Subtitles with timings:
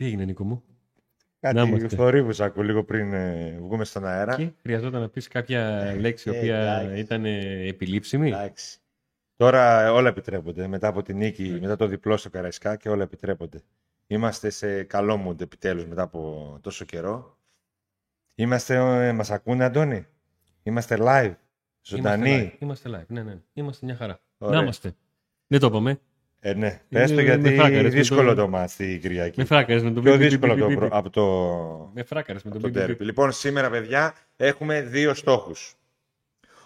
[0.00, 0.62] Τι έγινε, Νίκο μου;
[1.40, 1.96] Κάτι είμαστε.
[1.96, 4.36] θορύβους ακούω λίγο πριν ε, βγούμε στον αέρα.
[4.36, 7.00] Και χρειαζόταν να πεις κάποια λέξη η ε, οποία εντάξει.
[7.00, 8.28] ήταν ε, επιλήψιμη.
[8.28, 8.78] Εντάξει.
[9.36, 10.66] Τώρα ε, όλα επιτρέπονται.
[10.66, 13.62] Μετά από τη νίκη, μετά το διπλό στο Καραϊσκά και όλα επιτρέπονται.
[14.06, 17.38] Είμαστε σε καλό mood επιτέλους μετά από τόσο καιρό.
[18.34, 18.74] Είμαστε,
[19.08, 20.06] ε, μας ακούνε Αντώνη;
[20.62, 21.34] Είμαστε live.
[21.82, 22.30] Ζωντανοί.
[22.30, 22.62] Είμαστε live.
[22.62, 23.06] Είμαστε live.
[23.06, 23.40] Ναι, ναι.
[23.52, 24.20] Είμαστε μια χαρά.
[24.38, 24.56] Ωραία.
[24.56, 24.92] Να είμαστε.
[25.46, 26.00] Δεν το είπαμε.
[26.42, 26.80] Ε, ναι.
[26.88, 29.38] Πες το με γιατί φράκαρες, με δύσκολο το- το μάτς την Κυριακή.
[29.38, 30.86] Με φράκαρες με το Πιο μπι, μπι, δύσκολο μπι, από μπι, το, μπι.
[30.88, 32.86] προ- από το, Με φράκαρες με το από το μπι, μπι, μπι.
[32.86, 33.04] ντέρμπι.
[33.04, 35.74] Λοιπόν, σήμερα, παιδιά, έχουμε δύο στόχους.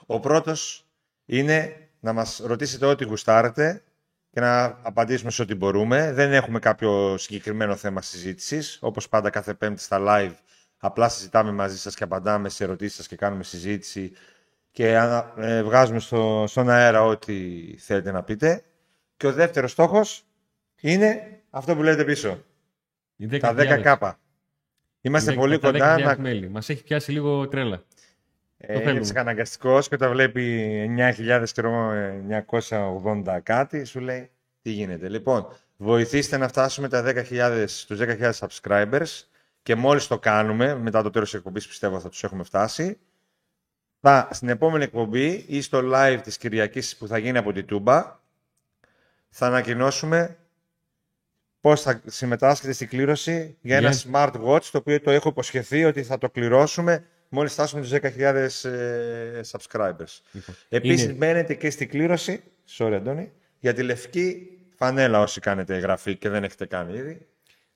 [0.07, 0.87] Ο πρώτος
[1.25, 3.83] είναι να μας ρωτήσετε ό,τι γουστάρετε
[4.31, 6.13] και να απαντήσουμε σε ό,τι μπορούμε.
[6.13, 8.79] Δεν έχουμε κάποιο συγκεκριμένο θέμα συζήτησης.
[8.81, 10.35] Όπως πάντα κάθε πέμπτη στα live,
[10.79, 14.13] απλά συζητάμε μαζί σας και απαντάμε σε ερωτήσεις σας και κάνουμε συζήτηση
[14.71, 17.35] και α, ε, βγάζουμε στο, στον αέρα ό,τι
[17.79, 18.63] θέλετε να πείτε.
[19.17, 20.25] Και ο δεύτερος στόχος
[20.81, 22.45] είναι αυτό που λέτε πίσω.
[23.17, 23.79] Οι Τα 10.000.
[23.79, 24.19] 10 κάπα.
[25.01, 26.49] Είμαστε Τα πολύ 10.000 κοντά να μέλη.
[26.49, 27.83] Μας έχει πιάσει λίγο τρέλα.
[28.57, 28.91] Ε, θέλουμε.
[28.91, 30.87] είναι ψυχαναγκαστικό και όταν βλέπει
[32.39, 34.31] 9.980 κάτι, σου λέει
[34.63, 35.09] τι γίνεται.
[35.09, 39.23] Λοιπόν, βοηθήστε να φτάσουμε τα 10.000, τους 10.000 subscribers
[39.63, 42.99] και μόλις το κάνουμε, μετά το τέλος της εκπομπής πιστεύω θα τους έχουμε φτάσει,
[44.01, 48.21] θα στην επόμενη εκπομπή ή στο live της Κυριακής που θα γίνει από την Τούμπα,
[49.37, 50.39] θα ανακοινώσουμε
[51.61, 56.03] πώς θα συμμετάσχετε στην κλήρωση για ένα Για- smartwatch, το οποίο το έχω υποσχεθεί ότι
[56.03, 60.21] θα το κληρώσουμε μόλις φτάσουμε τους 10.000 ε, subscribers.
[60.33, 62.43] Λοιπόν, Επίσης είναι- μπαίνετε και στην κλήρωση,
[62.79, 67.27] sorry Αντώνη, για τη λευκή φανέλα όσοι κάνετε εγγραφή και δεν έχετε κάνει ήδη.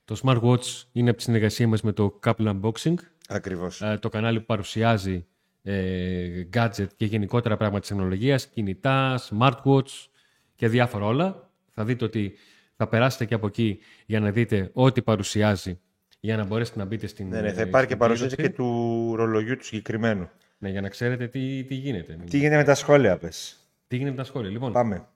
[0.05, 2.95] Το smartwatch είναι από τη συνεργασία μας με το Couple Unboxing.
[3.29, 3.83] Ακριβώς.
[3.83, 5.27] ε, το κανάλι που παρουσιάζει
[5.63, 10.07] ε, gadget και γενικότερα πράγματα της τεχνολογίας, κινητά, smartwatch
[10.55, 11.48] και διάφορα όλα.
[11.79, 12.35] Θα δείτε ότι
[12.77, 15.81] θα περάσετε και από εκεί για να δείτε ό,τι παρουσιάζει
[16.21, 18.43] για να μπορέσετε να μπείτε στην ναι, ναι, θα ε, υπάρχει και στην παρουσίαση και
[18.43, 18.57] κλήρωση.
[18.57, 20.29] του ρολογιού του συγκεκριμένου.
[20.59, 22.19] Ναι, για να ξέρετε τι, τι γίνεται.
[22.31, 23.57] Τι γίνεται με τα σχόλια, πες.
[23.89, 24.51] Τι γίνεται με τα σχόλια.
[24.51, 25.09] Λοιπόν, πάμε,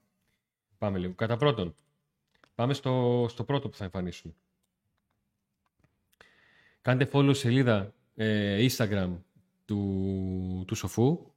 [0.78, 0.98] Πάμε.
[0.98, 1.12] λίγο.
[1.12, 1.74] Κατά πρώτον,
[2.54, 4.34] πάμε στο, στο πρώτο που θα εμφανίσουμε.
[6.80, 9.10] Κάντε follow σελίδα ε, Instagram
[9.64, 11.32] του, του Σοφού,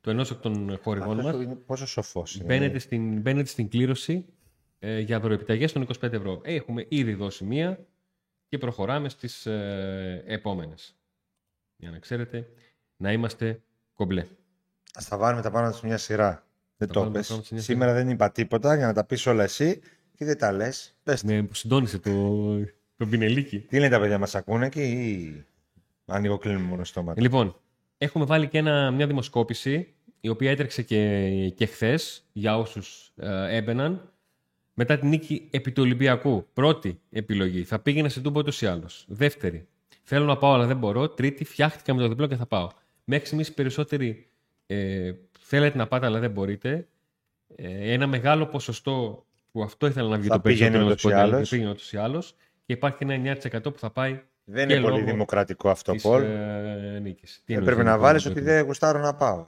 [0.00, 1.42] του ενός εκ των χορηγών Αυτός μας.
[1.44, 2.44] είναι πόσο σοφός είναι.
[2.44, 4.26] Μπαίνετε στην, μπαίνετε στην κλήρωση
[4.84, 6.40] ε, για δωροεπιταγές των 25 ευρώ.
[6.44, 7.86] Ε, Έχουμε ήδη δώσει μία
[8.48, 10.96] και προχωράμε στις ε, επόμενες.
[11.76, 12.48] Για να ξέρετε,
[12.96, 13.62] να είμαστε
[13.94, 14.24] κομπλέ.
[14.94, 16.46] Ας τα βάλουμε τα πάνω σε μια σειρά.
[16.76, 17.26] Δεν Τα το βάλουμε πες.
[17.26, 19.80] τα πάνω σε μια Σήμερα δεν είπα τίποτα για να τα πεις όλα εσύ
[20.16, 20.96] και δεν τα λες.
[21.02, 21.32] Πες τα.
[21.32, 22.10] Με που συντόνισε το,
[22.96, 23.58] το πινελίκι.
[23.58, 25.44] Τι λένε τα παιδιά, μας ακούνε και ή
[26.06, 27.20] ανοίγω κλείνουμε μόνο στόματα.
[27.20, 27.56] Λοιπόν,
[27.98, 33.56] έχουμε βάλει και ένα, μια δημοσκόπηση η οποία έτρεξε και, και χθες για όσους ε,
[33.56, 34.13] έμπαιναν
[34.74, 36.46] μετά την νίκη επί του Ολυμπιακού.
[36.52, 37.64] Πρώτη επιλογή.
[37.64, 39.04] Θα πήγαινα σε τούμπο ούτως ή άλλως.
[39.08, 39.66] Δεύτερη.
[40.02, 41.08] Θέλω να πάω αλλά δεν μπορώ.
[41.08, 41.44] Τρίτη.
[41.44, 42.68] Φτιάχτηκα με το διπλό και θα πάω.
[43.04, 44.26] Μέχρι στιγμής οι περισσότεροι
[44.66, 46.86] ε, θέλετε να πάτε αλλά δεν μπορείτε.
[47.56, 51.02] Ε, ένα μεγάλο ποσοστό που αυτό ήθελα να βγει Θα το περισσότερο πήγαινε να ούτως
[51.02, 51.48] ή σου πω, άλλως.
[51.48, 52.34] πήγαινε ούτως ή άλλως.
[52.66, 55.92] Και υπάρχει και ένα 9% που θα πάει Δεν και είναι πολύ λόγω δημοκρατικό αυτό,
[55.92, 56.22] της Πολ.
[56.22, 57.42] ε, νίκης.
[57.44, 59.46] Τι Ε, εννοείς πρέπει δεν να είναι βάλεις πολύ ότι δεν γουστάρω να πάω.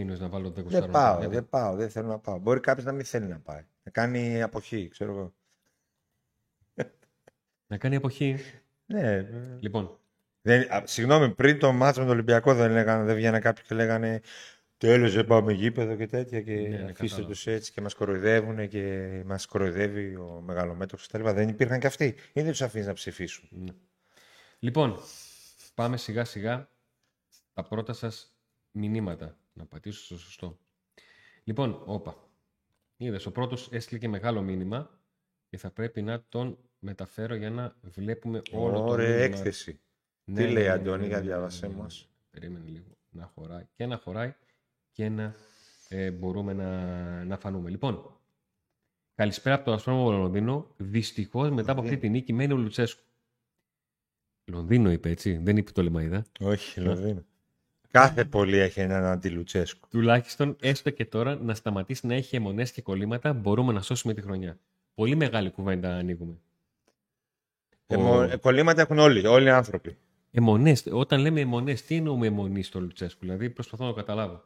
[0.00, 0.92] Τι εννοείς να βάλω δεν Δεν γουστάρω.
[0.92, 2.38] πάω, Γιατί; δεν πάω, δεν θέλω να πάω.
[2.38, 3.64] Μπορεί κάποιος να μην θέλει να πάει.
[3.82, 5.34] Να κάνει αποχή, ξέρω εγώ.
[7.66, 8.36] Να κάνει εποχή.
[8.86, 9.00] Ναι.
[9.12, 9.26] ε,
[9.60, 9.98] Λοιπόν,
[10.42, 13.74] Δεν, α, συγγνώμη, πριν το μάτσο με τον Ολυμπιακό δεν, λέγανε, δεν βγαίνανε κάποιοι και
[13.74, 14.20] λέγανε
[14.76, 16.40] Τέλος, δεν πάμε γήπεδο και τέτοια.
[16.42, 17.26] Και Ναι, ναι, αφήστε κατάλαβα.
[17.28, 21.28] τους έτσι και μας κοροϊδεύουν και μας κοροϊδεύει ο μεγαλομέτωχος κτλ.
[21.30, 22.04] Δεν υπήρχαν και αυτοί.
[22.32, 23.48] Ή δεν τους αφήνεις να ψηφίσουν.
[23.50, 23.72] ναι.
[24.58, 24.96] λοιπόν,
[25.74, 26.68] πάμε σιγά σιγά
[27.52, 28.34] τα πρώτα σας
[28.70, 29.36] μηνύματα.
[29.60, 30.58] Να πατήσω στο σωστό.
[31.44, 32.28] Λοιπόν, όπα.
[32.96, 35.00] Είδες, ο πρώτος έστειλε και μεγάλο μήνυμα
[35.48, 39.24] και θα πρέπει να τον μεταφέρω για να βλέπουμε όλο το Ωραία μήνυμα.
[39.24, 39.80] έκθεση.
[40.24, 41.78] Ναι, Τι ναι, λέει, ναι, Αντώνη, ναι, για ναι, διάβασέ ναι, ναι.
[41.78, 42.08] μας.
[42.30, 44.34] Περίμενε λίγο να χωράει και να χωράει
[44.92, 45.34] και να
[45.88, 47.70] ε, μπορούμε να, να φανούμε.
[47.70, 48.20] Λοιπόν,
[49.14, 50.74] καλησπέρα από το Αστρόνομο Λονδίνο.
[50.76, 53.02] Δυστυχώς μετά από αυτή τη νίκη μένει ο Λουτσέσκου.
[54.44, 56.24] Λονδίνο είπε έτσι, δεν είπε το Λεμαϊδά.
[56.40, 57.24] Όχι, Λονδίνο.
[57.90, 59.88] Κάθε πολύ έχει έναν αντιλουτσέσκο.
[59.90, 64.20] Τουλάχιστον έστω και τώρα να σταματήσει να έχει αιμονές και κολλήματα, μπορούμε να σώσουμε τη
[64.20, 64.58] χρονιά.
[64.94, 66.34] Πολύ μεγάλη κουβέντα ανοίγουμε.
[67.86, 69.96] Εμο- ε, κολλήματα έχουν όλοι, όλοι οι άνθρωποι.
[70.30, 70.86] Αιμονές.
[70.92, 74.44] Όταν λέμε αιμονές, τι εννοούμε αιμονή στο Λουτσέσκου; Δηλαδή, προσπαθώ να το καταλάβω.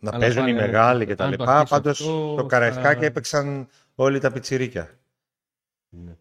[0.00, 1.56] Να Αλλά παίζουν οι πάλι, μεγάλοι και τα αν το λοιπά.
[1.58, 4.98] αρχίσω Πάντως αυτό, το θα- Καραϊσκάκι έπαιξαν όλοι τα πιτσιρίκια.
[5.88, 6.16] Ναι.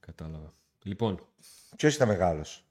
[0.00, 0.52] Κατάλαβα.
[0.82, 1.20] Λοιπόν,
[1.76, 2.64] Ποιος ήταν μεγάλος,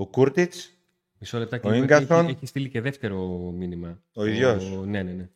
[0.00, 0.78] Ο Κούρτιτς,
[1.18, 1.66] μισό λεπτάκι.
[1.66, 2.24] Ο λίγο, γιατί Ίγκαρθον.
[2.24, 4.02] Έχει, έχει στείλει και δεύτερο μήνυμα.
[4.12, 4.70] Ο ίδιος.
[4.70, 5.30] Ναι, ναι, ναι.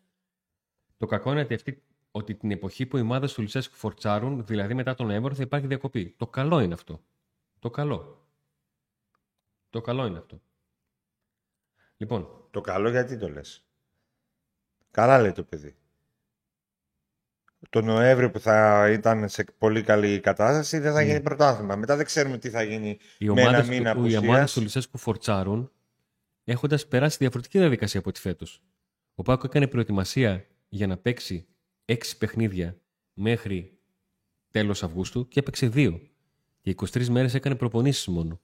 [0.97, 4.75] Το κακό είναι ότι αυτή ότι την εποχή που οι ομάδε του Λουτσέσκου φορτσάρουν, δηλαδή
[4.75, 6.15] μετά τον Νοέμβριο, θα υπάρχει διακοπή.
[6.17, 7.05] Το καλό είναι αυτό.
[7.59, 8.27] Το καλό.
[9.71, 10.43] Το καλό είναι αυτό.
[11.97, 12.49] Λοιπόν.
[12.51, 13.65] Το καλό γιατί το λες;
[14.91, 15.77] Καλά λέει το παιδί.
[17.73, 21.07] Το Νοέμβριο που θα ήταν σε πολύ καλή κατάσταση δεν θα Ναι.
[21.07, 21.77] γίνει πρωτάθλημα.
[21.77, 24.53] Μετά δεν ξέρουμε τι θα γίνει Οι με ένα ομάδες, μήνα του, οι ομάδες απουσίας.
[24.53, 25.71] του Λουτσέσκου φορτσάρουν
[26.45, 28.63] έχοντας περάσει διαφορετική διαδικασία από τη φέτος.
[29.15, 31.47] Ο Πάκο έκανε προετοιμασία για να παίξει
[31.85, 32.77] έξι παιχνίδια
[33.13, 33.79] μέχρι
[34.51, 36.01] τέλος Αυγούστου και έπαιξε δύο.
[36.61, 38.41] Και 23 μέρες έκανε προπονήσεις μόνο.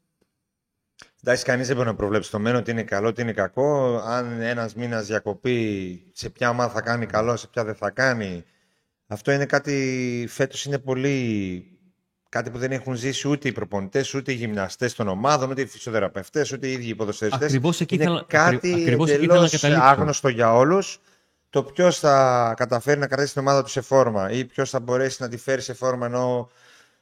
[1.22, 3.98] Εντάξει, κανείς δεν μπορεί να προβλέψει το μέλλον, τι είναι καλό, τι είναι κακό.
[3.98, 8.44] Αν ένας μήνας διακοπή, σε ποια ομάδα θα κάνει καλό, σε ποια δεν θα κάνει.
[9.10, 10.26] Αυτό είναι κάτι.
[10.28, 11.72] Φέτος είναι πολύ.
[12.30, 15.66] Κάτι που δεν έχουν ζήσει ούτε οι προπονητές, ούτε οι γυμναστές των ομάδων, ούτε οι
[15.66, 17.46] φυσιοθεραπευτές, ούτε οι ίδιοι οι ποδοσφαιριστές.
[17.46, 19.84] Ακριβώς εκεί είναι ήθελα- κάτι ακρι- ακριβώς εκεί ήθελα να εντελώς καταλήξω.
[19.88, 21.00] άγνωστο για όλους.
[21.50, 25.22] Το ποιος θα καταφέρει να κρατήσει την ομάδα του σε φόρμα ή ποιος θα μπορέσει
[25.22, 26.50] να τη φέρει σε φόρμα ενώ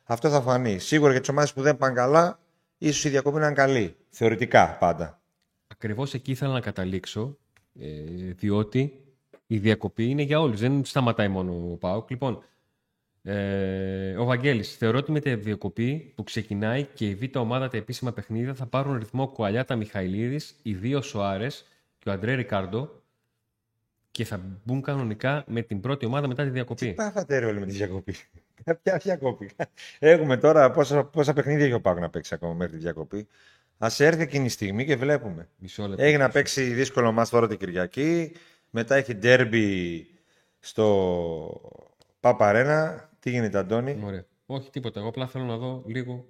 [0.04, 0.78] αυτό θα φανεί.
[0.78, 2.38] Σίγουρα για τις ομάδες που δεν πάνε καλά,
[2.78, 3.96] ίσως η διακοπή να είναι καλή.
[4.10, 5.20] Θεωρητικά πάντα.
[5.66, 7.36] Ακριβώς εκεί ήθελα να καταλήξω,
[7.80, 7.86] ε,
[8.36, 9.00] διότι
[9.46, 10.60] η διακοπή είναι για όλους.
[10.60, 12.10] Δεν σταματάει μόνο ο Πάοκ.
[12.10, 12.42] Λοιπόν,
[13.22, 17.76] ε, ο Βαγγέλης, θεωρώ ότι με τη διακοπή που ξεκινάει και η β' ομάδα τα
[17.76, 21.64] επίσημα παιχνίδια θα πάρουν ρυθμό Κουαλιάτα Μιχαηλίδης, οι δύο Σοάρες
[21.98, 23.02] και ο Αντρέ Ρικάρντο
[24.10, 26.92] και θα μπουν κανονικά με την πρώτη ομάδα μετά τη διακοπή.
[26.92, 28.14] Πάθατε ρε όλοι με τη διακοπή;
[28.82, 29.50] Ποια διακοπή;
[29.98, 33.26] Έχουμε τώρα πόσα, πόσα παιχνίδια έχει ο Πάκο να παίξει ακόμα μέχρι τη διακοπή.
[33.78, 35.48] Α έρθει εκείνη η στιγμή και βλέπουμε.
[35.58, 36.02] Μισό λεπτό.
[36.04, 38.32] Έχει να παίξει δύσκολο μάτς τώρα την Κυριακή.
[38.78, 40.06] Μετά έχει ντέρμπι
[40.58, 40.86] στο
[42.20, 43.10] Παπαρένα.
[43.18, 44.24] Τι γίνεται, Αντώνη; Ωραία.
[44.46, 45.00] Όχι τίποτα.
[45.00, 46.26] Εγώ απλά θέλω να δω λίγο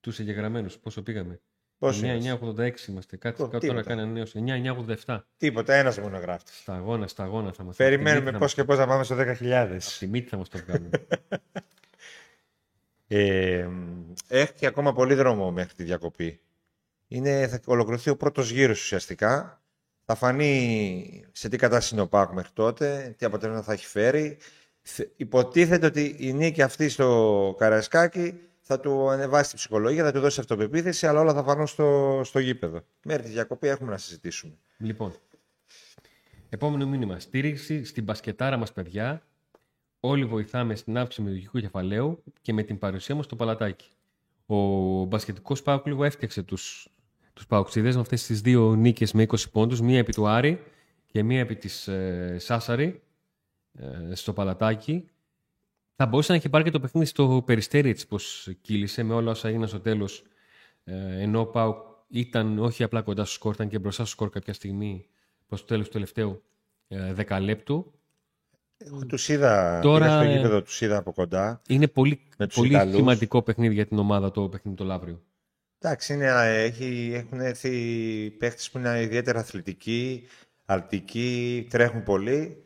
[0.00, 0.78] τους εγγεγραμμένους.
[0.78, 1.40] Πόσο πήγαμε;
[1.78, 2.38] Πώς είναι.
[2.40, 3.16] 9-9-86 είμαστε.
[3.16, 3.82] Κάτι Ω, κάτω τίποτα.
[3.82, 4.44] τώρα κάνει ανανέωση.
[5.06, 5.20] 9-9-87.
[5.36, 6.52] Τίποτα, ένας μόνο γράφτη.
[6.52, 9.76] Στα αγώνα, στα αγώνα θα μας Περιμένουμε πώς πώ και πώς να πάμε στο 10.000.
[9.78, 10.90] Στη μύτη θα μας το βγάλουν.
[13.08, 13.68] Ε,
[14.28, 16.40] έχει και ακόμα πολύ δρόμο μέχρι τη διακοπή.
[17.08, 19.63] Είναι, θα ολοκληρωθεί ο πρώτος γύρος ουσιαστικά.
[20.04, 24.38] Θα φανεί σε τι κατάσταση είναι ο Πάκο μέχρι τότε, τι αποτέλεσμα θα έχει φέρει.
[24.82, 30.20] Θε- Υποτίθεται ότι η νίκη αυτή στο Καρασκάκι θα του ανεβάσει τη ψυχολογία, θα του
[30.20, 32.80] δώσει αυτοπεποίθηση, αλλά όλα θα φανούν στο, στο γήπεδο.
[33.04, 34.52] Μέχρι τη διακοπή έχουμε να συζητήσουμε.
[34.78, 35.14] λοιπόν,
[36.48, 37.18] επόμενο μήνυμα.
[37.20, 39.22] Στήριξη στην μπασκετάρα μας παιδιά.
[40.00, 43.88] Όλοι βοηθάμε στην αύξηση μελλοντικού κεφαλαίου και με την παρουσία μας στο παλατάκι.
[44.46, 44.56] Ο
[45.04, 46.88] μπασκετικός Πάουκ λίγο έφτιαξε τους,
[47.34, 49.80] τους Παουξίδες με αυτές τις δύο νίκες με 20 πόντους.
[49.80, 50.62] Μία επί του Άρη
[51.06, 53.02] και μία επί της ε, Σάσαρη
[53.72, 55.08] ε, στο παλατάκι.
[55.96, 59.30] Θα μπορούσε να έχει πάρει και το παιχνίδι στο Περιστέρι έτσι πως κύλησε με όλα
[59.30, 60.22] όσα έγιναν στο τέλος.
[60.84, 61.76] Ε, ενώ ο Πάουκ
[62.08, 65.06] ήταν όχι απλά κοντά στο σκορ, ήταν και μπροστά στο σκορ κάποια στιγμή
[65.46, 66.42] προς το τέλος του τελευταίου
[66.88, 67.92] ε, δεκαλέπτου.
[68.76, 71.62] Εγώ τους είδα, Τώρα, πήγα στο ε, γήπεδο, τους είδα από κοντά.
[71.68, 72.94] Είναι πολύ, Με τους πολύ Ιταλούς.
[72.94, 75.22] σημαντικό παιχνίδι για την ομάδα το παιχνίδι το Λαύριο.
[75.86, 76.26] Εντάξει, είναι,
[76.64, 77.70] έχει, έχουν έρθει
[78.38, 80.26] παίχτες που είναι ιδιαίτερα αθλητικοί,
[80.64, 82.64] αλτικοί, τρέχουν πολύ.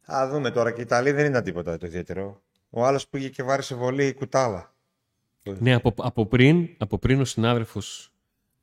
[0.00, 2.42] Θα δούμε τώρα και οι Ιταλοί δεν ήταν τίποτα το ιδιαίτερο.
[2.70, 4.74] Ο άλλος πήγε και βάρισε βολή κουτάλα.
[5.42, 8.12] Ναι, από, από, πριν, από πριν ο συνάδελφος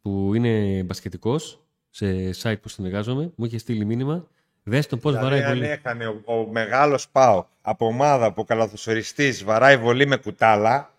[0.02, 4.28] που είναι μπασκετικός σε site που συνεργάζομαι μου είχε στείλει μήνυμα
[4.64, 5.72] δες τον πώς Δηλαδή, βαράει αν πολύ.
[5.72, 10.92] έχανε ο, ο μεγάλος Πάο από ομάδα που ο καλαθοσοριστής βαράει βολή με κουτάλα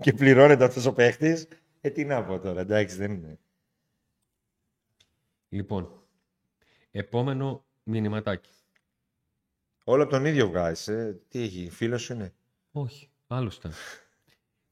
[0.00, 1.48] και πληρώνεται αυτός ο παίχτης,
[1.80, 3.38] ε, τι να πω τώρα, εντάξει, δεν είναι.
[5.48, 6.02] Λοιπόν,
[6.90, 8.50] επόμενο μηνυματάκι.
[9.84, 11.20] Όλο από τον ίδιο βγάζεις, ε.
[11.28, 12.34] Τι έχει, φίλος σου είναι;
[12.72, 13.72] Όχι, άλλος ήταν.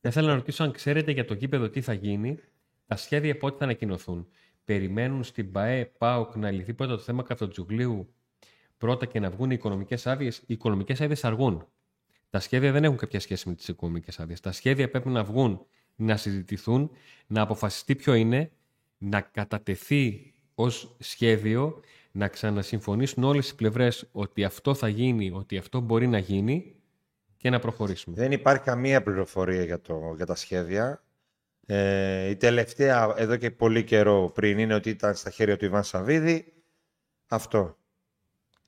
[0.01, 2.39] Θα ήθελα να ρωτήσω αν ξέρετε για το γήπεδο τι θα γίνει,
[2.87, 4.29] τα σχέδια πότε θα ανακοινωθούν;
[4.65, 8.15] Περιμένουν στην ΠαΕ ΠΑΟΚ να λυθεί πρώτα το θέμα Καυτοτζουγλίου
[8.79, 11.67] πρώτα και να βγουν οι οικονομικές άδειες; Οι οικονομικές άδειες αργούν.
[12.33, 14.41] Τα σχέδια δεν έχουν κάποια σχέση με τις οικονομικές άδειες.
[14.41, 16.91] Τα σχέδια πρέπει να βγουν, να συζητηθούν,
[17.27, 18.51] να αποφασιστεί ποιο είναι,
[18.99, 21.81] να κατατεθεί ως σχέδιο,
[22.13, 26.75] να ξανασυμφωνήσουν όλες οι πλευρές ότι αυτό θα γίνει, ότι αυτό μπορεί να γίνει
[27.37, 28.17] και να προχωρήσουμε.
[28.17, 31.03] Δεν υπάρχει καμία πληροφορία για, το, για τα σχέδια.
[31.67, 35.85] Ε, η τελευταία, εδώ και πολύ καιρό πριν, είναι ότι ήταν στα χέρια του Ιβάν
[35.85, 36.53] Σαββίδη.
[37.27, 37.77] Αυτό.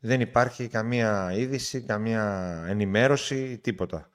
[0.07, 4.09] Δεν υπάρχει καμία είδηση, καμία ενημέρωση, τίποτα.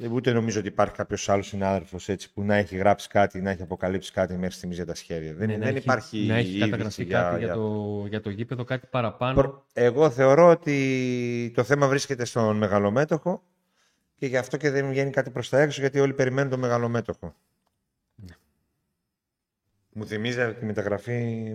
[0.00, 3.50] Ε, Ούτε νομίζω ότι υπάρχει κάποιος άλλος συνάδελφος έτσι που να έχει γράψει κάτι, να
[3.50, 5.34] έχει αποκαλύψει κάτι μέχρι στιγμής για τα σχέδια.
[5.34, 8.04] Δεν, Ναι, να δεν έχει- υπάρχει να έχει είδηση καταγραφεί για- κάτι για, για- το,
[8.08, 9.34] για το γήπεδο, κάτι παραπάνω.
[9.40, 13.42] Προ- Εγώ θεωρώ ότι το θέμα βρίσκεται στον μεγαλομέτωχο
[14.16, 17.34] και γι' αυτό και δεν βγαίνει κάτι προς τα έξω γιατί όλοι περιμένουν τον μεγαλομέτωχο.
[18.14, 18.34] Ναι.
[19.92, 21.52] Μου θυμίζει τη μεταγραφή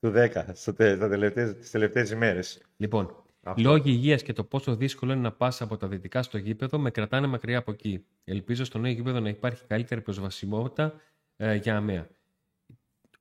[0.00, 2.60] του 10 στο τε- στα τελευταίες, τις τελευταίες ημέρες.
[2.76, 3.62] Λοιπόν, Αυτό.
[3.62, 6.90] Λόγοι υγείας και το πόσο δύσκολο είναι να πας από τα δυτικά στο γήπεδο με
[6.90, 8.04] κρατάνε μακριά από εκεί.
[8.24, 10.94] Ελπίζω στο νέο γήπεδο να υπάρχει καλύτερη προσβασιμότητα
[11.36, 12.08] ε, για αμαία.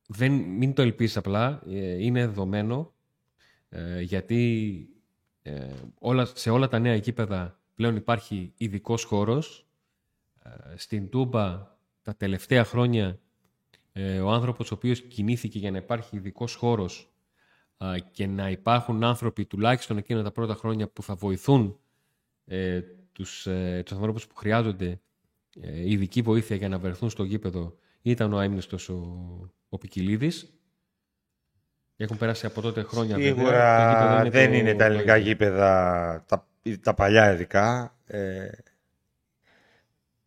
[0.07, 2.93] Δεν, μην το ελπίσεις απλά, ε, είναι δεδομένο
[3.69, 4.73] ε, γιατί
[5.41, 5.67] ε,
[5.99, 9.67] όλα, σε όλα τα νέα γήπεδα πλέον υπάρχει ειδικός χώρος.
[10.43, 13.19] Ε, στην Τούμπα τα τελευταία χρόνια ε,
[14.23, 17.11] ο άνθρωπος ο οποίος κινήθηκε για να υπάρχει ειδικός χώρος
[17.77, 21.79] α, και να υπάρχουν άνθρωποι τουλάχιστον εκείνα τα πρώτα χρόνια που θα βοηθούν
[22.45, 24.99] ε, τους, ε, τους ανθρώπους που χρειάζονται
[25.61, 29.01] ε, ειδική βοήθεια για να βρεθούν στο γήπεδο ήταν ο αείμνηστος ο,
[29.69, 30.51] ο Πικιλίδης.
[31.97, 33.33] Έχουν περάσει από τότε χρόνια βέβαια.
[33.33, 36.47] Το Σίγουρα γήπεδο δεν το- είναι τα ελληνικά γήπεδα, τα,
[36.81, 38.47] τα παλιά ειδικά, ε,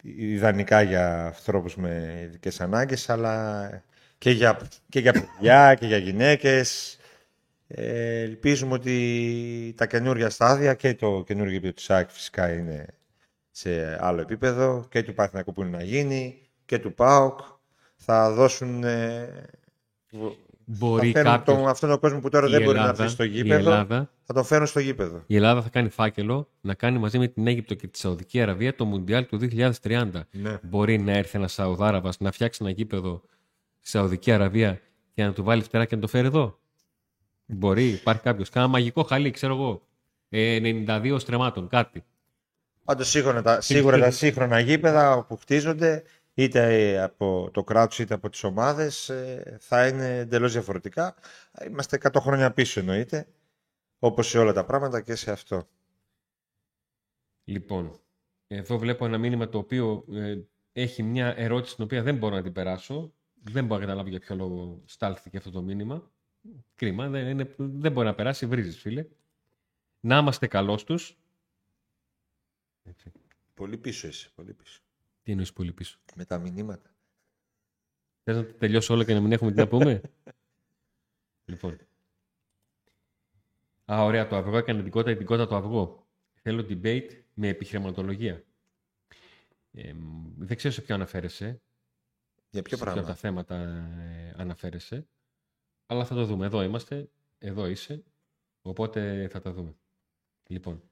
[0.03, 3.69] ιδανικά για ανθρώπους με ειδικές ανάγκες, αλλά
[4.19, 6.99] και για, και για παιδιά και για γυναίκες.
[7.67, 12.87] Ε, ελπίζουμε ότι τα καινούργια στάδια και το καινούργιο γήπεδο του ΣΑΚ φυσικά είναι
[13.51, 17.39] σε άλλο επίπεδο και του Παθηνακού που είναι να γίνει και του ΠΑΟΚ
[17.97, 19.29] θα δώσουν ε,
[20.79, 23.01] Μπορεί θα φέρουν κάποιος, τον, αυτόν τον κόσμο που τώρα η δεν μπορεί να Ελλάδα-
[23.03, 25.23] έρθει στο η γήπεδο, Ελλάδα θα τον φέρουν στο γήπεδο.
[25.27, 28.75] Η Ελλάδα θα κάνει φάκελο να κάνει μαζί με την Αίγυπτο και τη Σαουδική Αραβία
[28.75, 29.39] το Μουντιάλ του
[29.83, 30.09] 2030.
[30.31, 30.59] Ναι.
[30.63, 33.23] Μπορεί να έρθει ένας Σαουδάραβας να φτιάξει ένα γήπεδο
[33.81, 34.81] στη Σαουδική Αραβία
[35.15, 36.59] και να του βάλει φτερά και να το φέρει εδώ.
[37.47, 38.49] Μπορεί, υπάρχει κάποιος.
[38.51, 39.83] Κάνα μαγικό χαλί, ξέρω εγώ.
[40.29, 42.05] Ε, 92 στρεμάτων, κάτι.
[42.85, 46.03] Πάντως σίγουρα, τα, σίγουρα τα σύγχρονα γήπεδα που χτίζονται
[46.35, 51.15] είτε από το κράτος είτε από τις ομάδες ε, θα είναι εντελώς διαφορετικά.
[51.67, 53.29] Είμαστε 100 χρόνια πίσω εννοείται,
[53.99, 55.69] όπως σε όλα τα πράγματα και σε αυτό.
[57.45, 58.01] Λοιπόν,
[58.47, 60.39] εδώ βλέπω ένα μήνυμα το οποίο ε,
[60.73, 63.13] έχει μια ερώτηση την οποία δεν μπορώ να την περάσω.
[63.43, 66.11] Δεν μπορώ να καταλάβω για ποιο λόγο στάλθηκε αυτό το μήνυμα.
[66.75, 69.07] Κρίμα, δεν, είναι, δεν μπορεί να περάσει, βρίζεις φίλε.
[70.01, 71.19] Να είμαστε καλώς τους.
[72.83, 73.13] Έτσι.
[73.55, 74.81] Πολύ πίσω είσαι, πολύ πίσω.
[75.31, 75.99] Τι εννοείς πολύ πίσω.
[76.15, 76.91] Με τα μηνύματα.
[78.23, 80.01] Θες να τελειώσω όλα και να μην έχουμε τι να πούμε;
[81.51, 81.79] λοιπόν.
[83.93, 86.07] Α, ωραία, το αυγό έκανε την κότα, την κότα το αυγό.
[86.35, 88.45] Θέλω debate με επιχειρηματολογία.
[89.73, 91.61] Ε, μ, δεν ξέρω σε ποιο αναφέρεσαι.
[92.51, 93.15] Για ποιο σε ποιο από τα πράγμα.
[93.15, 95.09] θέματα ε, αναφέρεσαι.
[95.87, 96.47] Αλλά θα το δούμε.
[96.47, 97.11] Εδώ είμαστε.
[97.39, 98.05] Εδώ είσαι.
[98.63, 99.77] Οπότε θα τα δούμε.
[100.47, 100.90] Λοιπόν.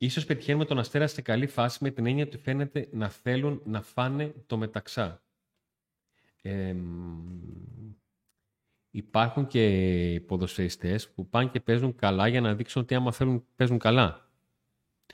[0.00, 3.82] Ίσως πετυχαίνουμε τον Αστέρα σε καλή φάση με την έννοια ότι φαίνεται να θέλουν να
[3.82, 5.22] φάνε το μεταξά.
[6.42, 7.92] Ε, μ,
[8.90, 13.78] υπάρχουν και ποδοσφαιριστές που πάνε και παίζουν καλά για να δείξουν ότι άμα θέλουν παίζουν
[13.78, 14.30] καλά.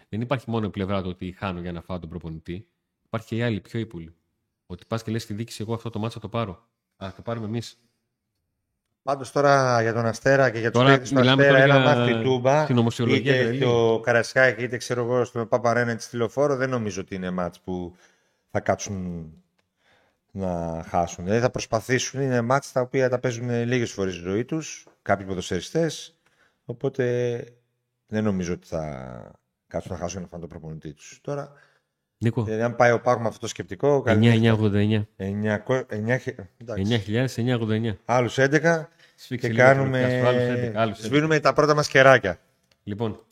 [0.09, 2.69] Δεν υπάρχει μόνο η πλευρά του ότι χάνω για να φάω τον προπονητή.
[3.05, 4.15] Υπάρχει και η άλλη, πιο ύπουλη.
[4.67, 6.69] Ότι πας και λες στη δίκηση, εγώ αυτό το μάτσα το πάρω.
[6.97, 7.84] Α, το πάρουμε εμείς.
[9.05, 11.93] Πάντως τώρα για τον Αστέρα και για τους Τώρα παίκτες του μιλάμε Αστέρα τώρα ένα
[11.93, 13.61] για μάθημα Τούμπα την ομοσιολογία είτε τρελή.
[13.61, 17.97] το Καρασκάκι είτε ξέρω εγώ στο Παπαρένα της τηλεφόρο δεν νομίζω ότι είναι μάτς που
[18.51, 19.31] θα κάτσουν
[20.31, 21.25] να χάσουν.
[21.25, 25.27] Δηλαδή θα προσπαθήσουν, είναι μάτς τα οποία τα παίζουν λίγες φορές στη ζωή τους, κάποιοι
[25.27, 26.19] ποδοσφαιριστές,
[26.65, 27.45] οπότε
[28.07, 29.33] δεν νομίζω ότι θα
[29.67, 31.19] κάτσουν να χάσουν να φάνε τον προπονητή τους.
[31.23, 31.53] Τώρα,
[32.19, 35.07] Νίκο, δηλαδή, αν πάει ο Πάγο με αυτό το σκεπτικό, καλή 9-9-89.
[35.17, 36.19] 900 9,
[36.57, 37.97] εντάξει, 9.989.
[38.05, 39.99] άλλους 11 Σφίξε και λίγο κάνουμε...
[39.99, 41.01] τη λογική σου, άλλους 11, άλλους 11.
[41.05, 42.41] Σβήνουμε τα πρώτα μας κεράκια.
[42.83, 43.25] Λοιπόν,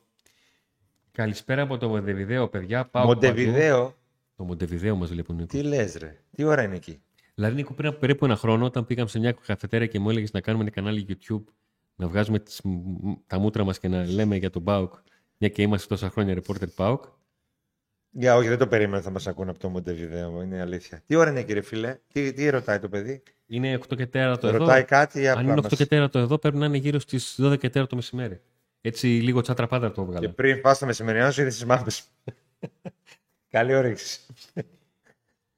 [1.13, 2.85] καλησπέρα από το Μοντεβιδέο, παιδιά.
[2.85, 3.97] Πάω Μοντεβιδέο,
[4.37, 5.47] Το Μοντεβιδέο μας λέει ο Νίκο.
[5.47, 7.03] τι λες ρε, τι ώρα είναι εκεί;
[7.35, 10.33] Δηλαδή, Νίκο, πριν από περίπου ένα χρόνο, όταν πήγαμε σε μια καφετέρια και μου έλεγες
[10.33, 11.45] να κάνουμε ένα κανάλι YouTube,
[11.97, 14.95] να βγάζουμε τις, μ, τα μούτρα μας και να λέμε για τον Πάουκ,
[15.39, 17.05] μια και είμαστε τόσα χρόνια reporter Πάουκ.
[18.15, 21.03] Για όχι, δεν το περίμενα θα μας ακούνε από το Μοντεβιδέο, είναι αλήθεια.
[21.07, 24.47] Τι ώρα είναι κύριε φίλε, τι, τι ρωτάει το παιδί, Είναι 8 και 4 το
[24.49, 24.57] εδώ.
[24.57, 26.77] ρωτάει κάτι ή Αν απλά είναι 8 μας- και 4 το εδώ, πρέπει να είναι
[26.77, 28.41] γύρω στις 12 και 4 το μεσημέρι.
[28.81, 30.31] Έτσι, λίγο τσάτρα πάντα το Και έβγαλα.
[30.35, 32.05] πριν πας στα μεσημερινά σου είδες τις μάπες.
[33.51, 34.21] Καλή όρεξη.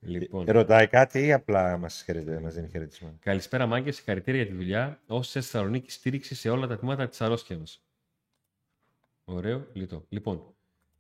[0.00, 3.96] Λοιπόν, Ρωτάει κάτι ή απλά μας, χαιρετάει, μας δίνει χαιρετισμό; καλησπέρα, Μάγκες.
[3.96, 5.00] Συγχαρητήρια για τη δουλειά.
[5.06, 7.64] Όσοι στη Θεσσαλονίκη στήριξη σε όλα τα τμήματα της αρρώστια μα.
[9.24, 10.04] Ωραίο, λιτό.
[10.08, 10.53] Λοιπόν,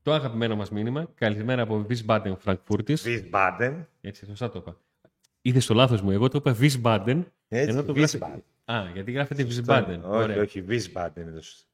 [0.04, 1.10] το αγαπημένο μας μήνυμα.
[1.14, 2.96] Καλημέρα από Wiesbaden Frankfurtis.
[2.96, 3.84] Wiesbaden.
[4.00, 4.80] Έτσι, σωστά το είπα.
[5.42, 6.10] Είδες το λάθος μου.
[6.10, 7.24] Εγώ το είπα Wiesbaden.
[7.48, 8.40] Έτσι, ενώ το γράφει- Wiesbaden.
[8.64, 9.98] Α, γιατί γράφεται Wiesbaden.
[10.02, 10.40] Όχι, Ωραία.
[10.42, 11.68] όχι, Wiesbaden είναι το σωστό.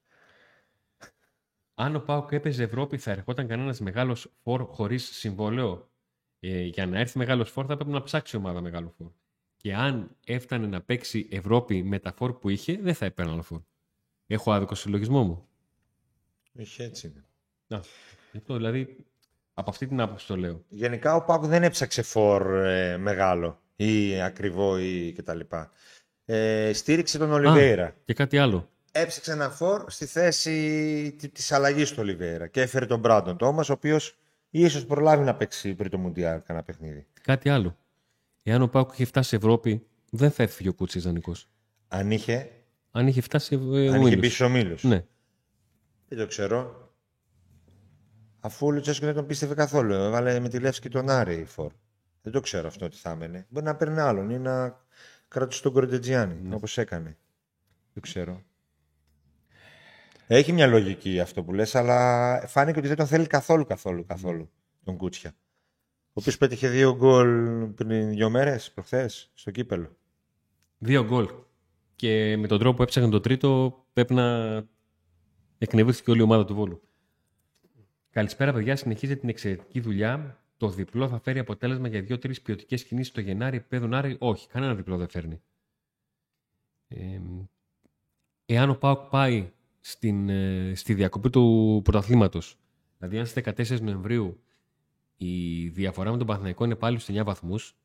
[1.75, 5.89] Αν ο Πάουκ έπαιζε Ευρώπη, θα ερχόταν κανένας μεγάλος φόρ χωρίς συμβόλαιο;
[6.39, 9.07] Ε, για να έρθει μεγάλος φόρ, θα πρέπει να ψάξει ομάδα μεγάλο φόρ.
[9.57, 13.41] Και αν έφτανε να παίξει Ευρώπη με τα φόρ που είχε, δεν θα έπαιρνε άλλο
[13.41, 13.61] φόρ.
[14.27, 15.47] Έχω άδικο συλλογισμό μου.
[16.59, 17.25] Όχι, έτσι είναι.
[17.67, 17.85] Να, γι'
[18.37, 18.95] αυτό δηλαδή
[19.53, 20.63] από αυτή την άποψη το λέω.
[20.69, 25.39] Γενικά ο Πάκου δεν έψαξε φορ ε, μεγάλο ή ακριβό ή κτλ.
[26.25, 27.95] Ε, στήριξε τον Ολιβέηρα.
[28.05, 28.69] Και κάτι άλλο.
[28.91, 33.73] έψαξε ένα φορ στη θέση τη αλλαγής του Ολιβέρα και έφερε τον Μπράντον Τόμας, ο
[33.73, 34.17] οποίος
[34.49, 37.07] ίσως προλάβει να παίξει πριν το Μουντιάλ κανένα παιχνίδι.
[37.21, 37.77] Κάτι άλλο.
[38.43, 41.33] Εάν ο Πάουκ είχε φτάσει σε Ευρώπη, δεν θα έφυγε ο Κούτσι δανεικό.
[41.87, 42.49] Αν είχε,
[42.91, 43.55] Αν είχε φτάσει.
[43.55, 44.15] Ε, αν ο είχε Ήλιος.
[44.15, 44.75] μπει στου ομίλου.
[44.81, 45.03] Ναι.
[46.07, 46.89] Δεν το ξέρω.
[48.43, 49.93] Αφού ο Λουτσέσκου δεν τον πίστευε καθόλου.
[49.93, 51.71] Έβαλε με τη Λεύσκη τον Άρη η φορ.
[52.21, 53.45] Δεν το ξέρω αυτό τι θα έμενε.
[53.49, 54.79] Μπορεί να παίρνει άλλον ή να
[55.27, 56.55] κρατούσε τον Κορντετζιάννη Ναι.
[56.55, 57.17] όπως έκανε.
[57.93, 58.43] Δεν ξέρω.
[60.27, 64.49] Έχει μια λογική αυτό που λες, αλλά φάνηκε ότι δεν τον θέλει καθόλου, καθόλου, καθόλου
[64.83, 65.33] τον Κούτσια.
[66.07, 69.97] Ο οποίος πέτυχε δύο γκολ πριν δύο μέρες, προχθές, στο κύπελο.
[70.77, 71.29] Δύο γκολ.
[71.95, 74.57] Και με τον τρόπο που έψαχνε το τρίτο, πρέπει να
[75.57, 76.81] εκνευρίστηκε όλη η ομάδα του Βόλου.
[78.11, 78.75] Καλησπέρα, παιδιά.
[78.75, 80.39] Συνεχίζετε την εξαιρετική δουλειά.
[80.57, 84.15] Το διπλό θα φέρει αποτέλεσμα για δύο-τρεις ποιοτικές κινήσεις το Γενάρη, επίπεδο Άρη.
[84.19, 85.41] Όχι, κανένα διπλό δεν φέρνει.
[86.87, 87.19] Ε,
[88.45, 92.57] εάν ο Πάοκ πάει στην, ε, στη διακοπή του πρωταθλήματος,
[92.97, 94.43] δηλαδή αν στις 14 Νοεμβρίου
[95.17, 97.75] η διαφορά με τον Παναθηναϊκό είναι πάλι στους 9 βαθμούς,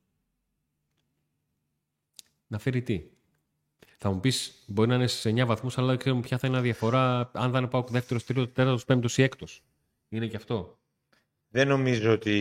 [2.47, 3.05] να φέρει τι;
[3.99, 6.59] Θα μου πεις, μπορεί να είναι σε 9 βαθμούς, αλλά δεν ξέρουμε ποια θα είναι
[6.59, 9.63] η διαφορά αν θα είναι πάω δεύτερος, τρίτος, τέταρτος, πέμπτος ή έκτος.
[10.09, 10.79] Είναι και αυτό.
[11.49, 12.35] Δεν νομίζω ότι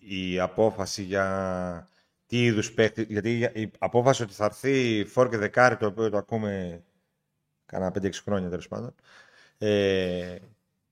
[0.00, 1.88] η απόφαση για
[2.26, 6.16] τι είδους παίκτη, γιατί η απόφαση ότι θα έρθει φόρ και δεκάρι, το οποίο το
[6.16, 6.82] ακούμε
[7.66, 8.94] κάνα 5-6 χρόνια τέλος πάντων,
[9.58, 10.36] ε,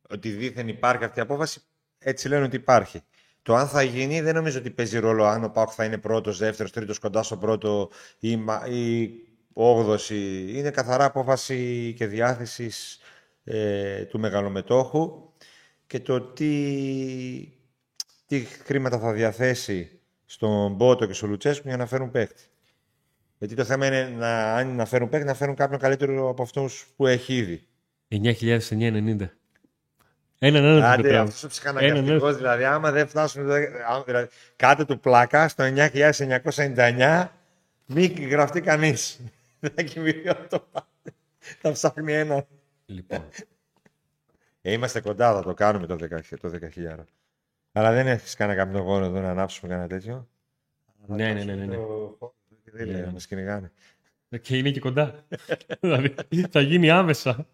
[0.09, 1.61] ότι δήθεν υπάρχει αυτή η απόφαση,
[1.99, 3.03] έτσι λένε ότι υπάρχει.
[3.43, 6.39] Το αν θα γίνει δεν νομίζω ότι παίζει ρόλο αν ο Πάουκ θα είναι πρώτος,
[6.39, 9.11] δεύτερος, τρίτος, κοντά στο πρώτο ή, μα- ή
[9.53, 10.11] όγδος.
[10.11, 12.99] ή- Είναι καθαρά απόφαση και διάθεσης
[13.45, 15.32] ε, του μεγαλομετόχου
[15.93, 17.49] και το τι,
[18.27, 22.43] τι χρήματα θα διαθέσει στον Μπότο και στον Λουτσέσκου για να φέρουν παίκτη.
[23.39, 26.87] Γιατί το θέμα είναι να, αν να φέρουν παίκτη, να φέρουν κάποιον καλύτερο από αυτούς
[26.97, 27.67] που έχει ήδη.
[28.09, 28.61] 9.990.
[30.39, 33.51] Έναν έναν Άντε, δεν αυτός ο ψυχαναγκαστικό, δηλαδή, άμα δεν φτάσουν.
[33.89, 37.29] άμα- Δηλαδή, κάτω του πλάκα στο 9.999,
[37.87, 39.21] μην γραφτεί κανείς.
[39.61, 40.69] Δεν θα κοιμηθεί αυτό.
[41.61, 42.47] Θα ψάχνει ένα.
[42.87, 43.25] Λοιπόν,
[44.63, 46.21] Ε, είμαστε κοντά, θα το κάνουμε το 10.000.
[46.41, 46.99] Το 10.000.
[47.73, 50.29] Αλλά δεν έχεις κανένα κάποιο γόνο εδώ να ανάψουμε κανένα τέτοιο;
[51.07, 51.75] ναι, ναι, ναι, ναι, ναι.
[51.77, 53.07] Το- Δεν λέει Ναι.
[53.07, 53.73] να μας κυνηγάνε.
[54.41, 55.27] Και είναι και κοντά.
[55.81, 56.15] δηλαδή,
[56.51, 57.47] θα γίνει άμεσα.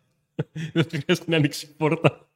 [0.73, 2.29] Δεν χρειάζεται να ανοίξει η πόρτα.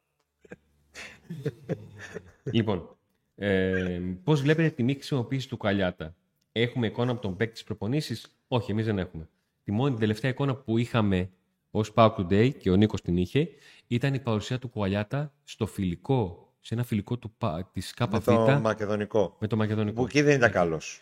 [2.43, 2.97] λοιπόν,
[3.35, 6.15] ε, πώς βλέπετε τη μη χρησιμοποίηση του Καλιάτα;
[6.51, 9.29] Έχουμε εικόνα από τον παίκτη της προπονήσεις; Όχι, εμείς δεν έχουμε.
[9.63, 11.29] Τη μόνη την τελευταία εικόνα που είχαμε
[11.75, 13.47] ως Power Today και ο Νίκος την είχε
[13.87, 18.23] ήταν η παρουσία του Κουαλιάτα στο φιλικό, σε ένα φιλικό του, Πα- της Με ΚΒ
[18.25, 19.35] το μακεδονικό.
[19.39, 20.01] με το Μακεδονικό.
[20.01, 21.01] Που εκεί δεν ήταν καλός.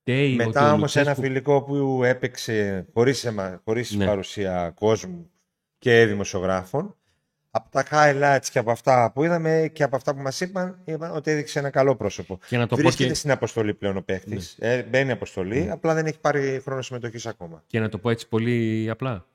[0.00, 4.06] Φταίει ότι Μετά ο όμω ένα Λουτσέσκου- φιλικό που έπαιξε χωρίς, εμα- χωρίς Ναι.
[4.06, 5.30] παρουσία κόσμου
[5.78, 6.96] και δημοσιογράφων,
[7.50, 11.16] από τα highlights και από αυτά που είδαμε και από αυτά που μας είπαν, είπαν
[11.16, 12.38] ότι έδειξε ένα καλό πρόσωπο.
[12.48, 13.14] Και να το πω Βρίσκεται και- Ναι.
[13.14, 14.38] στην αποστολή πλέον ο παίχτη.
[14.58, 17.62] Ε, μπαίνει αποστολή, απλά δεν έχει πάρει χρόνο συμμετοχής ακόμα.
[17.66, 19.26] Και να το πω έτσι πολύ απλά.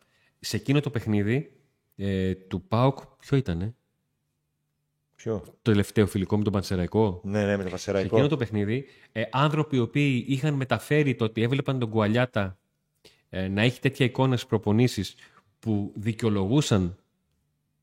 [0.44, 1.52] Σε εκείνο το παιχνίδι
[1.96, 3.76] ε, του ΠΑΟΚ, ποιο ήταν,
[5.16, 7.22] Ποιο; το τελευταίο φιλικό με τον Πανσεραϊκό.
[7.24, 8.16] Ναι, ναι, με το Σε Πασεραϊκό.
[8.16, 12.58] εκείνο το παιχνίδι, ε, άνθρωποι οι οποίοι είχαν μεταφέρει το ότι έβλεπαν τον Κουαλιάτα
[13.30, 15.16] ε, να έχει τέτοια εικόνα στις προπονήσεις
[15.60, 16.98] που δικαιολογούσαν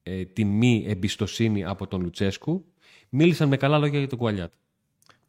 [0.03, 2.65] ε, τη μη εμπιστοσύνη από τον Λουτσέσκου,
[3.09, 4.55] μίλησαν με καλά λόγια για τον Κουαλιάτα.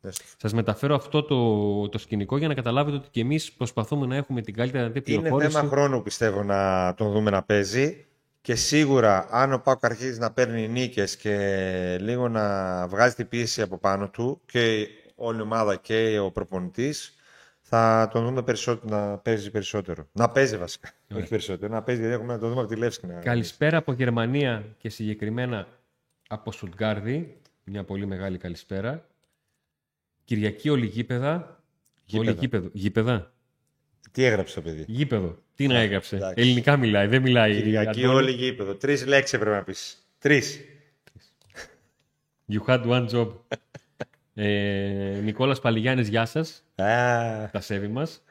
[0.01, 0.11] Ναι.
[0.37, 4.41] Σας μεταφέρω αυτό το, το σκηνικό για να καταλάβετε ότι και εμείς προσπαθούμε να έχουμε
[4.41, 5.57] την καλύτερη δυνατή Είναι πληροφόρηση.
[5.57, 8.05] θέμα χρόνου πιστεύω να τον δούμε να παίζει
[8.41, 13.61] και σίγουρα αν ο Πάκο αρχίζει να παίρνει νίκες και λίγο να βγάζει την πίεση
[13.61, 17.13] από πάνω του και όλη η ομάδα και ο προπονητής
[17.61, 20.07] θα τον δούμε περισσότερο, να παίζει περισσότερο.
[20.11, 20.89] Να παίζει βασικά.
[21.15, 21.73] Όχι περισσότερο.
[21.73, 23.07] Να παίζει γιατί έχουμε να τον δούμε από τη Λεύσκη.
[23.07, 23.13] Να...
[23.13, 25.67] Καλησπέρα από Γερμανία και συγκεκριμένα
[26.27, 27.37] από Σουτγκάρδη.
[27.63, 29.08] Μια πολύ μεγάλη καλησπέρα.
[30.29, 31.61] Κυριακή όλη γήπεδα.
[32.05, 32.29] Γήπεδα.
[32.29, 32.69] Όλη γήπεδο.
[32.73, 33.31] Γήπεδα.
[34.11, 35.37] Τι έγραψε το παιδί; Γήπεδο.
[35.55, 36.41] Τι να έγραψε; εντάξει.
[36.41, 37.07] Ελληνικά μιλάει.
[37.07, 37.55] Δεν μιλάει.
[37.55, 38.15] Κυριακή Αντώνη.
[38.17, 38.75] όλη γήπεδο.
[38.75, 40.07] Τρεις λέξεις έπρεπε να πεις.
[40.19, 40.59] Τρεις.
[42.51, 43.27] You had one job.
[44.33, 46.63] ε, Νικόλας Παλιγιάννης, γεια σας.
[47.51, 48.23] Τα σέβη μας.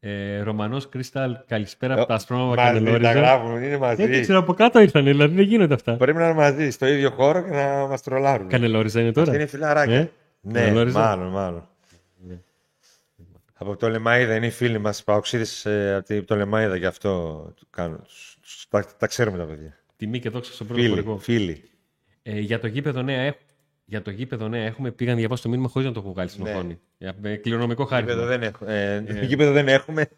[0.00, 3.12] Ε, Ρωμανός Κρίσταλ, καλησπέρα από τα Ασπρόμαυρα Μαζί τα Κανελόριζα.
[3.12, 4.20] γράφουν, είναι Δεν μαζί.
[4.20, 5.96] ξέρω, από κάτω ήρθανε, δηλαδή δεν γίνονται αυτά.
[5.96, 8.48] Πρέπει να είναι μαζί, στο ίδιο χώρο και να μας τρολάρουν.
[8.48, 9.26] Κανελόριζα είναι τώρα.
[9.30, 9.94] Αυτή είναι φιλαράκια.
[9.96, 10.10] Ε;
[10.48, 10.98] Ναι, Κανελόριζα.
[10.98, 11.68] μάλλον, μάλλον.
[13.58, 17.10] Από το Λεμαίδα είναι οι φίλοι μας παοξίδε ε, από το Λεμαίδα, γι' αυτό
[17.58, 18.02] το κάνουν.
[18.02, 19.76] Τους- τους- Τα, τα ξέρουμε τα παιδιά.
[19.96, 21.18] Τιμή και δόξα στον πρώτο Φίλοι, χωρικό.
[21.18, 21.70] φίλοι.
[22.22, 23.36] Ε, για το γήπεδο νέα, έχ-
[23.88, 26.28] Για το γήπεδο, ναι, έχουμε πήγαν να διαβάσω το μήνυμα χωρίς να το έχω βγάλει
[26.28, 26.50] στην Ναι.
[26.50, 26.80] οθόνη.
[26.98, 28.06] Για- Με κληρονομικό χάρη.
[28.06, 29.04] Γήπεδο δεν, έχουμε.
[29.06, 30.08] Ε, γήπεδο δεν έχουμε.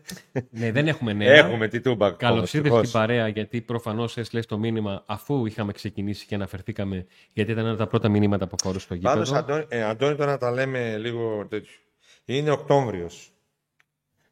[0.50, 1.32] Ναι, δεν έχουμε νέα.
[1.34, 2.10] Έχουμε τι τούμπα.
[2.12, 2.88] Καλώ όμως, ήρθε ευτυχώς.
[2.88, 7.72] στην παρέα, γιατί προφανώς έστειλε το μήνυμα αφού είχαμε ξεκινήσει και αναφερθήκαμε, γιατί ήταν ένα
[7.72, 9.14] από τα πρώτα μηνύματα που αφορούσε το γήπεδο.
[9.14, 11.74] Πάντως, Αντώνη, ε, Αντώνη, τώρα να τα λέμε λίγο τέτοιο.
[12.24, 13.32] Είναι Οκτώβριος.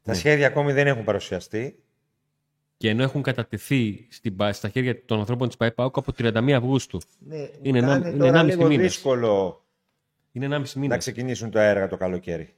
[0.03, 0.19] Τα Ναι.
[0.19, 1.79] σχέδια ακόμη δεν έχουν παρουσιαστεί.
[2.77, 7.01] Και ενώ έχουν κατατεθεί στην, πα- στα χέρια των ανθρώπων της ΠαΕΠΑΟΚ από 31 Αυγούστου.
[7.19, 8.87] Ναι, Είναι θα ένα- είναι είναι τώρα ενάμιση λίγο μήνες.
[8.87, 9.65] δύσκολο
[10.33, 10.93] Είναι 1,5 μήνα.
[10.93, 12.55] να ξεκινήσουν τα έργα το καλοκαίρι.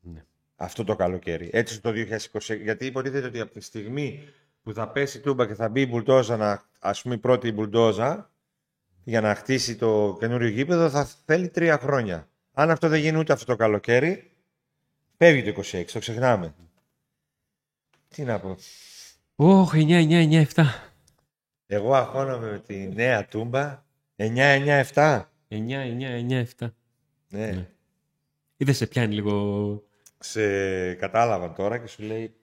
[0.00, 0.24] Ναι.
[0.56, 1.50] Αυτό το καλοκαίρι.
[1.52, 2.56] Έτσι το 2020.
[2.62, 4.28] Γιατί υποτίθεται ότι από τη στιγμή
[4.62, 7.52] που θα πέσει η τούμπα και θα μπει η μπουλντόζα, να, ας πούμε η πρώτη
[7.52, 8.30] μπουλντόζα,
[9.04, 12.28] για να χτίσει το καινούριο γήπεδο, θα θέλει τρία χρόνια.
[12.52, 14.30] Αν αυτό δεν γίνει ούτε αυτό το καλοκαίρι,
[15.16, 16.54] φεύγει το 26, το ξεχνάμε.
[18.14, 18.56] Τι να πω.
[19.36, 20.62] Ωχ, 9, 9, 9, 7.
[21.66, 23.82] Εγώ αγχώνομαι με τη νέα τούμπα.
[24.16, 25.22] 9-9-7.
[25.48, 26.72] 9, 9, 9, 7.
[27.28, 27.46] Ναι.
[27.46, 27.66] Ναι.
[28.56, 29.82] Ή δεν σε πιάνει λίγο.
[30.18, 32.34] Σε κατάλαβαν τώρα και σου λέει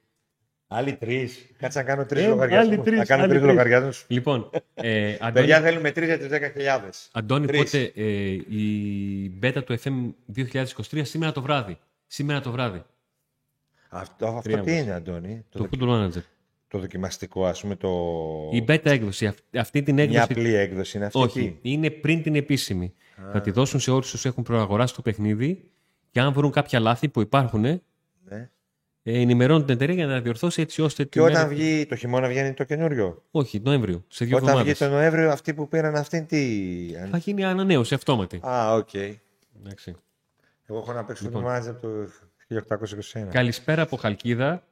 [0.67, 1.45] άλλοι τρεις.
[1.57, 2.73] Κάτσε να κάνω τρεις Ε, λογαριασμούς.
[2.73, 3.53] άλλοι τρεις, Να κάνω άλλοι τρεις τρεις.
[3.53, 4.05] λογαριασμούς.
[4.07, 7.09] Λοιπόν, ε, Αντώνη, Παιδιά θέλουμε τρεις για τις 10.000.
[7.11, 7.59] Αντώνη Τρεις.
[7.63, 8.03] πότε ε,
[8.49, 11.77] η μπέτα του FM 2023 σήμερα το βράδυ.
[12.07, 12.83] Σήμερα το βράδυ.
[13.93, 14.83] Αυτό, αυτό Τρία τι όμως.
[14.83, 16.23] είναι, Αντώνη; Το, Το δοκι- Football Manager.
[16.67, 17.75] το δοκιμαστικό, ας πούμε.
[17.75, 17.89] Το...
[18.51, 19.27] Η beta έκδοση.
[19.27, 20.21] αυ- Αυτή την Μια έκδοση.
[20.29, 21.17] απλή έκδοση είναι αυτή.
[21.19, 22.93] Όχι, εκεί; είναι πριν την επίσημη.
[23.31, 25.71] Θα τη δώσουν σε όσου έχουν προαγοράσει το παιχνίδι
[26.11, 27.81] και αν βρουν κάποια λάθη που υπάρχουν, ε,
[28.23, 28.49] Ναι.
[29.03, 31.03] ενημερώνουν την εταιρεία για να τα διορθώσει έτσι ώστε.
[31.03, 34.47] Και τη όταν μέρα- βγει το χειμώνα βγαίνει το καινούριο; Όχι, Νοέμβριο, σε δύο Όταν
[34.49, 34.87] βγει εβδομάδες.
[34.89, 36.67] το Νοέμβριο, αυτοί που πήραν αυτήν τι.
[37.11, 38.39] Θα γίνει ανανέωση αυτόματη.
[38.47, 38.93] Α, οκ.
[38.93, 39.95] Εντάξει.
[40.67, 41.41] Εγώ έχω να παίξω Λοιπόν.
[41.41, 41.89] το ματς από το
[42.55, 43.27] 1821.
[43.31, 44.63] Καλησπέρα από Χαλκίδα.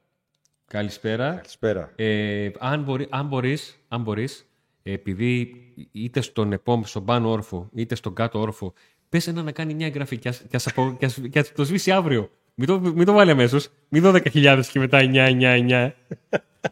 [0.66, 1.30] Καλησπέρα.
[1.34, 1.92] Καλησπέρα.
[1.96, 4.46] Ε, αν, μπορεί, αν, μπορείς, αν μπορείς,
[4.82, 5.54] επειδή
[5.92, 8.72] είτε στον επόμενο, στον πάνω όροφο, είτε στον κάτω όροφο,
[9.08, 11.52] πες ένα να κάνει μια εγγραφή και ας, και ας, απο- και ας, και ας
[11.52, 12.30] το σβήσει αύριο.
[12.54, 13.68] Μην το, μην το βάλει αμέσως.
[13.88, 15.90] Μην δω 10.000 και μετά 9-9-9.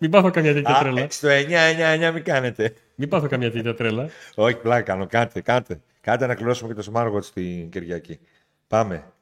[0.01, 1.07] μην πάθω καμιά τέτοια Α, τρέλα.
[1.11, 2.75] στο 9-9-9 μην κάνετε.
[2.95, 4.09] Μην πάθω καμιά τέτοια τρέλα.
[4.35, 5.07] Όχι, πλάκα κάνω.
[5.07, 5.81] Κάντε, κάντε.
[6.01, 8.19] Κάντε να κληρώσουμε και το Smartwatch την Κυριακή.
[8.67, 9.13] Πάμε.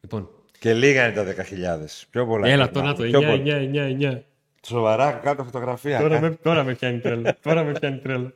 [0.00, 0.28] Λοιπόν,
[0.62, 1.44] Και λίγα είναι τα
[1.80, 2.06] 10.000.
[2.10, 2.48] Πιο πολλά.
[2.48, 2.72] έλα είναι.
[2.72, 3.42] τώρα το Πιο πολλά.
[3.46, 4.20] 9-9-9.
[4.66, 5.98] Σοβαρά, κάτω φωτογραφία.
[6.00, 7.36] Τώρα Κα- με, τώρα με πιάνει τρέλα.
[7.42, 8.32] τώρα με πιάνει τρέλα.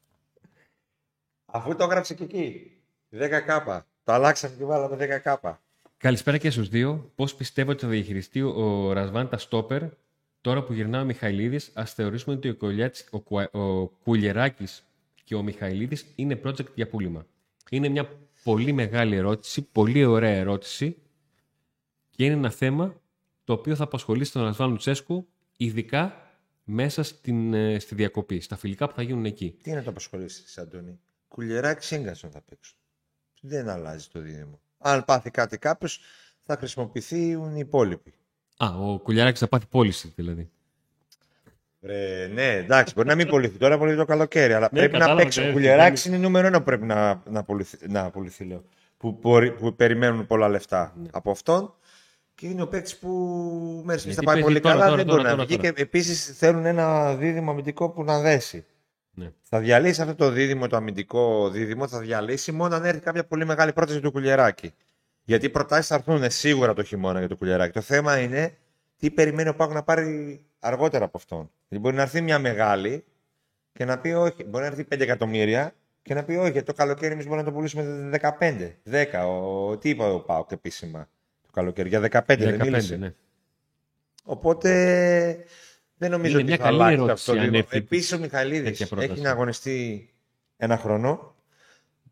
[1.52, 2.70] Αφού το έγραψε και εκεί.
[3.18, 3.80] 10k.
[4.04, 5.52] Το αλλάξαμε και βάλαμε 10k.
[5.96, 7.10] Καλησπέρα και στους δύο.
[7.14, 9.82] Πώς πιστεύω ότι θα διαχειριστεί ο Ρασβάν τα στόπερ
[10.40, 11.70] τώρα που γυρνά ο Μιχαηλίδης.
[11.74, 14.84] Ας θεωρήσουμε ότι ο, Κολιάτς, ο, Κουα- ο Κουλιεράκης
[15.24, 17.26] και ο Μιχαηλίδης είναι project για πούλημα.
[17.70, 18.08] Είναι μια
[18.44, 20.96] πολύ μεγάλη ερώτηση, πολύ ωραία ερώτηση
[22.20, 23.00] και είναι ένα θέμα
[23.44, 26.30] το οποίο θα απασχολήσει τον Ρασβάν Λουτσέσκου ειδικά
[26.64, 29.56] μέσα στην, ε, στη διακοπή, στα φιλικά που θα γίνουν εκεί.
[29.62, 32.76] Τι είναι να το απασχολήσει, Αντώνη; Κουλιεράκι σύγκασον θα παίξουν.
[33.40, 34.60] Δεν αλλάζει το δίδυμο.
[34.78, 36.00] Αν πάθει κάτι κάποιος,
[36.42, 38.14] θα χρησιμοποιηθούν οι υπόλοιποι.
[38.56, 40.50] Α, ο Κουλιεράκης θα πάθει πώληση δηλαδή.
[41.82, 44.98] Ρε, ναι, εντάξει, μπορεί να μην πουληθεί τώρα, πολύ το καλοκαίρι, αλλά Ναι, πρέπει να
[44.98, 45.40] κατάλαβα, παίξει.
[45.40, 48.64] ναι, Ο Κουλιεράκη είναι νούμερο ένα που πρέπει να, να, πουληθεί, να πουληθεί, λέω.
[48.96, 51.08] Που, μπορεί- που περιμένουν πολλά λεφτά Ναι.
[51.12, 51.74] από αυτόν.
[52.40, 53.08] Και είναι ο παίκτης που
[53.84, 55.46] μέχρι στιγμή Γιατί θα πάει παίζει πολύ τώρα, καλά, τώρα, δεν τώρα, μπορεί να τώρα,
[55.46, 55.56] βγει.
[55.56, 55.72] τώρα.
[55.72, 58.64] Και επίσης θέλουν ένα δίδυμο αμυντικό που να δέσει.
[59.10, 59.32] Ναι.
[59.42, 63.44] Θα διαλύσει αυτό το δίδυμο, το αμυντικό δίδυμο, θα διαλύσει μόνο αν έρθει κάποια πολύ
[63.44, 64.74] μεγάλη πρόταση του Κουλιεράκη.
[65.22, 67.72] Γιατί οι προτάσεις θα έρθουν σίγουρα το χειμώνα για το Κουλιεράκη.
[67.72, 68.56] Το θέμα είναι
[68.96, 71.50] τι περιμένει ο Πάκου να πάρει αργότερα από αυτόν.
[71.68, 73.04] Γιατί μπορεί να έρθει μια μεγάλη
[73.72, 74.44] και να πει όχι.
[74.44, 76.50] Μπορεί να έρθει 5 εκατομμύρια και να πει όχι.
[76.50, 78.70] γιατί Το καλοκαίρι εμείς μπορούμε να το πουλήσουμε 15.
[78.90, 79.04] 10.
[79.28, 81.08] Ο, τι είπε ο Πάουκ επίσημα
[81.50, 81.88] το καλοκαίρι.
[81.88, 82.96] Για 15, δεν 15, μίλησε.
[82.96, 83.14] ναι.
[84.24, 84.70] Οπότε
[85.96, 87.42] δεν νομίζω Είναι ότι μια θα καλή αλλάξει ερώτηση, αυτό.
[87.42, 89.10] αν το έρθει Επίσης ο Μιχαλίδης τέτοια πρόταση.
[89.12, 90.08] έχει να αγωνιστεί
[90.56, 91.34] ένα χρόνο.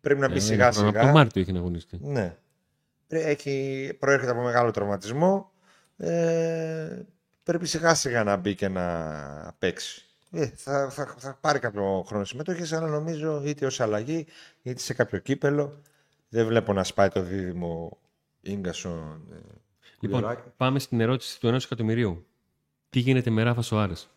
[0.01, 1.13] Πρέπει να μπει Ε, σιγά Από τον σιγά.
[1.13, 1.99] Μάρτιο έχει να αγωνιστεί.
[2.03, 2.37] Ναι.
[3.07, 5.51] Πρέ- Έχει, προέρχεται από μεγάλο τραυματισμό.
[5.97, 7.03] Ε,
[7.43, 10.03] πρέπει σιγά σιγά να μπει και να παίξει.
[10.33, 14.27] Ε, θα, θα, θα πάρει κάποιο χρόνο συμμετοχή, αλλά νομίζω είτε ως αλλαγή
[14.63, 15.83] είτε σε κάποιο κύπελο.
[16.29, 17.99] Δεν βλέπω να σπάει το δίδυμο
[18.57, 19.23] γκασον.
[19.33, 19.37] Ε,
[20.01, 20.49] Λοιπόν, Κουλιεράκη.
[20.57, 22.27] πάμε στην ερώτηση του 1 εκατομμυρίου.
[22.91, 24.11] Τι γίνεται με Ράφα Σοάρες;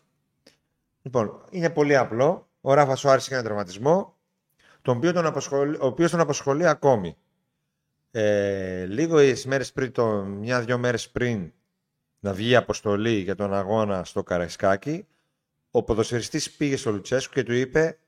[1.02, 2.48] Λοιπόν, είναι πολύ απλό.
[2.60, 4.16] Ο Ράφα Σουάρη έχει ένα τραυματισμό,
[4.82, 7.16] τον οποίο τον απασχολεί, ο οποίος τον απασχολεί ακόμη.
[8.10, 11.52] Ε, λίγο μέρες πριν, το, μια-δυο μέρες πριν
[12.20, 15.06] να βγει η αποστολή για τον αγώνα στο Καραϊσκάκι,
[15.70, 17.98] ο ποδοσφαιριστής πήγε στο Λουτσέσκου και του είπε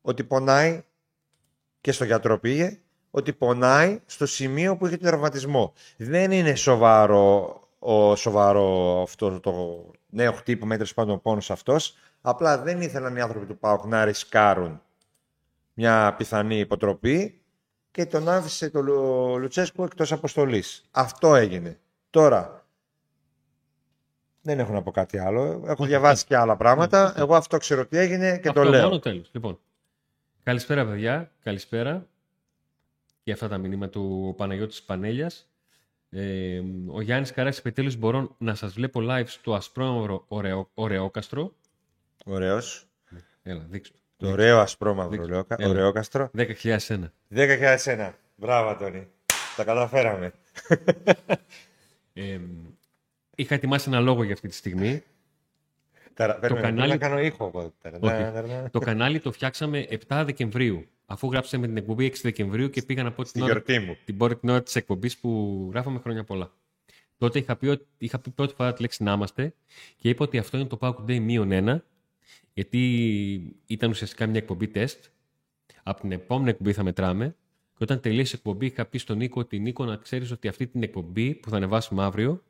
[0.00, 0.84] ότι πονάει
[1.80, 5.72] και στο γιατρό πήγε, ότι πονάει στο σημείο που είχε τον τραυματισμό.
[5.96, 11.96] Δεν είναι σοβαρό, ο, σοβαρό αυτό το νέο χτύπημα ή τέλος πάντων ο πόνος αυτός.
[12.20, 14.82] Απλά δεν ήθελαν οι άνθρωποι του ΠΑΟΚ να ρισκάρουν
[15.74, 17.40] μια πιθανή υποτροπή
[17.90, 20.84] και τον άφησε το Λου- Λουτσέσκου εκτός αποστολής.
[20.90, 21.78] Αυτό έγινε.
[22.10, 22.64] Τώρα,
[24.42, 25.62] δεν έχω να πω κάτι άλλο.
[25.66, 27.14] Έχω διαβάσει και άλλα πράγματα.
[27.16, 28.82] Εγώ αυτό ξέρω τι έγινε και Αυτό το λέω.
[28.82, 29.30] μόνο τέλος.
[29.32, 29.58] Λοιπόν,
[30.42, 32.06] καλησπέρα παιδιά, καλησπέρα.
[33.22, 35.48] Και αυτά τα μηνύματα του Παναγιώτης Πανέλιας.
[36.10, 41.54] Ε, ο Γιάννης Καράς, επιτέλους μπορώ να σας βλέπω live στο ασπρόμαυρο ωραίο, ωραιόκαστρο.
[42.24, 42.86] Ωραίος.
[43.42, 43.98] Έλα, δείξτε.
[44.16, 45.32] Το ωραίο ασπρόμαυρο Δείξτε.
[45.34, 45.68] ωραίο, Έλα.
[45.70, 46.30] ωραιόκαστρο.
[46.36, 47.12] 10.001.
[47.28, 48.12] 10.001.
[48.36, 49.08] Μπράβο, Τόνι.
[49.56, 50.32] Τα καταφέραμε.
[52.12, 52.40] Ε,
[53.34, 55.02] είχα ετοιμάσει ένα λόγο για αυτή τη στιγμή.
[56.20, 57.72] Ταρα- περίμενε, κανάλι- πρέπει να κάνω ήχο εγώ.
[57.82, 58.12] Ταρα- Όχι.
[58.12, 60.86] ταρα- ταρα- Το κανάλι το φτιάξαμε 7 Δεκεμβρίου.
[61.06, 63.96] Αφού γράψαμε την εκπομπή 6 Δεκεμβρίου και πήγα να πω Στη την ώρα, γιορτή μου.
[64.04, 66.52] την πρώτη την ώρα της εκπομπής που γράφαμε χρόνια πολλά.
[67.18, 69.54] Τότε είχα πει, ότι- είχα πει πρώτη φορά τη λέξη να είμαστε
[69.96, 71.84] και είπα ότι αυτό είναι το Pauk Day μείον ένα,
[72.52, 72.80] γιατί
[73.66, 75.04] ήταν ουσιαστικά μια εκπομπή τεστ.
[75.82, 77.34] Από την επόμενη εκπομπή θα μετράμε.
[77.76, 80.66] Και όταν τελείωσε η εκπομπή, είχα πει στον Νίκο ότι Νίκο να ξέρεις ότι αυτή
[80.66, 82.42] την εκπομπή που θα ανεβάσουμε αύριο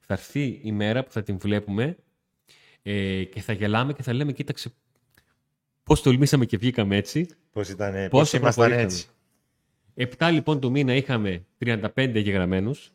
[0.00, 1.96] θα έρθει η μέρα που θα την βλέπουμε
[2.86, 4.72] ε, και θα γελάμε και θα λέμε, κοίταξε
[5.82, 7.26] πώς τολμήσαμε και βγήκαμε έτσι.
[7.52, 8.82] Πώς ήταν, Πόσο πώς ήμασταν προχωρήσαμε.
[8.82, 9.06] έτσι.
[10.18, 12.92] 7 λοιπόν του μήνα είχαμε 35 εγγεγραμμένους.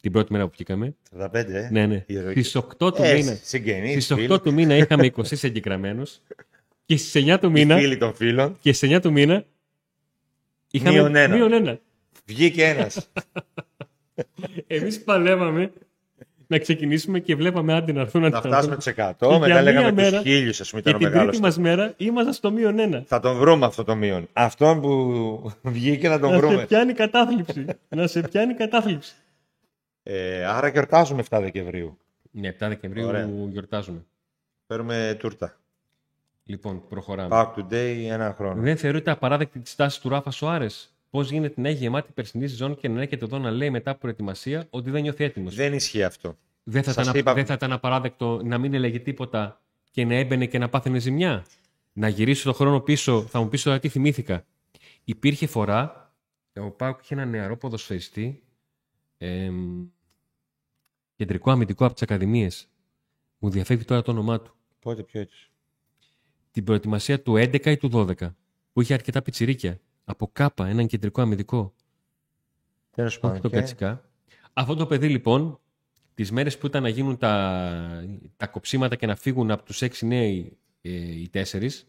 [0.00, 0.96] Την πρώτη μέρα που βγήκαμε.
[1.18, 1.68] 45, ε.
[1.70, 2.04] Ναι, ναι.
[2.06, 2.42] Η ηρωική.
[2.42, 6.20] Στις 8 του Ε, μήνα, Συγγενείς, στις 8 φίλοι, του μήνα είχαμε 20 εγγεγραμμένους.
[6.84, 8.56] Και στις 9 του μήνα, φίλοι των φίλων.
[8.60, 9.44] και στις 9 του μήνα
[10.70, 11.34] είχαμε Μείον ένα.
[11.36, 11.80] μείον ένα.
[12.26, 13.10] Βγήκε ένας.
[14.66, 15.72] Εμείς παλεύαμε
[16.50, 18.76] να ξεκινήσουμε και βλέπαμε άντε να έρθουν να τα φτάσουμε έρθουν.
[18.76, 19.14] τους 100.
[19.18, 21.30] Και για Μετά λέγαμε μία μέρα- τους χίλιους, ας πούμε, Και ήταν ο την μεγάλος.
[21.38, 23.02] τρίτη μας μέρα ήμασταν στο μείον ένα.
[23.06, 24.28] Θα τον βρούμε αυτό το μείον.
[24.32, 26.64] Αυτόν που βγήκε θα τον Να σε βρούμε.
[26.66, 27.64] πιάνει κατάθλιψη.
[27.88, 29.14] να σε πιάνει κατάθλιψη.
[30.02, 31.98] Ε, άρα γιορτάζουμε 7 Δεκεμβρίου.
[32.30, 33.28] Ναι, 7 Δεκεμβρίου Ωραία.
[33.50, 34.04] γιορτάζουμε.
[34.66, 35.54] Παίρνουμε τούρτα.
[36.44, 37.28] Λοιπόν, προχωράμε.
[37.32, 38.62] Back today ένα χρόνο.
[38.62, 40.66] Δεν θεωρείται απαράδεκτη τη στάση του Ράφα Σοάρε.
[41.10, 44.00] Πώς γίνεται να έχει γεμάτη περσινή σεζόν και να έρχεται εδώ να λέει μετά από
[44.00, 45.54] προετοιμασία ότι δεν νιώθει έτοιμος.
[45.54, 46.36] Δεν ισχύει αυτό.
[46.62, 50.14] Δεν, θα Σας ήταν, είπα- δεν θα ήταν απαράδεκτο να μην έλεγε τίποτα και να
[50.14, 51.46] έμπαινε και να πάθαινε ζημιά.
[51.92, 54.44] Να γυρίσω το χρόνο πίσω, θα μου πεις τώρα τι θυμήθηκα.
[55.04, 56.12] Υπήρχε φορά,
[56.60, 58.42] ο Πάουκ είχε ένα νεαρό ποδοσφαιριστή,
[59.18, 59.86] εμ,
[61.16, 62.68] κεντρικό αμυντικό από τις Ακαδημίες.
[63.38, 64.54] Μου διαφεύγει τώρα το όνομά του.
[64.78, 65.50] Πότε πιο έτσι.
[66.50, 68.34] Την προετοιμασία του 11 ή του 12,
[68.72, 69.80] που είχε αρκετά πιτσιρίκια.
[70.10, 71.74] Από κάπα, έναν κεντρικό αμυντικό.
[72.90, 73.40] Τέλος Όχι πάντων.
[73.40, 74.04] το και- κατσικά.
[74.52, 75.60] Αυτό το παιδί λοιπόν,
[76.14, 78.04] τις μέρες που ήταν να γίνουν τα,
[78.36, 81.86] τα κοψίματα και να φύγουν από τους έξι νέοι ε, οι τέσσερις,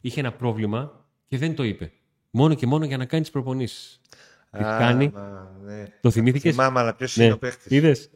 [0.00, 1.92] είχε ένα πρόβλημα και δεν το είπε.
[2.30, 4.00] Μόνο και μόνο για να κάνει τις προπονήσεις.
[4.50, 5.84] Τι Α, κάνει, μα, ναι.
[6.00, 8.10] το θυμήθηκες; Θυμάμαι, αλλά ποιος είναι ο παίχτης; είδες;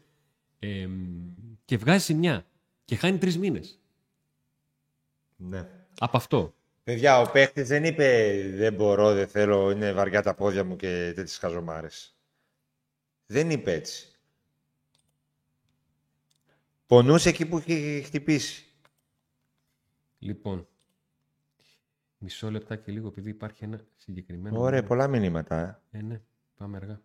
[0.59, 0.89] Ε,
[1.65, 2.47] και βγάζει ζημιά.
[2.85, 3.81] Και χάνει τρεις μήνες.
[5.37, 5.69] Ναι.
[5.99, 6.55] Από αυτό.
[6.85, 11.13] Παιδιά, ο παίχτης δεν είπε δεν μπορώ, δεν θέλω, είναι βαριά τα πόδια μου και
[11.15, 12.17] τέτοιες χαζομάρες.
[13.27, 14.09] Δεν είπε έτσι.
[16.87, 18.65] Πονούσε εκεί που είχε χτυπήσει.
[20.19, 20.69] Λοιπόν.
[22.19, 24.61] Μισό λεπτά και λίγο, επειδή υπάρχει ένα συγκεκριμένο.
[24.61, 24.89] Ωραία, μήνυμα.
[24.89, 25.83] πολλά μηνύματα.
[25.91, 25.99] Ε.
[25.99, 26.21] Ε, ναι,
[26.57, 27.03] πάμε αργά.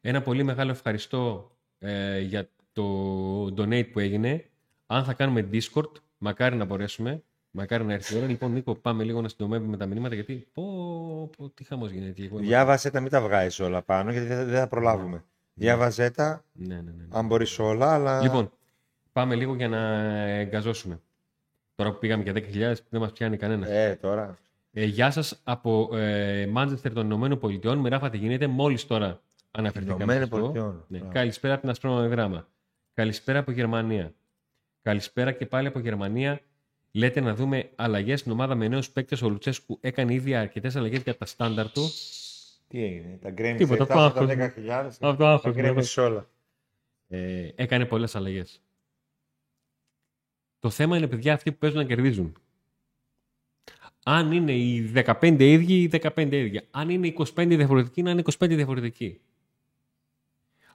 [0.00, 4.50] Ένα πολύ μεγάλο ευχαριστώ ε, για το donate που έγινε.
[4.86, 7.24] Αν θα κάνουμε Discord, μακάρι να μπορέσουμε.
[7.58, 8.26] Μακάρι να έρθει η ώρα.
[8.26, 10.46] Λοιπόν, Νίκο, πάμε λίγο να συντομεύουμε τα μηνύματα γιατί.
[10.52, 10.62] Πω,
[11.36, 12.22] πω, τι χαμός γίνεται.
[12.22, 15.24] Εγώ είμαι- Διάβασέ τα, μην τα βγάζεις όλα πάνω, γιατί δεν, δεν θα προλάβουμε.
[15.54, 16.90] Διάβαζέ τα, Ναι, ναι, ναι.
[16.90, 17.04] ναι.
[17.10, 18.20] αν μπορείς όλα, αλλά...
[18.22, 18.50] Λοιπόν,
[19.12, 19.78] πάμε λίγο για να
[20.22, 21.00] εγκαζώσουμε.
[21.74, 23.68] Τώρα που πήγαμε για 10.000, δεν μας πιάνει κανένας.
[23.68, 24.38] Ε, τώρα.
[24.72, 27.78] Ε, γεια σας από ε, Μάντζεστερ των Ηνωμένων Πολιτειών.
[27.78, 28.46] Με ράφα τι γίνεται.
[28.46, 30.02] Μόλις τώρα αναφερθήκαμε.
[30.02, 30.46] Ηνωμένων σε αυτό.
[30.46, 30.84] Πολιτειών.
[30.88, 30.98] Ναι.
[30.98, 31.12] Μπράβο.
[31.14, 32.48] Καλησπέρα από την Ασπρόμαυρη Γράμμα.
[32.94, 34.12] Καλησπέρα από Γερμανία.
[34.82, 36.40] Καλησπέρα και πάλι από Γερμανία.
[36.96, 39.22] Λέτε να δούμε αλλαγές στην ομάδα με νέους παίκτες.
[39.22, 41.90] Ο Λουτσέσκου έκανε ήδη αρκετές αλλαγές για τα στάνταρ του.
[42.68, 44.52] Τι έγινε, τα γκρέμισε Τίποτα, αυτά το από άγχος τα μου.
[44.66, 44.86] 10.000.
[44.86, 46.28] Αυτό Τα άγχος μου, γκρέμισε όλα.
[47.08, 48.62] Ε, έκανε πολλές αλλαγές.
[50.58, 52.36] Το θέμα είναι, παιδιά, αυτοί που παίζουν να κερδίζουν.
[54.04, 56.62] Αν είναι οι 15 ίδιοι, οι 15 ίδια.
[56.70, 59.20] Αν είναι 25 διαφορετικοί, να είναι 25 διαφορετικοί.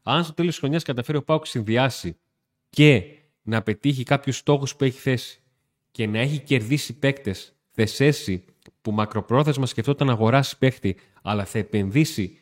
[0.04, 2.18] Αν στο τέλος της χρονιάς καταφέρει ο Πάουκ συνδυάσει
[2.70, 5.42] και να πετύχει κάποιους στόχους που έχει θέσει
[5.92, 8.46] και να έχει κερδίσει παίκτες θεσέσει
[8.82, 12.40] που μακροπρόθεσμα σκεφτόταν να αγοράσει παίκτη, αλλά θα επενδύσει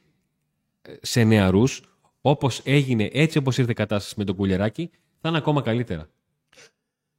[0.81, 1.83] ε, σε νεαρούς,
[2.21, 6.09] όπως έγινε έτσι όπως ήρθε η κατάσταση με τον Κουλεράκη, θα είναι ακόμα καλύτερα.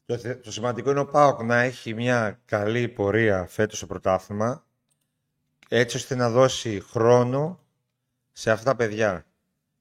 [0.05, 4.64] Το, θε- το σημαντικό είναι ο Πάοκ να έχει μια καλή πορεία φέτος στο πρωτάθλημα
[5.69, 7.61] έτσι ώστε να δώσει χρόνο
[8.33, 9.27] σε αυτά τα παιδιά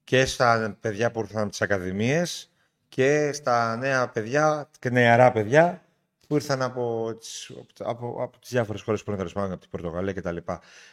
[0.03, 2.51] και στα παιδιά που ήρθαν από τις ακαδημίες
[2.89, 5.83] και στα νέα παιδιά και νεαρά παιδιά
[6.29, 9.69] που ήρθαν από τις, από, από τις διάφορες χώρες που είναι τέλος πάντων, από την
[9.69, 10.37] Πορτογαλία κτλ.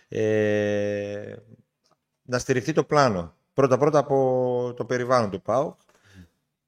[0.09, 1.37] Ε,
[2.22, 3.35] να στηριχθεί το πλάνο.
[3.53, 5.81] Πρώτα-πρώτα από το περιβάλλον του ΠΑΟΚ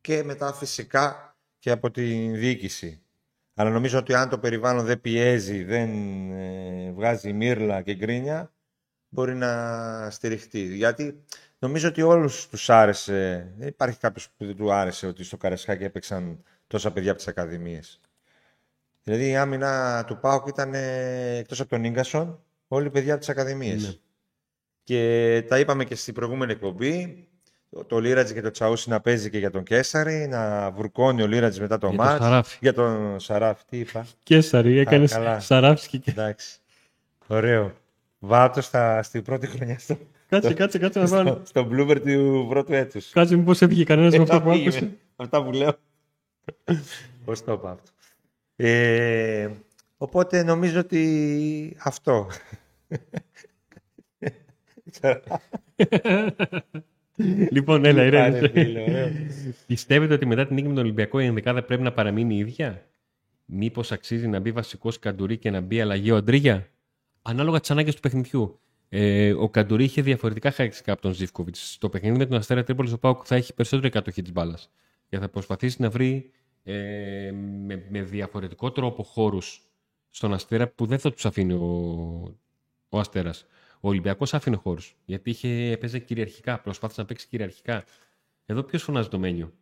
[0.01, 3.03] και μετά φυσικά και από την διοίκηση.
[3.55, 5.91] Αλλά νομίζω ότι αν το περιβάλλον δεν πιέζει, δεν
[6.33, 8.53] ε, βγάζει μύρλα και γκρίνια,
[9.09, 10.61] μπορεί να στηριχτεί.
[10.61, 11.25] Γιατί
[11.59, 15.85] νομίζω ότι όλους τους άρεσε, δεν υπάρχει κάποιος που δεν του άρεσε ότι στο Καρεσχάκι
[15.85, 18.01] έπαιξαν τόσα παιδιά από τις Ακαδημίες.
[19.09, 23.21] Δηλαδή η άμυνα του Πάουκ ήταν ε, εκτός από τον Ίγκασον, όλοι οι παιδιά από
[23.21, 23.83] τις Ακαδημίες.
[23.87, 23.93] Ναι.
[24.85, 27.27] Και τα είπαμε και στην προηγούμενη εκπομπή,
[27.71, 31.27] το, το Λίρατζ και το Τσαούσι να παίζει και για τον Κέσσαρη, να βουρκώνει ο
[31.27, 32.25] Λίρατζ μετά το Για το μάτς.
[32.25, 32.57] Σαράφι.
[32.61, 35.41] Για τον Σαράφ, τι είπα; Κέσσαρη, έκανες καλά.
[35.41, 35.99] Σαράφσκι.
[35.99, 36.59] και- Εντάξει.
[37.27, 37.73] Ωραίο.
[38.19, 41.29] Βάτος στα, στην πρώτη χρονιά στο, Κάτσε, κάτσε, κάτσε να βάλω.
[41.29, 43.11] στο, στο blooper του πρώτου έτους.
[43.11, 44.85] Κάτσε μήπως έφυγε κανένας με αυτό Θα που φύγει άκουσε.
[44.85, 45.73] με Αυτά που λέω.
[47.25, 47.91] Πώς το είπα αυτό.
[48.61, 49.49] Ε,
[49.97, 52.27] οπότε νομίζω ότι αυτό.
[57.51, 58.49] Λοιπόν, έλα, Πάρε, ηρέμησε.
[58.49, 59.11] φίλε, ωραίο.
[59.67, 62.87] Πιστεύετε ότι μετά την νίκη με τον Ολυμπιακό η ενδεκάδα πρέπει να παραμείνει η ίδια;
[63.45, 66.69] Μήπως αξίζει να μπει βασικός Καντουρί και να μπει αλλαγή ο Αντρίγια;
[67.23, 68.61] Ανάλογα τις ανάγκες του παιχνιδιού.
[68.89, 71.73] Ε, ο Καντουρί είχε διαφορετικά χαρακτηριστικά από τον Ζήφκοβιτς.
[71.73, 74.71] Στο παιχνίδι με τον Αστέρα Τρίπολης, ο Πάουκ θα έχει περισσότερη κατοχή της μπάλας.
[75.07, 76.31] Και θα προσπαθήσει να βρει
[76.71, 79.63] ε, με, με διαφορετικό τρόπο χώρους
[80.11, 82.39] στον Αστέρα που δεν θα τους αφήνει ο,
[82.89, 83.47] ο Αστέρας.
[83.81, 84.97] Ο Ολυμπιακός άφηνε χώρους.
[85.05, 86.61] Γιατί είχε, έπαιζε κυριαρχικά.
[86.61, 87.85] Προσπάθησε να παίξει κυριαρχικά.
[88.47, 89.53] Εδώ ποιος φωνάζει το μένιο.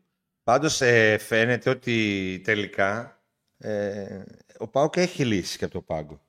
[0.43, 3.23] Πάντως ε, φαίνεται ότι τελικά
[3.59, 4.23] ε,
[4.59, 6.21] ο Πάοκ έχει λύσει και από το πάγκο.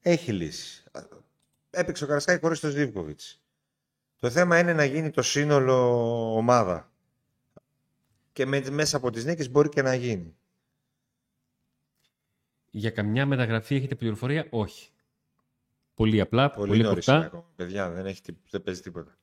[0.00, 0.84] Έχει λύσει.
[1.70, 3.42] Έπαιξε ο Καρασκάκη χωρίς τον Ζίβκοβιτς.
[4.18, 5.76] Το θέμα είναι να γίνει το σύνολο
[6.36, 6.90] ομάδα.
[8.40, 10.36] Και με, μέσα από τις νίκες μπορεί και να γίνει.
[12.70, 14.90] Για καμιά μεταγραφή έχετε πληροφορία, όχι.
[15.94, 17.26] Πολύ απλά, Πολύ, πολύ, νωρίς είναι κοφτά.
[17.36, 17.52] ακόμα.
[17.56, 19.18] Παιδιά, δεν, έχει, τί- δεν παίζει τίποτα.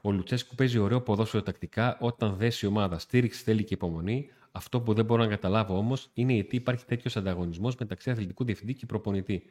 [0.00, 2.98] Ο Λουτσέσκου παίζει ωραίο ποδόσφαιρο τακτικά όταν δέσει η ομάδα.
[2.98, 4.30] Στήριξη θέλει και υπομονή.
[4.52, 8.74] Αυτό που δεν μπορώ να καταλάβω όμως είναι γιατί υπάρχει τέτοιος ανταγωνισμός μεταξύ αθλητικού διευθυντή
[8.74, 9.50] και προπονητή.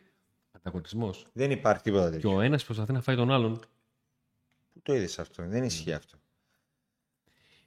[0.51, 1.27] Ανταγωνισμός.
[1.33, 2.35] Δεν υπάρχει τίποτα Και τέτοιο.
[2.35, 3.59] ο ένας προσπαθεί να φάει τον άλλον.
[4.73, 6.17] Πού το είδες αυτό; Δεν ισχύει αυτό.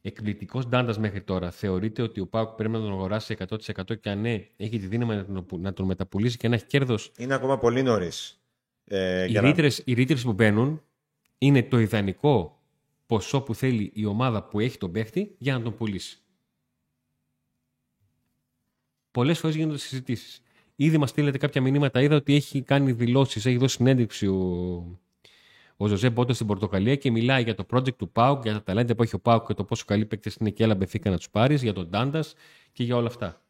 [0.07, 1.51] Εκπληκτικός Ντάντας μέχρι τώρα.
[1.51, 5.15] Θεωρείτε ότι ο Πάουκ πρέπει να τον αγοράσει 100% και αν ναι, έχει τη δύναμη
[5.15, 8.41] να τον, να τον μεταπουλήσει και να έχει κέρδος; Είναι ακόμα πολύ νωρίς.
[8.85, 10.83] Ε, Οι για να- ρήτρες, οι ρήτρες που μπαίνουν
[11.39, 12.61] είναι το ιδανικό
[13.07, 16.19] ποσό που θέλει η ομάδα που έχει τον παίχτη για να τον πουλήσει.
[19.11, 20.43] Πολλές φορές γίνονται συζητήσεις.
[20.77, 22.01] Ήδη μας στείλετε κάποια μηνύματα.
[22.03, 24.99] Είδα ότι έχει κάνει δηλώσεις, έχει δώσει συνέντευξη ο,
[25.77, 28.95] ο Ζωζέ Μπότο στην Πορτογαλία και μιλάει για το project του Πάουκ, για τα ταλέντα
[28.95, 31.31] που έχει ο Πάουκ και το πόσο καλή παίκτες είναι και έλα μπεθήκα να τους
[31.31, 32.25] πάρεις, για τον Ντάντα
[32.73, 33.41] και για όλα αυτά.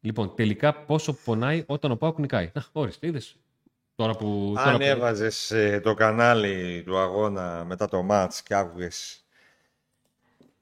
[0.00, 2.50] Λοιπόν, τελικά πόσο πονάει όταν ο Πάουκ νικάει.
[2.54, 3.36] Να, όριστε, είδες.
[3.94, 4.52] Τώρα που.
[4.56, 9.24] τώρα Αν που- έβαζες ε, το κανάλι του αγώνα μετά το μάτς και άκουγες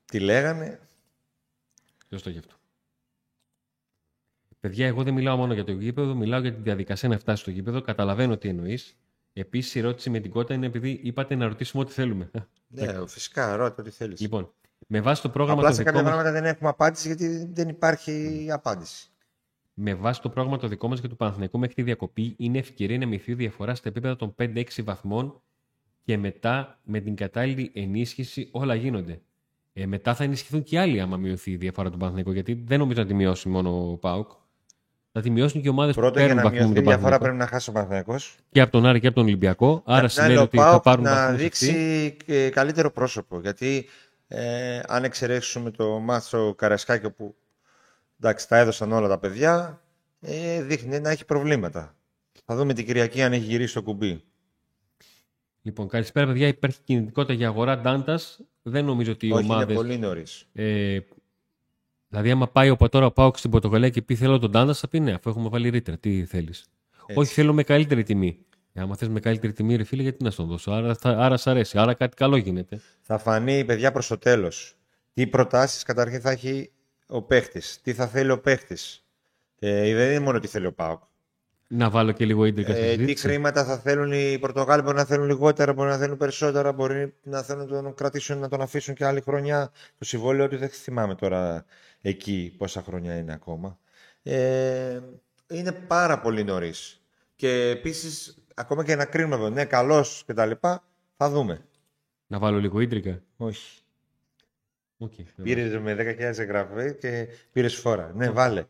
[0.04, 0.80] τι λέγανε,
[2.08, 2.54] Ποιος το γι' αυτό;
[4.60, 7.50] Παιδιά, εγώ δεν μιλάω μόνο για το γήπεδο, μιλάω για τη διαδικασία να φτάσει στο
[7.50, 7.80] γήπεδο.
[7.80, 8.96] Καταλαβαίνω τι εννοείς.
[9.32, 12.30] Επίσης, η ερώτηση με την κότα είναι επειδή είπατε να ρωτήσουμε ό,τι θέλουμε.
[12.68, 14.20] ναι, φυσικά, ρώτα ό,τι θέλεις.
[14.20, 14.52] λοιπόν,
[14.86, 17.50] με βάση το πρόγραμμα Απλά το σε δικό κάποια μας, πράγματα δεν έχουμε απάντηση γιατί
[17.52, 19.10] δεν υπάρχει απάντηση.
[19.74, 22.98] με βάση το πρόγραμμα το δικό μας και του Παναθηναϊκού μέχρι τη διακοπή, είναι ευκαιρία
[22.98, 25.42] να μειωθεί η διαφορά στα επίπεδα των 5-6 βαθμών
[26.04, 29.20] και μετά με την κατάλληλη ενίσχυση όλα γίνονται.
[29.72, 32.78] Ε, μετά θα ενισχυθούν και οι άλλοι άμα μειωθεί η διαφορά του Παναθηναϊκού, γιατί δεν
[32.78, 34.30] νομίζω να τη μειώσει μόνο ο Πάουκ.
[35.12, 36.84] Θα τη μειώσουν και οι ομάδες που Πρώτα για παίρνουν να βαθμούς με μειωθεί η
[36.84, 37.24] τον διαφορά Παναθηναϊκό.
[37.24, 38.36] πρέπει να χάσει ο Παναθηναϊκός.
[38.50, 39.82] και από τον Άρη και από τον Ολυμπιακό.
[39.86, 41.66] Άρα Απ' την σημαίνει άλλη, ο ότι θα ΠΑΟΚ πάρουν να βαθμούς δείξει
[42.16, 42.16] αυτοί.
[42.34, 43.40] ε, καλύτερο πρόσωπο.
[43.40, 43.88] Γιατί
[44.28, 47.34] ε, αν εξαιρέσουμε το μάτσο Καρασκάκη όπου
[48.20, 49.80] εντάξει, τα έδωσαν όλα τα παιδιά,
[50.20, 51.94] ε, δείχνει να έχει προβλήματα.
[52.44, 54.24] Θα δούμε την Κυριακή αν έχει γυρίσει το κουμπί.
[55.62, 56.46] Λοιπόν, καλησπέρα, παιδιά.
[56.48, 58.40] Υπάρχει κινητικότητα για αγορά Ντάντας.
[58.62, 59.76] Δεν νομίζω ότι οι Όχι, είναι ομάδες.
[59.76, 60.46] πολύ νωρίς.
[60.52, 60.98] Ε,
[62.10, 64.88] δηλαδή, άμα πάει ο τώρα ο Πάουκ στην Πορτογαλία και πει θέλω τον Ντάντα, θα
[64.88, 65.98] πει ναι, αφού έχουμε βάλει ρήτρα.
[65.98, 66.64] Τι θέλεις.
[67.14, 68.38] Όχι, θέλω με καλύτερη τιμή.
[68.72, 71.36] Ε, άμα θες με καλύτερη τιμή, ρε φίλε, γιατί να στον δώσω; Άρα, θα, άρα
[71.36, 71.78] σ' αρέσει.
[71.78, 72.80] Άρα κάτι καλό γίνεται.
[73.00, 74.74] Θα φανεί, παιδιά, προς το τέλος.
[75.12, 76.72] Τι προτάσεις καταρχήν θα έχει
[77.06, 79.04] ο παίχτης; Τι θα θέλει ο παίχτης;
[79.58, 81.02] Ε, δεν είναι μόνο τι θέλει ο Πάοκ.
[81.72, 83.26] Να βάλω και λίγο ίντρικα στη Ε, τι συζήτηση.
[83.26, 87.42] χρήματα θα θέλουν οι Πορτογάλοι, μπορεί να θέλουν λιγότερα, μπορεί να θέλουν περισσότερα, μπορεί να
[87.42, 89.70] θέλουν να τον κρατήσουν, να τον αφήσουν και άλλη χρονιά.
[89.98, 91.64] Το συμβόλαιο του δεν θυμάμαι τώρα
[92.00, 93.78] εκεί πόσα χρόνια είναι ακόμα.
[94.22, 95.00] Ε,
[95.50, 97.02] είναι πάρα πολύ νωρίς.
[97.36, 100.50] Και επίσης, ακόμα και να κρίνουμε εδώ, ναι, καλός κτλ.
[101.16, 101.64] Θα δούμε.
[102.26, 103.22] Να βάλω λίγο ίντριγκα.
[103.36, 103.80] Όχι.
[104.98, 105.12] Οκ,
[105.42, 108.12] Πήρε με 10.000 εγγραφές και πήρες φόρα.
[108.14, 108.64] Ναι, βάλε.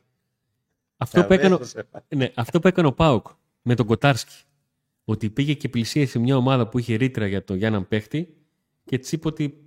[1.02, 1.74] Αυτό που, έκανε, Αμέσως,
[2.08, 3.26] ε, ναι, αυτό που έκανε ο ΠΑΟΚ
[3.62, 4.34] με τον Κοτάρσκι.
[5.04, 8.34] Ότι πήγε και πλησίασε μια ομάδα που είχε ρήτρα για τον για έναν παίχτη
[8.84, 9.62] και της είπε ότι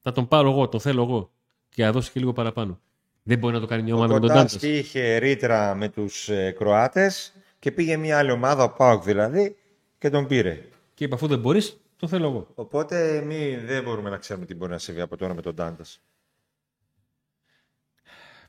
[0.00, 1.32] θα τον πάρω εγώ, τον θέλω εγώ.
[1.68, 2.80] Και θα δώσει και λίγο παραπάνω.
[3.22, 4.42] Δεν μπορεί να το κάνει μια Ο ομάδα με τον Τάντα.
[4.42, 9.56] Κοτάρσκι είχε ρήτρα με τους ε, Κροάτες και πήγε μια άλλη ομάδα, ο Πάοκ δηλαδή,
[9.98, 10.68] και τον πήρε.
[10.94, 12.48] Και είπε αφού δεν μπορείς, τον θέλω εγώ.
[12.54, 15.84] Οπότε εμείς δεν μπορούμε να ξέρουμε τι μπορεί να συμβεί από τώρα με τον Τάντα.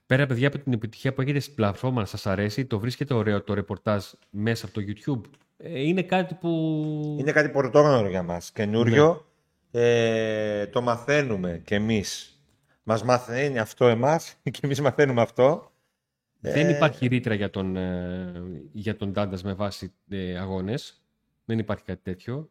[0.05, 3.53] Πέρα, παιδιά, από την επιτυχία που έχετε στην πλατφόρμα, σας αρέσει, το βρίσκεται ωραίο το
[3.53, 5.21] ρεπορτάζ μέσα από το YouTube;
[5.57, 6.49] Ε, είναι κάτι που.
[7.19, 9.25] Είναι κάτι πρωτόγνωρο για μας, καινούριο.
[9.71, 12.39] Ε, το μαθαίνουμε κι εμείς.
[12.83, 15.71] Μας μαθαίνει αυτό εμάς και εμείς μαθαίνουμε αυτό.
[16.39, 18.31] Δεν Ε, υπάρχει ρήτρα για τον, ε,
[18.71, 21.01] για τον Ντάντας με βάση ε, αγώνες.
[21.45, 22.49] Δεν υπάρχει κάτι τέτοιο.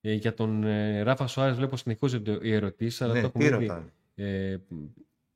[0.00, 3.66] Ε, για τον ε, Ράφα Σοάρες βλέπω συνεχίζονται οι ερωτήσεις, αλλά Ναι, το τι έχουμε
[3.66, 3.92] δει.
[4.18, 4.52] Ρωτάνε.
[4.52, 4.58] Ε,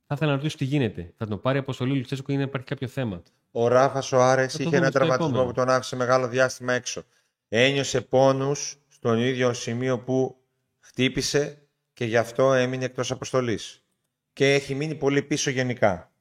[0.07, 1.13] θα ήθελα να ρωτήσω τι γίνεται.
[1.17, 4.49] Θα τον πάρει αποστολή ο Λουτσέσκο ή να υπάρχει κάποιο θέμα; Ο Ράφας Σοάρε Θα
[4.49, 5.53] το είχε δούμε ένα στο τραυματισμό επόμενο.
[5.53, 7.03] που τον άφησε μεγάλο διάστημα έξω.
[7.49, 10.37] Ένιωσε πόνους στον ίδιο σημείο που
[10.81, 13.85] χτύπησε και γι' αυτό έμεινε εκτός αποστολής.
[14.33, 16.13] Και έχει μείνει πολύ πίσω γενικά.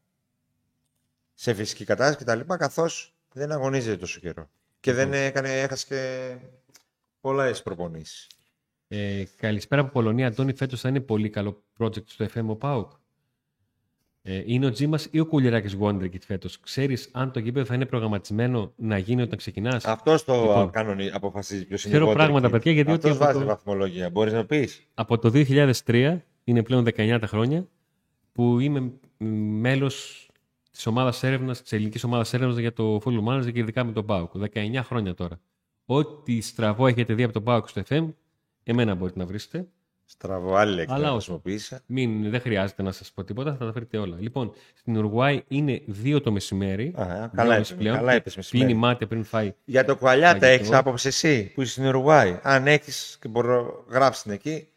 [1.34, 2.54] Σε φυσική κατάσταση κτλ.
[2.54, 4.50] Καθώς δεν αγωνίζεται τόσο καιρό.
[4.80, 6.36] Και δεν έκανε, έχασε και
[7.22, 8.28] πολλές προπονήσεις.
[8.94, 10.28] Ε, καλησπέρα από Πολωνία.
[10.28, 12.92] Αντώνη, φέτος θα είναι πολύ καλό project στο FM ο ΠΑΟΚ.
[14.22, 16.60] Ε, είναι ο Τζίμα ή ο Κουλιεράκη Wonderkid φέτος.
[16.60, 20.70] Ξέρεις αν το γήπεδο θα είναι προγραμματισμένο να γίνει όταν ξεκινάς; Αυτός το Λοιπόν.
[20.72, 21.10] κανονι...
[21.14, 22.52] αποφασίζει ποιος είναι Ξέρω ο πράγματα, Wonderkid.
[22.52, 24.10] παιδιά, γιατί Αυτός ό,τι από βάζει το- βαθμολογία.
[24.10, 24.84] Μπορείς να πεις.
[24.94, 27.68] Από το 2003, είναι πλέον 19 τα χρόνια,
[28.32, 28.92] που είμαι
[29.60, 30.26] μέλος
[30.72, 34.06] της ομάδας έρευνας, της ελληνικής ομάδας έρευνας για το Football Manager και ειδικά με τον
[34.06, 34.32] ΠΑΟΚ.
[34.54, 35.40] 19 χρόνια τώρα.
[35.86, 38.08] Ό,τι στραβό έχετε δει από τον ΠΑΟΚ στο FM,
[38.72, 39.68] εμένα μπορείτε να βρίσετε.
[40.06, 41.16] Στραβό, άλλη λέξη Αλλά να όχι.
[41.16, 41.82] χρησιμοποίησα.
[41.86, 44.18] Μην, δεν χρειάζεται να σας πω τίποτα, θα τα βρείτε όλα.
[44.20, 46.88] Λοιπόν, στην Ουρουάη είναι 2 το μεσημέρι.
[46.88, 48.68] Α, καλά Δυόμιση είπες, πλέον, καλά και είπες μεσημέρι.
[48.68, 49.54] Πίνει μάτια πριν φάει.
[49.66, 50.62] Για το Κουαλιάτα Φαγητό.
[50.62, 52.40] έχεις άποψη εσύ που είσαι στην Ουρουάη.
[52.42, 54.68] Αν έχεις και μπορώ γράψει την εκεί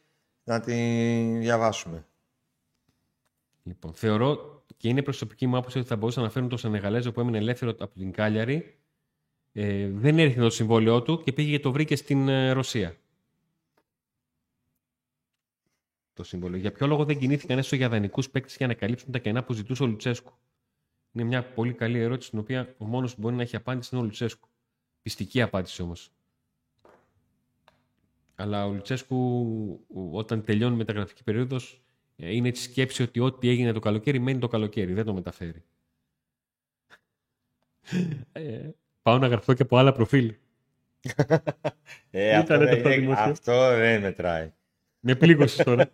[0.44, 2.04] να την διαβάσουμε.
[3.62, 7.20] Λοιπόν, θεωρώ και είναι προσωπική μου άποψη ότι θα μπορούσαν να φέρουν τον Σενεγαλέζο που
[7.20, 8.76] έμεινε ελεύθερο από την Κάλιαρη.
[9.52, 12.96] Ε, δεν έρχεται το συμβόλαιό του και πήγε και το βρήκε στην ε, Ρωσία.
[16.14, 16.60] Το συμβόλαιο.
[16.60, 19.52] Για ποιο λόγο δεν κινήθηκαν έστω για δανεικούς παίκτες για να καλύψουν τα κενά που
[19.52, 20.32] ζητούσε ο Λουτσέσκου;
[21.12, 24.02] Είναι μια πολύ καλή ερώτηση, την οποία ο μόνος που μπορεί να έχει απάντηση είναι
[24.02, 24.48] ο Λουτσέσκου.
[25.02, 26.12] Πιστική απάντηση όμως.
[28.34, 31.82] Αλλά ο Λουτσέσκου, όταν τελειώνει η μεταγραφική περίοδος,
[32.16, 34.92] είναι τη σκέψη ότι ό,τι έγινε το καλοκαίρι μένει το καλοκαίρι.
[34.92, 35.64] Δεν το μεταφέρει.
[38.32, 38.70] ε,
[39.02, 40.34] πάω να γραφτώ και από άλλα προφίλ.
[42.10, 43.30] Ε, αυτό, Ήτανε το δεν, δημοσίο.
[43.30, 44.52] αυτό δεν μετράει.
[45.06, 45.90] Με πλήγωσες τώρα.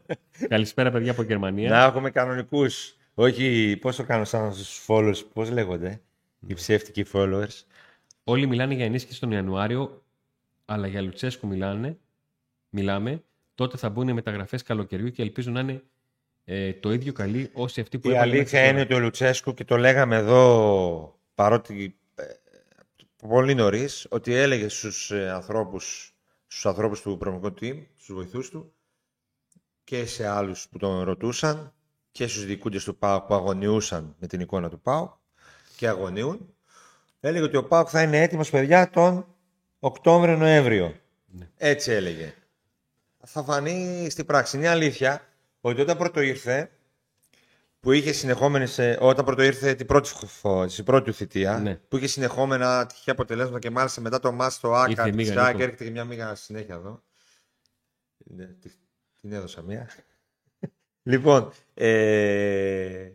[0.49, 1.71] Καλησπέρα, παιδιά από Γερμανία.
[1.71, 2.97] Να έχουμε κανονικούς.
[3.15, 6.01] Όχι, πώς το κάνω σαν στους followers, πώς λέγονται.
[6.47, 7.63] Οι ψεύτικοι followers.
[8.25, 10.03] Όλοι μιλάνε για ενίσχυση τον Ιανουάριο,
[10.65, 11.99] αλλά για Λουτσέσκου μιλάνε,
[12.69, 13.23] μιλάμε.
[13.55, 15.83] Τότε θα μπουν οι μεταγραφές καλοκαιριού και ελπίζω να είναι
[16.45, 18.95] ε, το ίδιο καλή όσοι αυτοί που Η έβαλαν αλήθεια μέχρι είναι τώρα.
[18.95, 22.25] ότι ο Λουτσέσκου και το λέγαμε εδώ παρότι ε,
[23.29, 26.15] πολύ νωρίς ότι έλεγε στους ε, ανθρώπους,
[26.47, 28.73] στους ανθρώπους του προμικού team, στους βοηθούς του
[29.91, 31.73] και σε άλλους που τον ρωτούσαν
[32.13, 35.13] και στους διοικούντες του ΠΑΟΚ που αγωνιούσαν με την εικόνα του ΠΑΟΚ
[35.77, 36.55] και αγωνίουν
[37.21, 39.27] έλεγε ότι ο ΠΑΟΚ θα είναι έτοιμος παιδιά τον
[39.79, 40.95] Οκτώβριο-Νοέμβριο.
[41.57, 42.35] Έτσι έλεγε.
[43.27, 44.57] Θα φανεί στην πράξη.
[44.57, 45.27] Είναι αλήθεια
[45.61, 46.71] ότι όταν πρώτο ήρθε
[47.81, 51.75] που είχε συνεχόμενες, ε, όταν πρώτο ήρθε την πρώτη, φο- στην πρώτη του θητεία, Ναι.
[51.75, 55.33] που είχε συνεχόμενα τυχαία αποτελέσματα και μάλιστα μετά το μάτς στο Άκα, Ήρθε τη μίγα,
[55.33, 55.61] Σάκ, λοιπόν.
[55.63, 57.03] έρχεται και μια μίγα συνέχεια εδώ.
[58.17, 58.71] Ναι, τη-
[59.21, 59.89] την έδωσα μία.
[61.03, 63.11] λοιπόν, ε,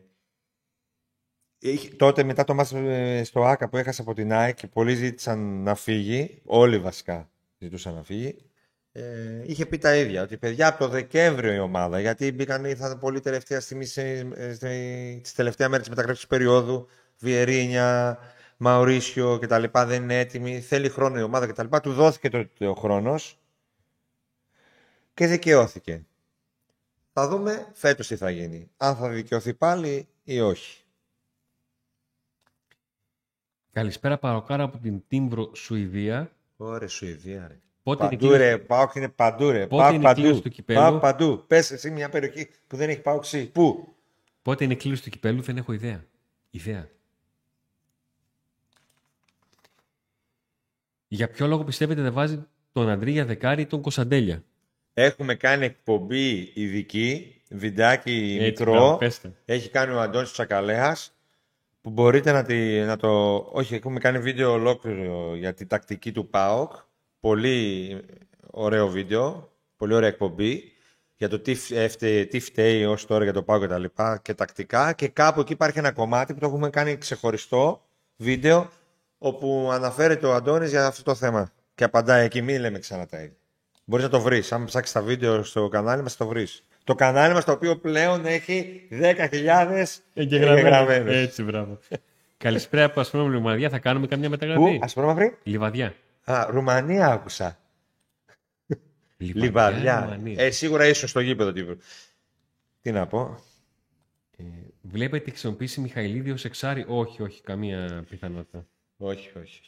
[1.60, 4.95] είχε- τότε μετά το μάτς ε, στο Άκα που έχασε από την ΑΕΚ και πολλοί
[4.95, 8.36] ζήτησαν να φύγει, όλοι βασικά ζητούσαν να φύγει,
[8.91, 12.99] ε, είχε πει τα ίδια, ότι παιδιά από το Δεκέμβριο η ομάδα, γιατί μπήκαν, ήρθαν
[12.99, 14.01] πολύ τελευταία στιγμή, σε,
[14.36, 16.88] ε, σε- τις τελευταία μέρες της μεταγραφικής περίοδου,
[17.20, 18.18] Βιερίνια,
[18.58, 19.64] Μαουρίσιο κτλ.
[19.72, 21.78] δεν είναι έτοιμοι, θέλει χρόνο η ομάδα κτλ.
[21.82, 23.39] Του δόθηκε το, το χρόνος
[25.16, 26.05] και δικαιώθηκε.
[27.13, 28.70] Θα δούμε φέτος τι θα γίνει.
[28.78, 30.84] Αν θα δικαιωθεί πάλι ή όχι.
[33.72, 36.32] Καλησπέρα, ΠΑΟΚάρα από την Τίμπρο, Σουηδία.
[36.57, 37.59] Ωραία, Σουηδία, ρε.
[37.84, 38.57] Πότε είναι Παντού, κλήρωση- ρε.
[38.57, 39.68] ΠΑΟΚ είναι παντού, ρε.
[39.68, 40.22] Πότε ΠΑΟΚ είναι παντού.
[40.22, 41.43] κλήρωση του κυπέλλου; ΠΑΟΚ παντού.
[41.47, 43.45] Πες εσύ μια περιοχή που δεν έχει ΠΑΟΚ εσύ.
[43.51, 43.95] Πού;
[44.41, 46.05] Πότε είναι κλήρωση του κυπέλλου, δεν έχω ιδέα.
[46.49, 46.89] Ιδέα.
[51.07, 54.43] Για ποιο λόγο πιστεύετε δεν βάζει τον Αντρί για δεκάρι ή τον Κωνσταντέλια;
[54.97, 58.71] Έχουμε κάνει εκπομπή ειδική, βιντεάκι Έτσι, μικρό.
[58.71, 59.33] μπράβο, πέστε.
[59.45, 61.13] Έχει κάνει ο Αντώνης Τσακαλέας
[61.81, 63.35] που μπορείτε να, τη, να το...
[63.51, 66.71] Όχι, έχουμε κάνει βίντεο ολόκληρο για τη τακτική του ΠΑΟΚ.
[67.19, 67.97] Πολύ
[68.51, 70.71] ωραίο βίντεο, πολύ ωραία εκπομπή
[71.15, 74.19] για το τι, φ- έφτε- τι φταίει ως τώρα για το ΠΑΟΚ και τα λοιπά
[74.21, 77.85] και τακτικά και κάπου εκεί υπάρχει ένα κομμάτι που το έχουμε κάνει ξεχωριστό
[78.15, 78.69] βίντεο
[79.17, 83.17] όπου αναφέρεται ο Αντώνης για αυτό το θέμα και απαντάει εκεί, μην λέμε ξανά τα
[83.17, 83.37] ίδια.
[83.86, 86.63] Μπορείς να το βρεις, αν ψάξεις τα βίντεο στο κανάλι μας το βρεις.
[86.83, 91.13] Το κανάλι μας το οποίο πλέον έχει 10.000 εγγεγραμμένους.
[91.15, 91.79] Έτσι, μπράβο.
[92.38, 93.69] Καλησπέρα από Ασπρόμαυρη Λιβαδιά.
[93.69, 94.77] Θα κάνουμε καμιά μεταγραφή.
[94.77, 95.38] Πού, ασπρόμαυρη.
[95.43, 95.95] Λιβαδιά.
[96.23, 97.59] Α, Ρουμανία άκουσα.
[99.17, 100.01] Λιβαδιά.
[100.01, 100.43] Ρουμανία.
[100.43, 101.51] Ε, σίγουρα ήσουν στο γήπεδο.
[101.51, 101.65] Τι,
[102.81, 103.39] τι να πω.
[104.38, 104.43] Ε,
[104.81, 108.65] βλέπετε χρησιμοποιήσει Μιχαηλίδη ως εξάρι; Όχι, όχι, καμία πιθανότητα.
[108.97, 109.61] Όχι, όχι.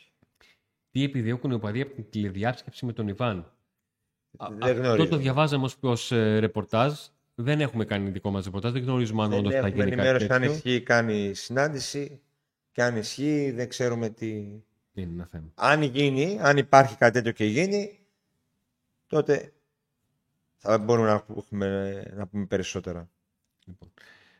[0.91, 3.51] Τι επιδιώκουν οι οπαδοί από την τηλεδιάσκεψη με τον Ιβάν;
[4.38, 5.07] Α, Δεν Αυτό γνωρίζω.
[5.07, 6.93] το διαβάζαμε ως, ως ε, ρεπορτάζ.
[7.36, 8.71] Δεν έχουμε κάνει δικό μας ρεπορτάζ.
[8.71, 10.53] Δεν γνωρίζουμε αν Δεν όντως θα έχουμε γίνει κάτι ενημέρωση αν τέτοιο.
[10.55, 12.21] ισχύει κάνει συνάντηση
[12.71, 14.28] και αν ισχύει δεν ξέρουμε τι...
[14.93, 15.51] Είναι ένα θέμα.
[15.55, 17.99] Αν γίνει, αν υπάρχει κάτι τέτοιο και γίνει,
[19.07, 19.53] τότε
[20.57, 23.09] θα μπορούμε να πούμε, να πούμε περισσότερα.
[23.65, 23.91] Λοιπόν.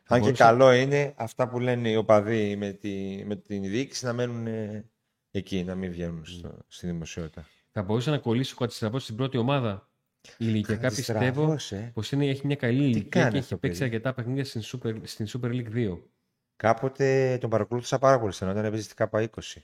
[0.02, 3.62] Θα Αν και μπορούσα- καλό είναι αυτά που λένε οι οπαδοί με, τη, με την
[3.62, 4.84] διοίκηση να μένουν ε,
[5.30, 7.46] εκεί, να μην βγαίνουν στο, στη δημοσιότητα.
[7.78, 9.88] Θα μπορούσε να κολλήσει ο Κατσιστραβός στην πρώτη ομάδα.
[10.38, 11.90] Ηλικιακά πιστεύω Κατσιστραβός, ε.
[11.94, 15.00] πως έχει μια καλή ηλικία κάνει και αυτό έχει παίξει παιδί; αρκετά παιχνίδια στην Super,
[15.02, 15.98] στην Super League 2.
[16.56, 19.60] Κάποτε τον παρακολούθησα πάρα πολύ στενά όταν έπαιζε στην ΚΑΠΑ 20.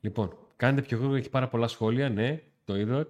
[0.00, 2.08] Λοιπόν, κάνετε πιο γρήγορα, έχει πάρα πολλά σχόλια.
[2.08, 3.08] Ναι, το είδα.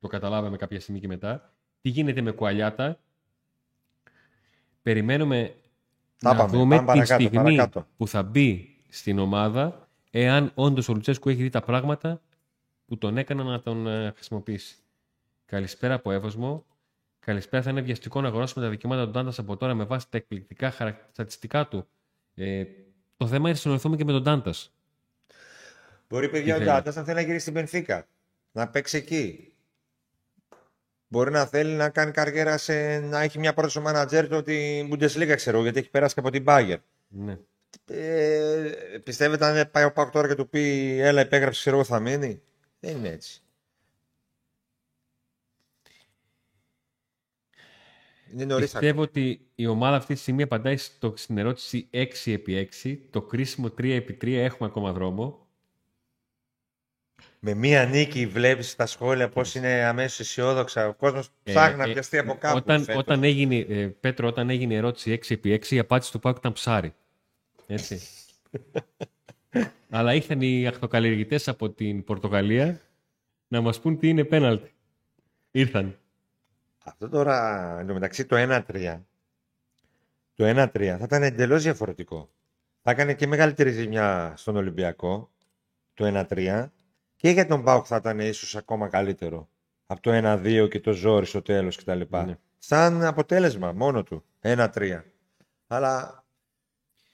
[0.00, 1.54] Το καταλάβαμε κάποια στιγμή και μετά.
[1.80, 3.00] Τι γίνεται με κουαλιάτα;
[4.82, 5.54] Περιμένουμε
[6.18, 7.86] Τα να πάμε, δούμε πάμε τη παρακάτω, στιγμή παρακάτω.
[7.96, 12.20] που θα μπει στην ομάδα εάν όντως ο Λουτσέσκου έχει δει τα πράγματα
[12.86, 14.76] που τον έκαναν να τον ε, χρησιμοποιήσει.
[15.46, 16.64] Καλησπέρα από Εύωσμο.
[17.20, 17.62] Καλησπέρα.
[17.62, 20.70] Θα είναι βιαστικό να αγοράσουμε τα δικαιώματα του Ντάντας από τώρα με βάση τα εκπληκτικά
[20.70, 21.86] χαρακ- στατιστικά του.
[22.34, 22.64] Ε,
[23.16, 24.72] το θέμα είναι να συνοηθούμε και με τον Ντάντας.
[26.08, 28.06] Μπορεί παιδιά ο θέλει; Ντάντας να θέλει να γυρίσει στην Πενφύκα.
[28.52, 29.52] Να παίξει εκεί.
[31.08, 35.32] Μπορεί να θέλει να κάνει καριέρα σε, να έχει μια πρώτη μάνατζερ του την Bundesliga,
[35.36, 36.80] ξέρω γιατί έχει περάσει και από την Bayern.
[37.08, 37.38] Ναι.
[37.86, 38.70] Ε,
[39.04, 42.42] πιστεύετε αν πάει ο Πάκ τώρα και του πει Έλα, υπέγραψε, ξέρω εγώ θα μείνει.
[42.80, 43.38] Δεν είναι έτσι.
[48.32, 52.96] Είναι νωρίς Πιστεύω ότι η ομάδα αυτή τη στιγμή απαντάει στο, στην ερώτηση 6x6.
[53.10, 55.46] Το κρίσιμο 3x3 έχουμε ακόμα δρόμο.
[57.38, 60.88] Με μία νίκη βλέπεις τα σχόλια πώς είναι αμέσως αισιόδοξα.
[60.88, 62.56] Ο κόσμος ψάχνει να Ε, ε, πιαστεί από κάπου.
[62.56, 63.00] Όταν, φέτος.
[63.00, 66.94] όταν έγινε, ε, Πέτρο, όταν έγινε η ερώτηση 6x6, η απάντηση του Πάουκ ήταν ψάρι.
[67.66, 68.00] Έτσι.
[69.90, 72.80] Αλλά ήρθαν οι αχθοκαλλιεργητές από την Πορτογαλία
[73.48, 74.74] να μας πούν τι είναι πέναλτι.
[75.50, 75.98] Ήρθαν.
[76.84, 79.00] Αυτό τώρα, εντωμεταξύ το 1-3,
[80.34, 82.30] το 1-3 θα ήταν εντελώς διαφορετικό.
[82.82, 85.30] Θα έκανε και μεγαλύτερη ζημιά στον Ολυμπιακό,
[85.94, 86.70] το 1-3,
[87.16, 89.48] και για τον Πάουκ θα ήταν ίσως ακόμα καλύτερο.
[89.86, 92.00] Από το 1-2 και το ζόρι στο τέλος κτλ.
[92.10, 92.38] Ναι.
[92.58, 95.00] Σαν αποτέλεσμα μόνο του, 1-3.
[95.66, 96.23] Αλλά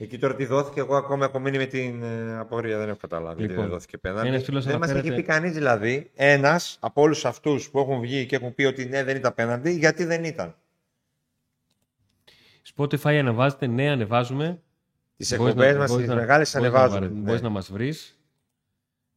[0.05, 3.35] εκεί τώρα τι δόθηκε, εγώ ακόμα έχω μείνει με την ε, απορία, δεν έχω καταλάβει
[3.37, 4.29] γιατί Λοιπόν, δεν δόθηκε πέναλτι.
[4.29, 8.01] ένας φίλος δεν μας έχει αναφέρεται- πει κανείς δηλαδή, ένας από όλους αυτούς που έχουν
[8.01, 10.55] βγει και έχουν πει ότι ναι δεν ήταν πέναλτι, γιατί δεν ήταν.
[12.77, 14.61] Spotify ανεβάζετε, ναι, ανεβάζουμε.
[15.17, 17.01] Τις Μπορείς εκπομπές να- μας, μπορείς τις να- μεγάλες μπορείς να ανεβάζουμε.
[17.07, 17.27] βαρε- ναι.
[17.27, 18.19] Μπορείς να μας βρεις.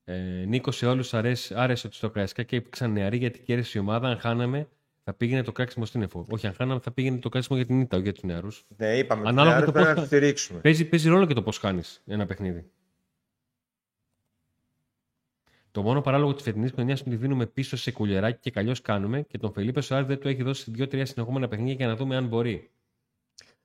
[0.05, 0.13] Ε,
[0.47, 4.07] Νίκο, σε όλους αρέσει, άρεσε ότι στο Κραϊσκάκι έπαιξαν νεαροί γιατί κέρδισε η ομάδα.
[4.07, 4.67] Αν χάναμε,
[5.03, 6.25] θα πήγαινε το κράξιμο στην εφο.
[6.29, 8.65] Όχι, αν χάναμε, θα πήγαινε το κράξιμο για την ήττα, όχι για τους νεαρούς.
[8.77, 9.21] Ναι, είπαμε.
[9.27, 10.59] Ανάλογα Ανάλογα το πρέπει πώς να θα- τους στηρίξουμε.
[10.59, 12.69] Παίζει, παίζει ρόλο και το πώς χάνεις ένα παιχνίδι.
[15.71, 19.21] Το μόνο παράλογο της φετινής χρονιάς είναι ότι δίνουμε πίσω σε κουλεράκι και καλώς κάνουμε
[19.21, 22.27] και τον Φελίπε Σοάρ δεν του έχει δώσει δύο-τρία συνεχόμενα παιχνίδια για να δούμε αν
[22.27, 22.69] μπορεί.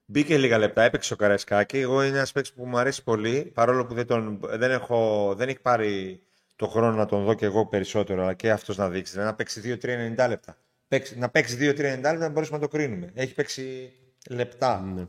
[0.05, 1.79] Μπήκε λίγα λεπτά, έπαιξε ο Καραϊσκάκη.
[1.79, 5.49] Εγώ είναι ένας παίκτης που μου αρέσει πολύ, παρόλο που δεν, τον, δεν, έχω, δεν
[5.49, 6.21] έχει πάρει
[6.57, 9.13] το χρόνο να τον δω και εγώ περισσότερο, αλλά και αυτός να δείξει.
[9.13, 10.59] Δηλαδή να παίξει 2-3-90 λεπτά.
[10.89, 13.11] Παίξει- να παίξει 2-3-90 λεπτά να μπορέσουμε να το κρίνουμε.
[13.15, 13.93] Έχει παίξει
[14.31, 14.81] λεπτά.
[14.81, 15.07] Ναι.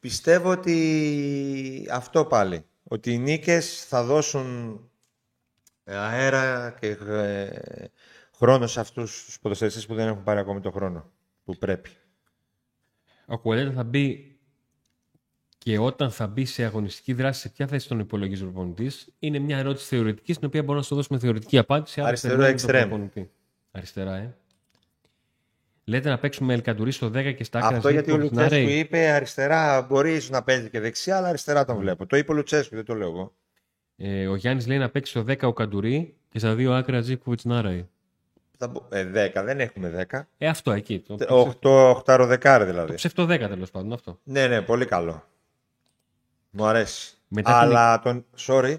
[0.00, 2.64] Πιστεύω ότι αυτό πάλι.
[2.82, 4.80] Ότι οι νίκες θα δώσουν
[5.84, 7.48] αέρα και ε,
[8.36, 11.12] χρόνο σε αυτούς τους ποδοσφαιριστές που δεν έχουν πάρει ακόμη το χρόνο
[11.44, 11.90] που πρέπει.
[13.26, 14.38] Ο Κουαλέτα θα μπει
[15.58, 19.38] και όταν θα μπει σε αγωνιστική δράση, σε ποια θέση τον υπολογίζει ο προπονητής, είναι
[19.38, 22.00] μια ερώτηση θεωρητική, στην οποία μπορούμε να σου δώσουμε θεωρητική απάντηση.
[22.00, 23.26] άρα Αριστερό περιμένουμε τον εξτρέμ.
[23.72, 23.78] Προπονητή.
[24.02, 24.34] Αριστερά, ε.
[25.84, 28.78] Λέτε να παίξουμε Ελκαντουρί στο 10 και στα άκρα Αυτό Ζήκο γιατί ο Λουτσέσκου Ρέι.
[28.78, 32.06] είπε αριστερά μπορείς ίσως να παίζεις και δεξιά, αλλά αριστερά τον βλέπω.
[32.06, 33.32] Το είπε ο Λουτσέσκου, δεν το λέω εγώ.
[33.96, 37.40] Ε, ο Γιάννης λέει να παίξει στο 10 ο Καντουρί και στα δύο άκρα Ζήκοβιτ
[37.44, 37.86] Νάραη.
[38.58, 40.28] Θα μπο- Ε, 10, δεν έχουμε 10.
[40.38, 40.98] Ε, αυτό εκεί.
[40.98, 42.88] Το, 8, 8 δεκάρι δηλαδή.
[42.88, 44.18] το ψεύτο 10 τέλος πάντων αυτό.
[44.24, 45.28] Ναι, ναι, πολύ καλό.
[46.50, 47.14] Μου αρέσει.
[47.28, 48.74] Μετά την- Αλλά τον, sorry,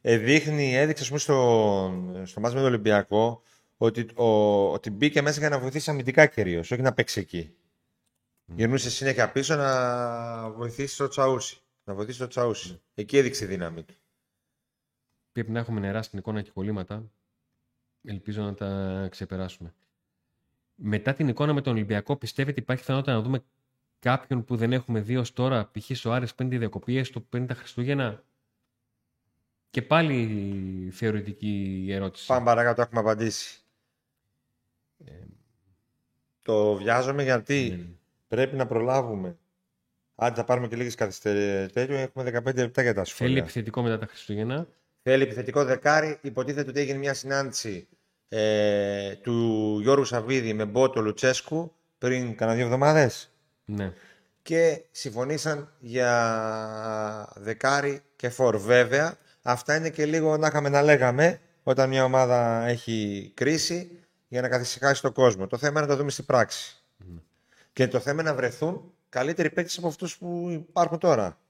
[0.00, 1.34] ε, δείχνει, έδειξε ας πούμε, στο,
[2.24, 3.42] στο μάτς με τον Ολυμπιακό
[3.82, 4.26] ότι, ο,
[4.72, 7.56] ότι μπήκε μέσα για να βοηθήσει αμυντικά κυρίως, όχι να παίξει εκεί.
[8.44, 11.60] Γυρνούσε συνέχεια πίσω να βοηθήσει το Τσαούσι.
[11.84, 12.80] Να βοηθήσει το Τσαούσι.
[12.94, 13.94] Εκεί έδειξε η δύναμη του.
[15.32, 17.10] Πρέπει να έχουμε νερά στην εικόνα και κολλήματα.
[18.04, 19.74] Ελπίζω να τα ξεπεράσουμε.
[20.74, 23.44] Μετά την εικόνα με τον Ολυμπιακό, πιστεύετε υπάρχει πιθανότητα να δούμε
[23.98, 26.06] κάποιον που δεν έχουμε δει ως τώρα, π.χ.
[26.06, 28.24] ο Άρης πριν τη διακοπή, έστω πριν τα Χριστούγεννα;
[29.70, 32.26] Και πάλι θεωρητική ερώτηση.
[32.26, 33.61] Πάμε παρακάτω, έχουμε απαντήσει.
[36.42, 37.84] Το βιάζομαι γιατί Ναι.
[38.28, 39.36] πρέπει να προλάβουμε.
[40.14, 43.42] Αν θα πάρουμε και λίγες καθυστερήσεις, έχουμε 15 λεπτά για τα Θέλει σχόλια.
[43.42, 44.66] επιθετικό μετά τα Χριστούγεννα.
[45.02, 46.18] Θέλει επιθετικό δεκάρι.
[46.22, 47.88] Υποτίθεται ότι έγινε μια συνάντηση
[48.28, 53.30] ε, του Γιώργου Σαββίδη με Μπότο Λουτσέσκου πριν κάνα δύο εβδομάδες
[53.64, 53.92] Ναι.
[54.42, 58.56] και συμφωνήσαν για δεκάρι και φορ.
[58.58, 63.90] Βέβαια, αυτά είναι και λίγο να είχαμε να λέγαμε όταν μια ομάδα έχει κρίση
[64.32, 65.46] για να καθησυχάσει τον κόσμο.
[65.46, 66.76] Το θέμα είναι να το δούμε στην πράξη.
[67.72, 71.40] Και το θέμα είναι να βρεθούν καλύτεροι παίκτες από αυτούς που υπάρχουν τώρα.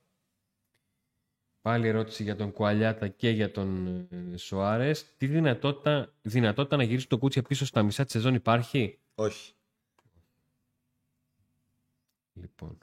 [1.62, 3.96] Πάλι ερώτηση για τον Κουαλιάτα και για τον
[4.32, 5.06] ε, Σοάρες.
[5.16, 9.52] Τι δυνατότητα, δυνατότητα να γυρίσει το κούτσια πίσω στα μισά της σεζόν υπάρχει; Όχι.
[12.32, 12.78] Λοιπόν.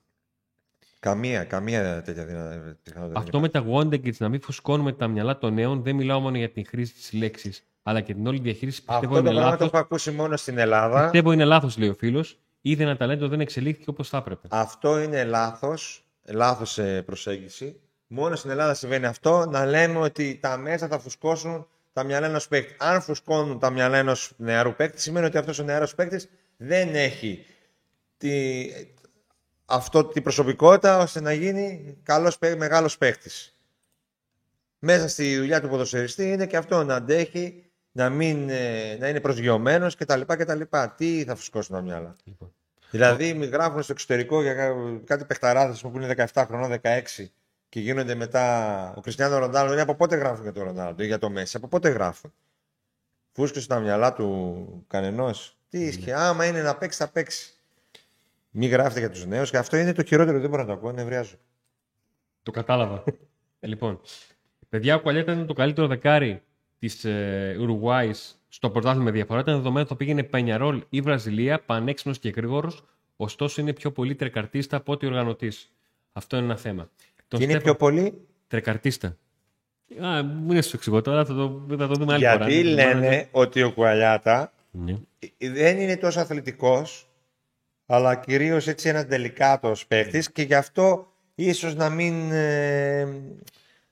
[1.00, 3.20] Καμία, καμία τέτοια δυνα- πιθανότητα.
[3.20, 6.50] Αυτό με τα Wonderkids να μην φουσκώνουμε τα μυαλά των νέων, δεν μιλάω μόνο για
[6.52, 8.77] την χρήση της λέξης, αλλά και την όλη διαχείριση.
[8.84, 9.67] Πιστεύω Αυτό το είναι πράγμα το λάθος.
[9.67, 11.01] έχω ακούσει μόνο στην Ελλάδα.
[11.03, 12.39] Πιστεύω είναι λάθος, λέει ο φίλος.
[12.61, 14.47] Είδε ένα ταλέντο, δεν εξελίχθηκε όπως θα έπρεπε.
[14.51, 17.80] Αυτό είναι λάθος, λάθος ε, προσέγγιση.
[18.07, 22.47] Μόνο στην Ελλάδα συμβαίνει αυτό, να λέμε ότι τα μέσα θα φουσκώσουν τα μυαλά ενός
[22.47, 22.75] παίκτη.
[22.80, 27.45] Αν φουσκώνουν τα μυαλά ενός νεαρού παίκτη, σημαίνει ότι αυτός ο νεαρός παίκτης δεν έχει
[28.17, 28.65] τη,
[29.65, 33.57] αυτό, την προσωπικότητα ώστε να γίνει καλός, παί- μεγάλος παίκτης.
[34.80, 37.63] Μέσα στη δουλειά του ποδοσφαιριστή είναι και αυτό να αντέχει,
[38.00, 40.22] να, μην, ε, να είναι προσγειωμένος κτλ.
[40.26, 40.62] κτλ.
[40.95, 42.16] Τι θα φουσκώσουν τα μυαλά.
[42.24, 42.54] Λοιπόν.
[42.91, 47.32] Δηλαδή, μη γράφουν στο εξωτερικό για κά- κάτι παιχταράδες που είναι 17 χρονών, 16
[47.70, 48.93] και γίνονται μετά.
[48.97, 51.58] Ο Κριστιανό Ροντάλο είναι από πότε γράφουν για τον Ροντάλο ή για το Μέση.
[51.58, 52.34] Από πότε γράφουν;
[53.32, 56.14] Φούσκωσε τα μυαλά του κανενός; Τι ίσχυε.
[56.14, 57.54] Άμα είναι να παίξει, θα παίξει.
[58.50, 60.39] Μη γράφετε για τους νέους και αυτό είναι το χειρότερο.
[60.39, 61.36] Δεν μπορώ να το ακούω, νευριάζω.
[62.43, 63.04] Το κατάλαβα.
[63.60, 64.02] λοιπόν,
[64.70, 66.41] παιδιά, ο Κουαλιάτα ήταν το καλύτερο δεκάρι
[66.80, 68.11] της ε, Ουρουάη
[68.49, 69.39] στο πρωτάθλημα με διαφορά.
[69.39, 72.84] Ήταν δεδομένο ότι θα πήγαινε Πενιαρόλ ή Βραζιλία, πανέξυπνος και γρήγορος,
[73.17, 75.71] ωστόσο είναι πιο πολύ τρεκαρτίστα από ότι οργανωτής.
[76.13, 76.89] Αυτό είναι ένα θέμα.
[77.27, 79.17] Τον Και είναι Στέφαν- πιο πολύ; Τρεκαρτίστα.
[80.01, 82.49] Α, μην σου εξηγώ τώρα, θα το, θα το δούμε άλλη φορά.
[82.49, 84.95] γιατί λένε ότι ο Κουαλιάτα Ναι.
[85.38, 87.09] δεν είναι τόσο αθλητικός,
[87.86, 93.07] αλλά κυρίως έτσι ένας τελικάτος παίχτης και γι' αυτό ίσως να μην ε,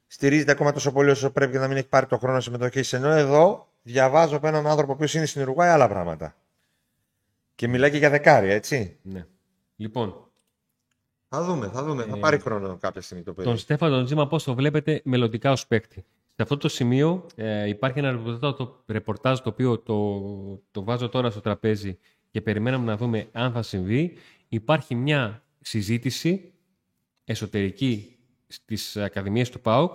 [0.08, 2.96] στηρίζεται ακόμα τόσο πολύ όσο πρέπει και να μην έχει πάρει το χρόνο συμμετοχή.
[2.96, 6.36] Ενώ εδώ διαβάζω από έναν άνθρωπο που είναι στην Ουρουάη άλλα πράγματα.
[7.56, 8.98] Και μιλάει και για δεκάρια, έτσι.
[9.02, 9.26] ναι.
[9.76, 10.28] Λοιπόν,
[11.30, 12.04] Θα δούμε, θα δούμε.
[12.04, 13.48] Θα πάρει χρόνο κάποια στιγμή το παιδί.
[13.48, 16.06] τον Στέφαν τον Τζίμα πώς το βλέπετε μελλοντικά ως παίκτη.
[16.36, 20.22] Σε αυτό το σημείο ε, υπάρχει ένα ρεπορτάζ το, ρεπορτάζ το οποίο το,
[20.72, 21.98] το βάζω τώρα στο τραπέζι
[22.32, 24.18] και περιμέναμε να δούμε αν θα συμβεί.
[24.48, 26.54] Υπάρχει μια συζήτηση
[27.24, 28.17] εσωτερική
[28.48, 29.94] στις ακαδημίες του ΠΑΟΚ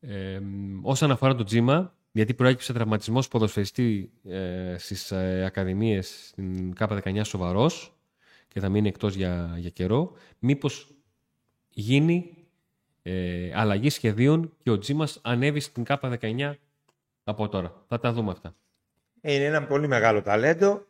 [0.00, 0.40] ε,
[0.82, 7.94] όσον αφορά το Τζίμα, γιατί προέκυψε τραυματισμός ποδοσφαιριστή ε, στις ε, ακαδημίες στην ΚΑΠΑ19 σοβαρός
[8.48, 10.94] και θα μείνει εκτός για, για καιρό, μήπως
[11.68, 12.40] γίνει
[13.02, 16.52] ε, αλλαγή σχεδίων και ο Τζίμας ανέβει στην ΚΑΠΑ 19
[17.24, 17.84] από τώρα.
[17.88, 18.54] Θα τα δούμε αυτά.
[19.20, 20.86] Είναι ένα πολύ μεγάλο ταλέντο.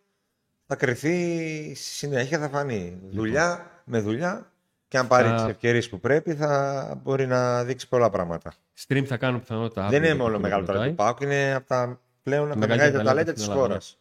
[0.66, 2.98] Θα κρυθεί στη συνέχεια, θα φανεί.
[3.10, 4.52] Δουλειά με δουλειά.
[4.90, 5.38] Και αν πάρει Λοιπόν.
[5.38, 8.52] Θα- τις ευκαιρίες που πρέπει, θα μπορεί να δείξει πολλά πράγματα.
[8.86, 9.80] Stream θα κάνω πιθανότητα.
[9.80, 10.76] Δεν αύριο είναι για μόνο το μεγάλο ρωτάει.
[10.76, 13.60] ταλέντο του Πάουκ, είναι από τα πλέον από τα μεγαλύτερα μεγαλύτερα ταλέντα στην της Ελλάδα,
[13.60, 13.98] χώρας.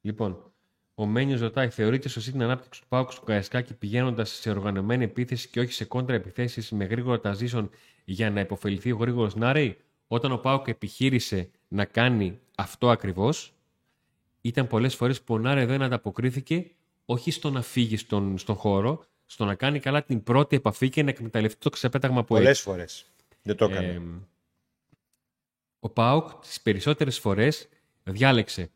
[0.00, 0.10] ναι.
[0.10, 0.52] Λοιπόν,
[0.94, 5.48] ο Μένιος ρωτάει: Θεωρείτε σωστή την ανάπτυξη του Πάουκ στο Καϊσκάκι πηγαίνοντας σε οργανωμένη επίθεση
[5.48, 7.68] και όχι σε κόντρα επιθέσει με γρήγορα transition
[8.04, 9.78] για να υποφεληθεί ο γρήγορος Νάρεϊ.
[10.08, 13.54] Όταν ο Πάουκ επιχείρησε να κάνει αυτό ακριβώς,
[14.40, 16.70] ήταν πολλές φορές που ο Νάρεϊ δεν ανταποκρίθηκε
[17.04, 21.02] όχι στο να φύγει στον, στον χώρο, στο να κάνει καλά την πρώτη επαφή και
[21.02, 22.62] να εκμεταλλευτεί το ξεπέταγμα που Πολλές έχει.
[22.62, 23.06] φορές.
[23.42, 23.86] Δεν το έκανε.
[23.86, 24.00] Ε,
[25.80, 27.68] ο Πάουκ τις περισσότερες φορές
[28.02, 28.70] διάλεξε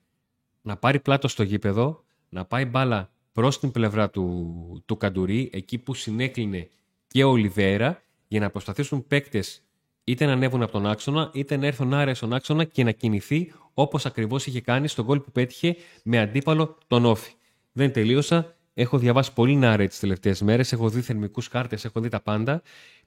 [0.63, 5.79] να πάρει πλάτος στο γήπεδο, να πάει μπάλα προς την πλευρά του, του Καντουρί, εκεί
[5.79, 6.69] που συνέκλεινε
[7.07, 9.63] και ο Ολιβέρα, για να προσπαθήσουν παίκτες
[10.05, 12.91] είτε να ανέβουν από τον άξονα, είτε να έρθει ο Νάρε στον άξονα και να
[12.91, 17.33] κινηθεί όπως ακριβώς είχε κάνει στον γκολ που πέτυχε με αντίπαλο τον Όφη.
[17.73, 18.57] Δεν τελείωσα.
[18.75, 20.73] Έχω διαβάσει πολύ Νάρε τις τελευταίες μέρες.
[20.73, 22.63] Έχω δει θερμικούς κάρτες, έχω δει τα πάντα.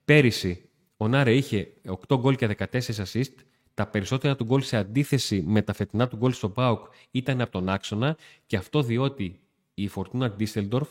[0.05, 1.73] Πέρυσι ο Νάρε είχε
[2.07, 3.33] 8 γκολ και 14 assist.
[3.73, 7.51] Τα περισσότερα του γκολ σε αντίθεση με τα φετινά του γκολ στο Πάουκ ήταν από
[7.51, 9.39] τον άξονα και αυτό διότι
[9.73, 10.89] η Φορτούνα Ντίσελντορφ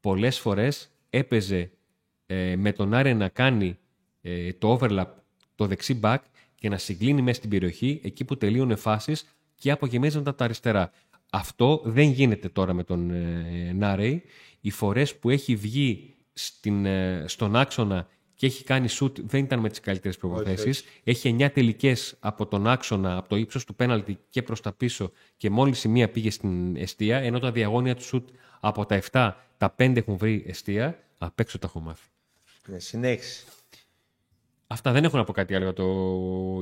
[0.00, 1.70] πολλές φορές έπαιζε
[2.26, 3.78] ε, με τον Άρε να κάνει
[4.20, 5.06] ε, το overlap
[5.54, 6.18] το δεξί back
[6.54, 10.90] και να συγκλίνει μέσα στην περιοχή εκεί που τελείωνε φάσεις και απογεμίζονταν τα αριστερά.
[11.30, 14.22] Αυτό δεν γίνεται τώρα με τον ε, Νάρεϊ.
[14.60, 19.58] Οι φορές που έχει βγει στην, ε, στον άξονα και έχει κάνει σουτ δεν ήταν
[19.60, 20.84] με τις καλύτερες προποθέσει.
[21.04, 25.12] Έχει 9 τελικές από τον άξονα, από το ύψος του πέναλτι και προς τα πίσω
[25.36, 28.28] και μόλις η μία πήγε στην αιστεία, ενώ τα διαγώνια του σουτ
[28.60, 30.98] από τα 7, τα 5 έχουν βρει αιστεία.
[31.18, 32.08] Απ' έξω τα έχω μάθει.
[32.66, 33.44] Ναι, συνέχιση.
[34.66, 35.84] Αυτά δεν έχω να πω κάτι άλλο για, το,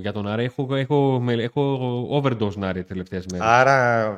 [0.00, 0.44] για τον Άρη.
[0.44, 3.46] Έχω, έχω, έχω overdose Άρη τελευταίες μέρες.
[3.46, 4.16] Άρα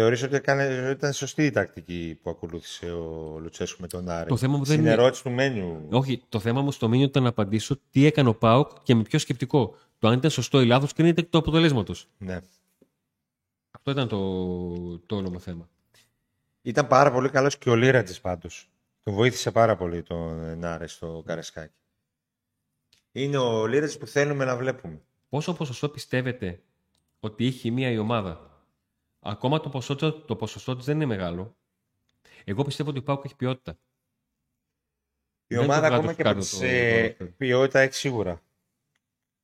[0.00, 4.36] θεωρείς ότι έκανε, ήταν σωστή η τακτική που ακολούθησε ο Λουτσέσκου με τον Άρη; Το
[4.36, 5.86] θέμα μου δεν Στην είναι- ερώτηση του Μένιου.
[5.90, 9.02] Όχι, το θέμα μου στο μήνυμα ήταν να απαντήσω τι έκανε ο Πάοκ και με
[9.02, 9.74] ποιο σκεπτικό.
[9.98, 12.08] Το αν ήταν σωστό ή λάθος κρίνεται εκ του αποτελέσματος.
[12.18, 12.38] Ναι.
[13.70, 15.68] Αυτό ήταν το, το όλο μου θέμα.
[16.62, 18.68] Ήταν πάρα πολύ καλός και ο Λίρατζης πάντως.
[19.02, 21.74] Τον βοήθησε πάρα πολύ τον Νάρε στο Καρεσκάκι.
[23.12, 25.00] Είναι ο Λίρατζης που θέλουμε να βλέπουμε.
[25.28, 26.60] Πόσο ποσοστό πιστεύετε
[27.20, 28.57] ότι έχει μία η ομάδα;
[29.30, 31.56] Ακόμα το ποσοστό, το ποσοστό της δεν είναι μεγάλο.
[32.44, 33.78] Εγώ πιστεύω ότι ο Πάοκ έχει ποιότητα.
[35.46, 37.94] Η Δεν το ομάδα κάτω ακόμα και από κάτω τις το- ε, το- ποιότητα έχει
[37.94, 38.40] σίγουρα.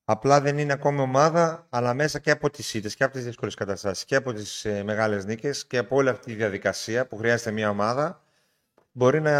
[0.03, 3.53] Απλά δεν είναι ακόμη ομάδα, αλλά μέσα και από τις ήττες και από τις δύσκολες
[3.55, 7.51] καταστάσεις και από τις ε, μεγάλες νίκες και από όλη αυτή τη διαδικασία που χρειάζεται
[7.51, 8.23] μια ομάδα
[8.91, 9.39] μπορεί να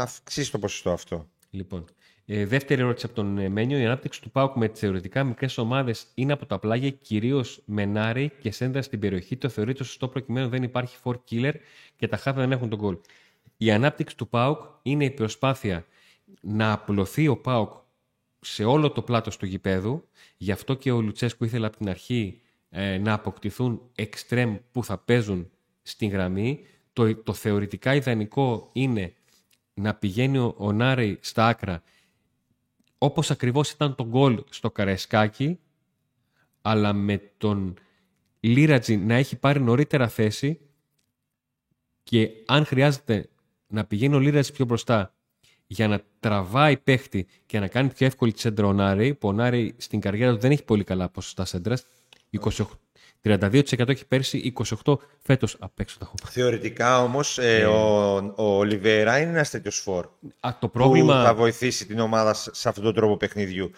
[0.00, 1.30] αυξήσει το ποσοστό αυτό.
[1.50, 1.84] Λοιπόν,
[2.28, 3.78] ε, δεύτερη ερώτηση από τον ε, Μένιο.
[3.78, 7.84] Η ανάπτυξη του Πάουκ με τις θεωρητικά μικρές ομάδες είναι από τα πλάγια κυρίως με
[7.84, 9.36] Νάρη και Σέντρα στην περιοχή.
[9.36, 11.52] Το θεωρείται σωστό προκειμένου δεν υπάρχει four killer
[11.96, 12.98] και τα χάφη δεν έχουν τον γκολ.
[13.56, 15.86] Η ανάπτυξη του Πάουκ είναι η προσπάθεια
[16.40, 17.72] να απλωθεί ο Πάουκ
[18.40, 20.08] σε όλο το πλάτος του γηπέδου.
[20.36, 24.98] Γι' αυτό και ο Λουτσέσκου ήθελε από την αρχή ε, να αποκτηθούν εξτρέμ που θα
[24.98, 25.50] παίζουν
[25.82, 26.60] στην γραμμή.
[26.92, 29.14] Το, το θεωρητικά ιδανικό είναι
[29.74, 31.82] να πηγαίνει ο, ο Νάρη στα άκρα
[32.98, 35.58] όπως ακριβώς ήταν το γκολ στο Καραϊσκάκι
[36.62, 37.76] αλλά με τον
[38.40, 40.60] Λίρατζι να έχει πάρει νωρίτερα θέση
[42.02, 43.28] και αν χρειάζεται
[43.66, 45.14] να πηγαίνει ο Λίρατζι πιο μπροστά
[45.66, 49.32] για να τραβάει παίχτη και να κάνει πιο εύκολη τη σέντρα ο Νάρη, που ο
[49.32, 51.84] Νάρη στην καριέρα του δεν έχει πολύ καλά ποσοστά σέντρας,
[52.40, 52.64] 28,
[53.28, 54.52] 32% έχει πέρσι,
[54.84, 56.34] 28% φέτος απ' έξω τα έχω πάρει.
[56.34, 57.56] Θεωρητικά όμως Ναι.
[57.56, 60.06] ε, ο, ο Ολιβέρα είναι ένας τέτοιος φόρ
[60.40, 61.34] Α, το που θα πρόβλημα...
[61.34, 63.70] βοηθήσει την ομάδα σε σε αυτόν τον τρόπο παιχνιδιού.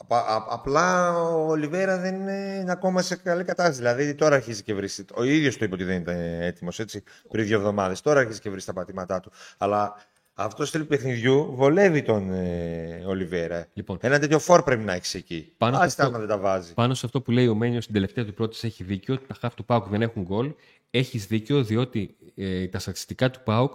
[0.00, 3.78] Απα- α- απλά ο Ολιβέρα δεν είναι ακόμα σε καλή κατάσταση.
[3.78, 5.04] Δηλαδή τώρα αρχίζει και βρίσκει.
[5.14, 8.00] Ο ίδιος το είπε ότι δεν ήταν έτοιμος έτσι πριν δύο εβδομάδες.
[8.00, 9.32] Τώρα αρχίζει και βρίσκει τα πατήματά του.
[9.58, 9.94] Αλλά
[10.38, 13.66] αυτός το στυλ παιχνιδιού βολεύει τον ε, Ολιβέρα.
[13.72, 13.98] Λοιπόν.
[14.00, 15.52] Ένα τέτοιο φόρ πρέπει να έχεις εκεί.
[15.58, 16.74] Πάνω σε Άστα αυτό- άμα δεν τα βάζει.
[16.74, 19.14] Πάνω σε αυτό που λέει ο Μένιος στην τελευταία του πρόταση έχει δίκιο.
[19.14, 20.52] ότι Τα χάφ του Πάουκ δεν έχουν γκολ.
[20.90, 23.72] Έχεις δίκιο διότι ε, τα στατιστικά του Πάουκ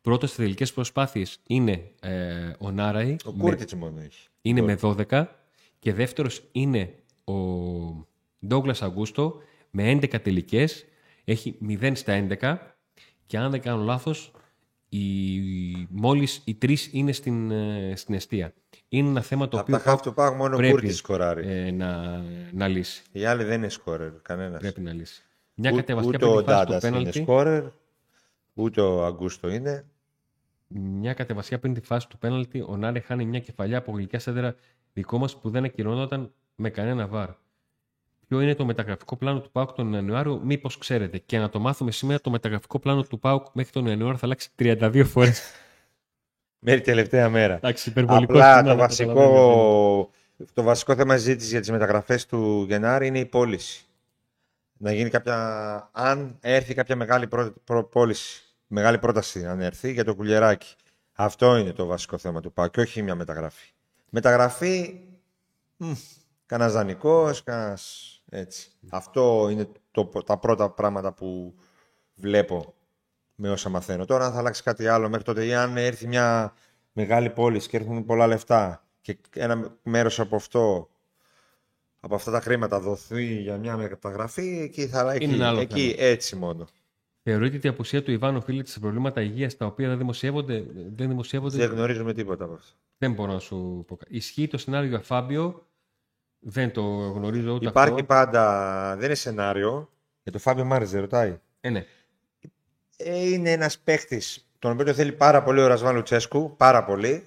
[0.00, 3.16] πρώτος σε τελικές προσπάθειες είναι ε, ο Νάραη.
[3.24, 4.28] Ο με- Κούρκιτ μόνο έχει.
[4.42, 5.24] είναι με 12
[5.78, 6.94] και δεύτερος είναι
[7.24, 7.34] ο
[8.46, 9.36] Ντόγκλας Αγκούστο
[9.70, 10.84] με 11 τελικές,
[11.24, 12.58] έχει 0 στα 11
[13.26, 14.30] και αν δεν κάνω λάθος
[14.98, 18.52] οι, μόλις οι τρεις είναι στην, ε, στην αιστεία.
[18.88, 21.48] Είναι ένα θέμα το Από οποίο τα χάφ του Πάγου μόνο ο πρέπει, Κούρκιτ σκοράρει.
[21.48, 22.22] ε, να,
[22.52, 23.02] να λύσει.
[23.12, 24.10] Οι άλλοι δεν είναι σκόρερ.
[24.22, 24.60] Κανένας.
[24.60, 25.22] Πρέπει να λύσει.
[25.54, 27.18] Μια Ού- κατεβαστιά Ούτε πριν ο τη φάση του Ντάντα είναι πέναλτι.
[27.22, 27.64] σκόρερ.
[28.54, 29.84] Ούτε ο Αγκούστο είναι.
[30.68, 34.54] Μια κατεβασιά πριν τη φάση του πέναλτι, ο Νάρε χάνει μια κεφαλιά από γλυκιά σέντερα
[34.92, 37.28] δικό μας που δεν ακυρώνονταν με κανένα βάρ.
[38.28, 41.18] Ποιο είναι το μεταγραφικό πλάνο του ΠΑΟΚ τον Ιανουάριο, μήπως ξέρετε.
[41.18, 44.48] Και να το μάθουμε σήμερα, το μεταγραφικό πλάνο του ΠΑΟΚ μέχρι τον Ιανουάριο θα αλλάξει
[44.58, 45.42] 32 φορές.
[46.58, 47.54] Μέχρι τελευταία μέρα.
[47.54, 48.32] Εντάξει, υπερβολικό.
[48.32, 50.52] Απλά είναι, το αλλά βασικό, καταλαβαίνετε.
[50.54, 53.84] το βασικό θέμα συζήτησης για τις μεταγραφές του Γενάρη είναι η πώληση.
[54.76, 55.36] Να γίνει κάποια,
[55.92, 60.74] αν έρθει κάποια μεγάλη πρό, πρό- πώληση, μεγάλη πρόταση αν έρθει για το κουλιεράκι.
[61.12, 63.70] Αυτό είναι το βασικό θέμα του ΠΑΟΚ και όχι μια μεταγραφή.
[64.10, 65.00] Μεταγραφή,
[65.76, 65.92] μ,
[66.46, 68.70] κανένας δανεικός, κανένας έτσι.
[68.90, 71.54] Αυτό είναι το, τα πρώτα πράγματα που
[72.14, 72.74] βλέπω
[73.34, 74.04] με όσα μαθαίνω.
[74.04, 76.54] Τώρα αν θα αλλάξει κάτι άλλο μέχρι τότε ή αν έρθει μια
[76.92, 80.88] μεγάλη πώληση και έρθουν πολλά λεφτά και ένα μέρος από αυτό
[82.00, 86.36] από αυτά τα χρήματα δοθεί για μια μεταγραφή, εκεί θα εκεί, ένα άλλο εκεί έτσι
[86.36, 86.66] μόνο.
[87.22, 90.64] Θεωρείτε ότι η απουσία του Ιβάνο οφείλεται σε προβλήματα υγείας τα οποία δεν δημοσιεύονται.
[90.94, 92.76] Δεν δημοσιεύονται; Δεν γνωρίζουμε τίποτα από αυτό.
[92.98, 93.96] Δεν μπορώ να σου πω.
[93.96, 94.16] κάτι.
[94.16, 95.66] Ισχύει το σενάριο για Φάμπιο.
[96.46, 98.04] Δεν το γνωρίζω ούτε Υπάρχει αυτό.
[98.04, 99.90] πάντα, δεν είναι σενάριο.
[100.22, 101.38] Για το Φάμπιο Μάρες δεν ρωτάει.
[101.60, 101.86] Ε, ναι.
[102.96, 104.22] Ε, είναι ένας παίχτη
[104.58, 106.56] τον οποίο το θέλει πάρα πολύ ο Ρασβάν Λουτσέσκου.
[106.56, 107.26] Πάρα πολύ.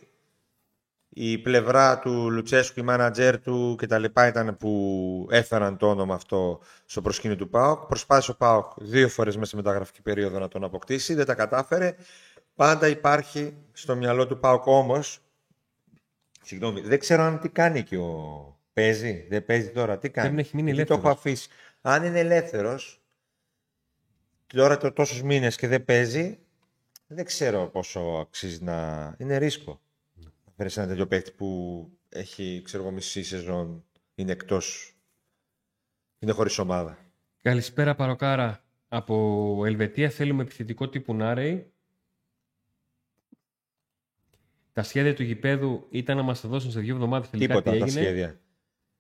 [1.10, 4.04] Η πλευρά του Λουτσέσκου, η μάνατζερ του κτλ.
[4.04, 7.86] ήταν που έφεραν το όνομα αυτό στο προσκήνιο του ΠΑΟΚ.
[7.86, 11.14] Προσπάθησε ο ΠΑΟΚ δύο φορές μέσα στη μεταγραφική περίοδο να τον αποκτήσει.
[11.14, 11.96] Δεν τα κατάφερε.
[12.56, 15.20] Πάντα υπάρχει στο μυαλό του ΠΑΟΚ όμως.
[16.42, 18.57] Συγγνώμη, δεν ξέρω αν τι κάνει και ο.
[18.78, 19.98] Παίζει, δεν παίζει τώρα.
[19.98, 21.34] Τι κάνει; Πρέπει να έχει μείνει Γιατί το έχω ελεύθερος.
[21.36, 21.50] αφήσει.
[21.82, 23.02] Αν είναι ελεύθερος,
[24.48, 26.40] τώρα το τόσους μήνες και δεν παίζει,
[27.08, 29.16] δεν ξέρω πόσο αξίζει να...
[29.20, 29.82] Είναι ρίσκο.
[30.16, 34.96] Να φέρεις ένα τέτοιο παίκτη που έχει, ξέρω εγώ, μισή σεζόν, είναι εκτός,
[36.20, 36.98] είναι χωρίς ομάδα.
[37.42, 38.64] Καλησπέρα Παροκάρα.
[38.88, 41.72] Από Ελβετία θέλουμε επιθετικό τύπου Νάρεϊ.
[44.74, 47.30] Τα σχέδια του γηπέδου ήταν να μας τα δώσουν σε δύο εβδομάδες.
[47.30, 48.02] Τελικά Τίποτα τι τα έγινε.
[48.02, 48.40] σχέδια.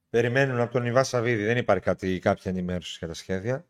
[0.10, 1.43] Περιμένουν από τον Ιβά Σαββίδη.
[1.43, 3.66] Δεν υπάρχει κάτι, κάποια ενημέρωση για τα σχέδια.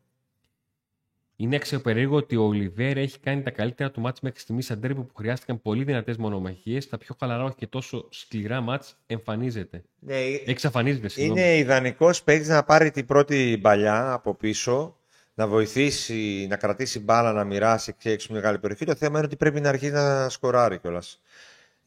[1.40, 5.02] Είναι αξιοπερίεργο ότι ο Ολιβέρ έχει κάνει τα καλύτερα του μάτς μέχρι στιγμής σαν τέρμι
[5.04, 6.88] που χρειάστηκαν πολύ δυνατές μονομαχίες.
[6.88, 9.82] Τα πιο χαλαρά, όχι και τόσο σκληρά μάτς εμφανίζεται.
[9.98, 10.16] Ναι,
[10.46, 11.40] Εξαφανίζεται, συγγνώμη.
[11.40, 14.96] είναι ιδανικός παίκτης να πάρει την πρώτη μπαλιά από πίσω,
[15.34, 18.84] να βοηθήσει, να κρατήσει μπάλα, να μοιράσει και έξω μια μεγάλη περιοχή.
[18.84, 21.22] Το θέμα είναι ότι πρέπει να αρχίσει να σκοράρει κιόλας.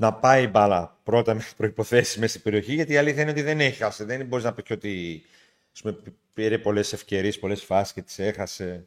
[0.02, 3.41] Να πάει η μπάλα πρώτα με προποθέσει μέσα στην περιοχή, γιατί η αλήθεια είναι ότι
[3.41, 4.04] δεν έχει χάσει.
[4.04, 5.24] Δεν μπορείς να πεις και ότι
[5.74, 5.97] ας πούμε,
[6.34, 8.86] πήρε πολλές ευκαιρίες, πολλές φάσεις και τις έχασε.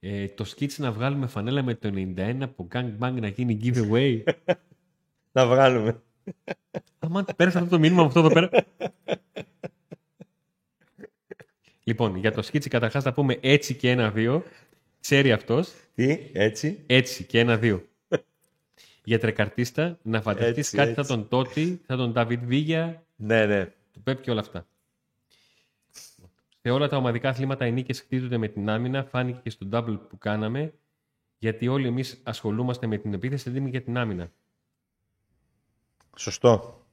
[0.00, 4.22] Ε, το σκίτς να βγάλουμε φανέλα με το 91 από Gang Bang να γίνει giveaway.
[5.32, 6.02] Να βγάλουμε.
[6.98, 8.50] Αμά πέρασε αυτό το μήνυμα αυτό εδώ πέρα.
[11.84, 14.44] λοιπόν, για το σκίτσι καταρχάς θα πούμε έτσι και ένα-δύο.
[15.00, 15.72] Ξέρει αυτός.
[15.94, 16.82] Τι, έτσι.
[16.86, 17.89] Έτσι και ένα-δύο.
[19.10, 21.04] Για τρεκαρτίστα, να φανταστείς Έτσι, κάτι έτσι.
[21.04, 23.66] σαν τον Τότι, σαν τον Νταβίτ Βίγια, Ναι, ναι.
[23.92, 24.66] του Πέπ και όλα αυτά.
[26.62, 29.98] Σε όλα τα ομαδικά αθλήματα οι νίκες χτίζονται με την άμυνα, φάνηκε και στο double
[30.08, 30.72] που κάναμε,
[31.38, 34.30] γιατί όλοι εμείς ασχολούμαστε με την επίθεση, δεν για την άμυνα.
[36.16, 36.84] Σωστό.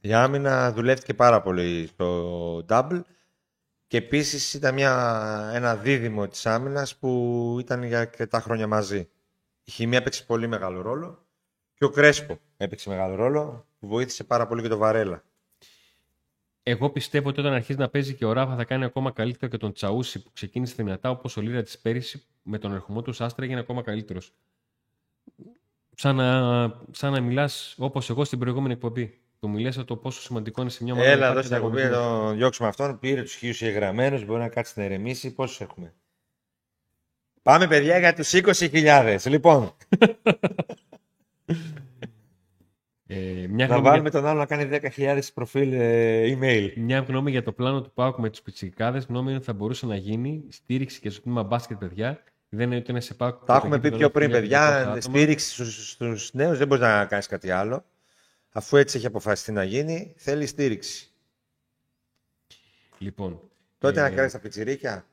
[0.00, 3.00] Η άμυνα δουλεύτηκε πάρα πολύ στο double
[3.86, 9.08] και επίσης ήταν μια, ένα δίδυμο της άμυνας που ήταν για αρκετά χρόνια μαζί.
[9.64, 11.21] Η χημεία έπαιξε πολύ μεγάλο ρόλο
[11.82, 15.24] και ο Κρέσπο έπαιξε μεγάλο ρόλο που βοήθησε πάρα πολύ και το Βαρέλα.
[16.62, 19.56] Εγώ πιστεύω ότι όταν αρχίσει να παίζει και ο Ράφα θα κάνει ακόμα καλύτερο και
[19.56, 23.44] τον Τσαούσι που ξεκίνησε δυνατά όπως ο Λίρα της πέρυσι με τον ερχομό του Άστρα
[23.44, 24.32] έγινε ακόμα καλύτερος.
[25.94, 29.16] Σαν να, σαν να μιλάς όπως εγώ στην προηγούμενη εκπομπή.
[29.38, 31.08] Που μιλάσα το πόσο σημαντικό είναι σε μια ομάδα.
[31.08, 32.28] να Έλα εδώ υπάρχει στην εκπομπή να ανταγωνισμός.
[32.28, 32.98] τον διώξουμε αυτόν.
[32.98, 35.34] Πήρε τους χίλιους εγγραμμένους, μπορεί να κάτσει να ηρεμήσει.
[35.34, 35.94] Πόσους έχουμε.
[37.42, 39.18] Πάμε παιδιά για τους 20.000.
[39.26, 39.72] Λοιπόν,
[43.06, 46.72] Ε, μια, να γνώμη βάλουμε για, τον άλλο να κάνει 10.000 προφίλ ε, email.
[46.76, 49.04] μια γνώμη για το πλάνο του Πάουκ με τους πιτσικάδες.
[49.04, 52.22] Γνώμη είναι ότι θα μπορούσε να γίνει στήριξη και στο τμήμα μπάσκετ, παιδιά.
[52.48, 53.44] Δεν είναι ότι είναι σε Πάουκ.
[53.44, 54.76] Τα έχουμε πει πιο πριν, 12.200 παιδιά.
[54.76, 55.00] άτομα.
[55.00, 57.84] Στήριξη στους, στους νέους δεν μπορείς να κάνεις κάτι άλλο.
[58.52, 61.10] Αφού έτσι έχει αποφασιστεί να γίνει, θέλει στήριξη.
[62.98, 63.40] Λοιπόν,
[63.78, 65.06] Τότε ε, να κάνεις τα πιτσιρίκια.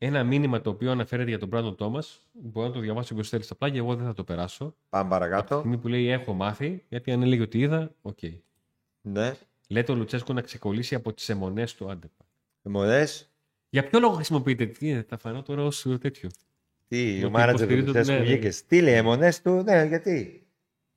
[0.00, 2.20] Ένα μήνυμα το οποίο αναφέρεται για τον Μπράντον Τόμας.
[2.32, 3.78] Μπορεί να το διαβάσει όποιος θέλει στα πλάγια.
[3.78, 4.74] Εγώ δεν θα το περάσω.
[4.88, 5.58] Πάμε Από τη παρακάτω.
[5.58, 8.18] στιγμή που λέει Έχω μάθει, γιατί αν έλεγε ότι είδα, οκ.
[9.00, 9.34] Ναι.
[9.68, 12.10] Λέτε ο Λουτσέσκο να ξεκολλήσει από τις εμμονές του άντε.
[12.62, 13.30] Εμμονές;
[13.70, 16.28] Για ποιο λόγο χρησιμοποιείτε, τι είναι, θα φανώ τώρα ως τέτοιο.
[16.88, 18.24] Τι, Ότι ο μάνατζερ του υποστηρίζω- Λουτσέσκου ναι, ναι.
[18.24, 18.66] βγήκες.
[18.66, 20.46] Τι λέει, αιμονές του; Ναι, γιατί;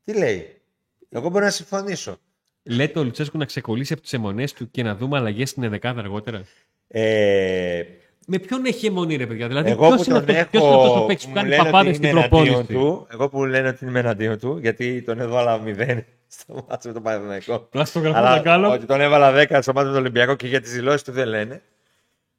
[0.03, 0.61] Τι λέει;
[1.09, 2.17] Εγώ μπορώ να συμφωνήσω.
[2.63, 5.99] Λέτε ο Λουτσέσκο να ξεκολλήσει από τις αιμονές του και να δούμε αλλαγές στην δεκάδα
[5.99, 6.43] αργότερα.
[6.87, 7.83] Ε,
[8.27, 10.73] Με ποιον έχει αιμονή, ρε παιδιά; Δηλαδή, εγώ ποιος που είναι τον αυτό ποιος είναι
[10.75, 13.07] αυτός έχω, ο παίκτη που μου κάνει λένε ότι παπάδες είμαι στην εναντίον προπόνηση; του,
[13.11, 17.03] εγώ που λένε ότι είμαι εναντίον του, γιατί τον έβαλα 0 στο μάτσο με τον
[17.03, 17.59] Παναθηναϊκό.
[17.59, 18.71] Πλαστογραφό να Αλλά κάνω.
[18.71, 21.27] ότι τον έβαλα 10 στο μάτι με τον Ολυμπιακό και για τις δηλώσεις του δεν
[21.27, 21.61] λένε.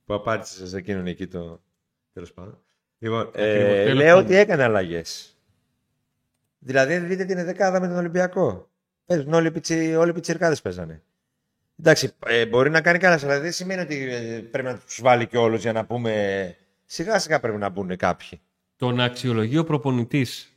[0.05, 1.61] Που απάντησε σε εκείνον εκεί το.
[2.13, 2.59] Τέλος πάντων.
[2.99, 4.25] Λοιπόν, Ακριβώς, ε, τέλος λέω πάντων.
[4.25, 5.37] ότι έκανε αλλαγές.
[6.59, 8.69] Δηλαδή, δείτε την δεκάδα με τον Ολυμπιακό.
[9.07, 11.03] Παίζουν όλοι, οι πιτσι, όλοι οι πιτσιρκάδες παίζανε.
[11.85, 15.27] Εντάξει, ε, μπορεί να κάνει κανένα, αλλά δεν σημαίνει ότι ε, πρέπει να τους βάλει
[15.27, 16.55] και όλους για να πούμε.
[16.85, 18.41] Σιγά σιγά πρέπει να μπουν κάποιοι.
[18.77, 20.57] Το να αξιολογεί ο προπονητής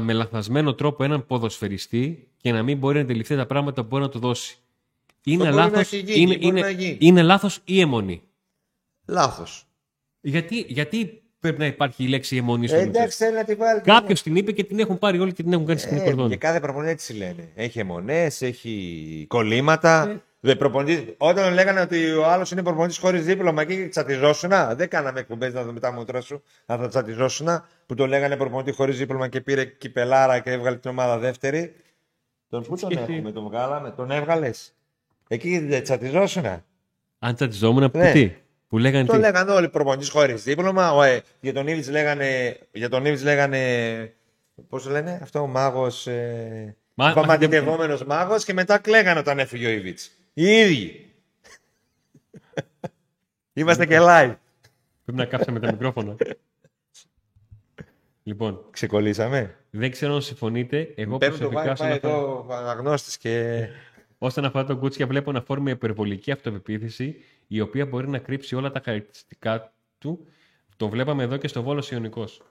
[0.00, 4.02] με λαθασμένο τρόπο έναν ποδοσφαιριστή και να μην μπορεί να αντιληφθεί τα πράγματα που μπορεί
[4.02, 4.56] να του δώσει.
[5.24, 6.96] Είναι μπορεί να λάθος, έχει γίνει, είναι, μπορεί είναι, να γίνει.
[7.00, 8.22] είναι λάθος ή αιμονή;
[9.06, 9.66] Λάθος.
[10.20, 13.00] Γιατί, γιατί πρέπει να υπάρχει η λέξη αιμονή στο Ε, Λουτσέσκο.
[13.02, 13.80] εντάξει, θέλει να τη βάλει.
[13.80, 16.28] Κάποιος την είπε και την έχουν πάρει όλοι και την έχουν κάνει στην Ε, κορδόνη.
[16.30, 17.48] και κάθε προπονητή έτσι λένε.
[17.54, 20.08] Έχει αιμονές, έχει κολλήματα.
[20.10, 20.22] Ε.
[20.46, 25.20] Δεν προπονητής- Όταν λέγανε ότι ο άλλος είναι προπονητής χωρίς δίπλωμα και τσατιζόσουνα, δεν κάναμε
[25.20, 29.28] εκπομπές να δούμε τα μούτρα σου, να τα τσατιζόσουνα, που το λέγανε προπονητή χωρίς δίπλωμα
[29.28, 31.74] και πήρε κυπελάρα και έβγαλε την ομάδα δεύτερη.
[32.48, 33.12] Τον πού τον Σκεφτεί.
[33.12, 34.74] έχουμε, τον βγάλαμε, τον έβγαλες.
[35.28, 36.64] Εκεί δεν τσατιζόσουνα.
[37.18, 38.12] Αν τσατιζόμουν, που Ναι.
[38.12, 38.32] τι;
[38.68, 40.92] Που λέγανε Το τι; λέγανε όλοι οι προπονητέ χωρίς δίπλωμα.
[40.92, 42.58] Ο, ε, για τον Ήβιτ λέγανε.
[42.72, 43.58] Για τον Ήβιτς λέγανε.
[44.68, 46.06] Πώς το λένε, αυτό ο μάγος.
[46.06, 49.98] Ε, Μα- Παματητευόμενο μάγος και μετά κλαίγανε όταν έφυγε ο Ήβιτ.
[50.34, 51.12] Οι ίδιοι.
[53.52, 54.34] Είμαστε και live.
[55.04, 56.16] Πρέπει να κάψαμε τα μικρόφωνα.
[58.22, 59.56] λοιπόν, Ξεκολλήσαμε.
[59.70, 60.92] δεν ξέρω αν συμφωνείτε.
[60.96, 63.66] Εγώ Παίρνω το προσωπικά, wifi όσον αφορά, εδώ αναγνώστης και.
[64.18, 67.16] όσον αφορά τον Κούτσια, βλέπω να φόρει με υπερβολική αυτοπεποίθηση,
[67.46, 70.26] η οποία μπορεί να κρύψει όλα τα χαρακτηριστικά του.
[70.76, 72.42] Το βλέπαμε εδώ και στο Βόλο Ιωνικός.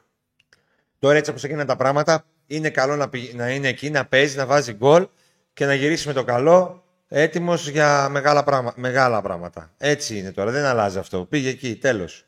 [1.00, 4.38] Τώρα έτσι όπως έγιναν τα πράγματα, είναι καλό να, πη- να είναι εκεί, να παίζει,
[4.38, 5.08] να βάζει γκολ
[5.54, 6.83] και να γυρίσει με το καλό,
[7.16, 9.74] έτοιμος για μεγάλα, πράγμα, μεγάλα πράγματα.
[9.78, 11.26] Έτσι είναι τώρα, δεν αλλάζει αυτό.
[11.26, 12.26] Πήγε εκεί, τέλος.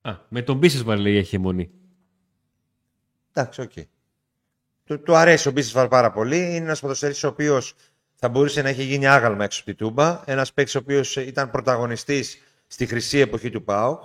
[0.00, 1.70] Α, με τον Μπίσεσβαρ λέει έχει αιμονή.
[3.32, 3.72] Εντάξει, οκ.
[4.84, 6.36] Του, του αρέσει ο Μπίσεσβαρ πάρα πολύ.
[6.36, 7.74] Είναι ένας ποδοσφαιριστής ο οποίος
[8.14, 10.22] θα μπορούσε να έχει γίνει άγαλμα έξω από τη Τούμπα.
[10.26, 14.02] Ένας παίκτης ο οποίος ήταν πρωταγωνιστής στη χρυσή εποχή του ΠΑΟΚ.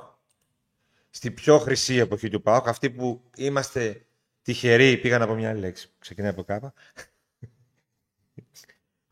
[1.09, 2.67] Στη πιο χρυσή εποχή του ΠΑΟΚ.
[2.67, 4.05] Αυτή που είμαστε
[4.41, 5.89] τυχεροί, πήγαν από μια άλλη λέξη.
[5.99, 6.73] Ξεκινάει από κάπα.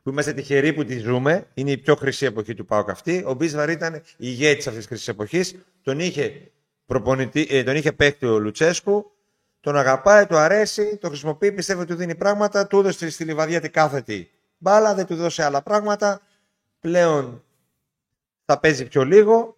[0.10, 1.48] Που είμαστε τυχεροί που τη ζούμε.
[1.54, 3.24] Είναι η πιο χρυσή εποχή του ΠΑΟΚ αυτή.
[3.28, 5.56] Ο Μπίσεσβαρ ήταν ηγέτης αυτής της χρυσής εποχής.
[5.84, 6.52] Τον είχε,
[6.86, 9.12] προπονητή, ε, τον είχε παίκτη ο Λουτσέσκου.
[9.60, 12.68] Τον αγαπάει, του αρέσει, το χρησιμοποιεί, πιστεύει ότι του δίνει πράγματα.
[12.68, 16.22] Του έδωσε στη λιβαδιά την κάθετη μπάλα, δεν του δώσε άλλα πράγματα.
[16.80, 17.44] Πλέον
[18.46, 19.58] θα παίζει πιο λίγο.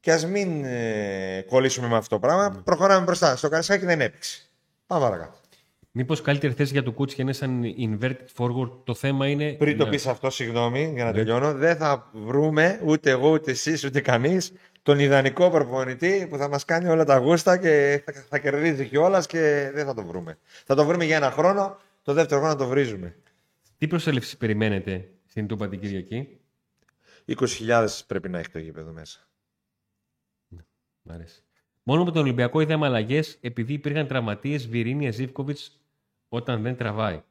[0.00, 2.62] Και ας μην ε, κολλήσουμε με αυτό το πράγμα.
[2.64, 3.36] Προχωράμε μπροστά.
[3.36, 4.42] Στο καρισκάκι δεν έπαιξε.
[4.86, 5.38] Πάμε παρακάτω.
[5.90, 8.70] Μήπως καλύτερη θέση για το Κούτσια είναι σαν inverted forward.
[8.84, 9.52] Το θέμα είναι.
[9.52, 11.16] Πριν το να- πεις αυτό, συγγνώμη για να Ναι.
[11.16, 16.48] τελειώνω, δεν θα βρούμε ούτε εγώ, ούτε εσείς, ούτε κανείς τον ιδανικό προπονητή που θα
[16.48, 20.38] μας κάνει όλα τα γούστα και θα, θα κερδίζει κιόλας και δεν θα το βρούμε.
[20.64, 23.16] Θα το βρούμε για ένα χρόνο, το δεύτερο χρόνο το βρίζουμε.
[23.78, 26.38] Τι προσέλευση περιμένετε στην Τούπα την Κυριακή;
[27.24, 29.18] 20.000 πρέπει να έχει το γήπεδο μέσα.
[31.02, 31.42] Μ' αρέσει.
[31.88, 35.80] Μόνο με τον Ολυμπιακό είδαμε αλλαγές επειδή υπήρχαν τραυματίες Βιρίνια Ζήφκοβιτς
[36.28, 37.22] όταν δεν τραβάει.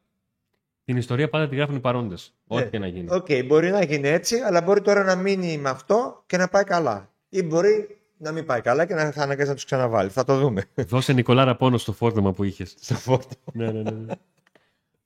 [0.84, 2.32] Την ιστορία πάντα τη γράφουν οι παρόντες.
[2.46, 2.68] Ό,τι Ναι.
[2.68, 3.06] και να γίνει.
[3.10, 6.64] Οκ, μπορεί να γίνει έτσι, αλλά μπορεί τώρα να μείνει με αυτό και να πάει
[6.64, 7.10] καλά.
[7.28, 10.10] Ή μπορεί να μην πάει καλά και να θα αναγκάσει να τους ξαναβάλει.
[10.10, 10.64] Θα το δούμε.
[10.74, 12.74] Δώσε Νικολάρα πόνο στο φόρτωμα που είχες.
[12.80, 13.34] Στο φόρτο.
[13.52, 14.14] ναι, ναι, ναι, ναι.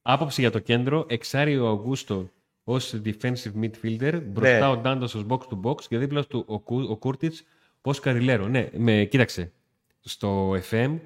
[0.02, 1.04] Άποψη για το κέντρο.
[1.08, 2.30] Εξάρι ο Αγούστο
[2.64, 4.20] ως defensive midfielder.
[4.24, 4.66] Μπροστά Ναι.
[4.66, 7.44] ο Ντάντος ως box to box και δίπλα του ο, Κου- ο Κούρτιτς
[7.82, 8.46] ως carrilero.
[8.46, 9.52] Ναι, με, κοίταξε.
[10.00, 10.98] Στο FM.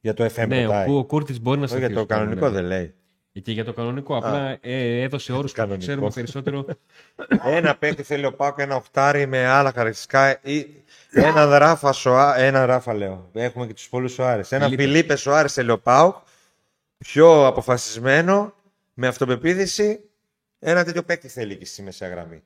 [0.00, 0.86] Για το FM ναι, ο, πετάει.
[0.86, 2.68] Κου- ο Κούρτιτς μπορεί να Όχι, σταθεί για το ως κανονικό carrilero.
[2.68, 2.94] δεν λέει.
[3.42, 4.16] Και για το κανονικό.
[4.16, 5.86] Απλά ε, έδωσε όρους που Κανονικό.
[5.86, 6.64] ξέρουμε περισσότερο.
[7.58, 10.38] ένα παίκτη θέλει ο Πάκο, ένα οχτάρι με άλλα χαρακτηριστικά.
[10.42, 10.66] Ή
[11.10, 13.30] ένα ράφα Σοά, ένα ράφα λέω.
[13.32, 14.52] Έχουμε και τους πολλούς Σοάρες.
[14.52, 14.82] Ένα Φιλίπε.
[14.82, 16.16] Φιλίπε Σοάρες θέλει ο Πάουκ.
[16.98, 18.54] Πιο αποφασισμένο,
[18.94, 20.00] με αυτοπεποίθηση.
[20.58, 22.42] Ένα τέτοιο παίκτη θέλει και στη μεσαία γραμμή.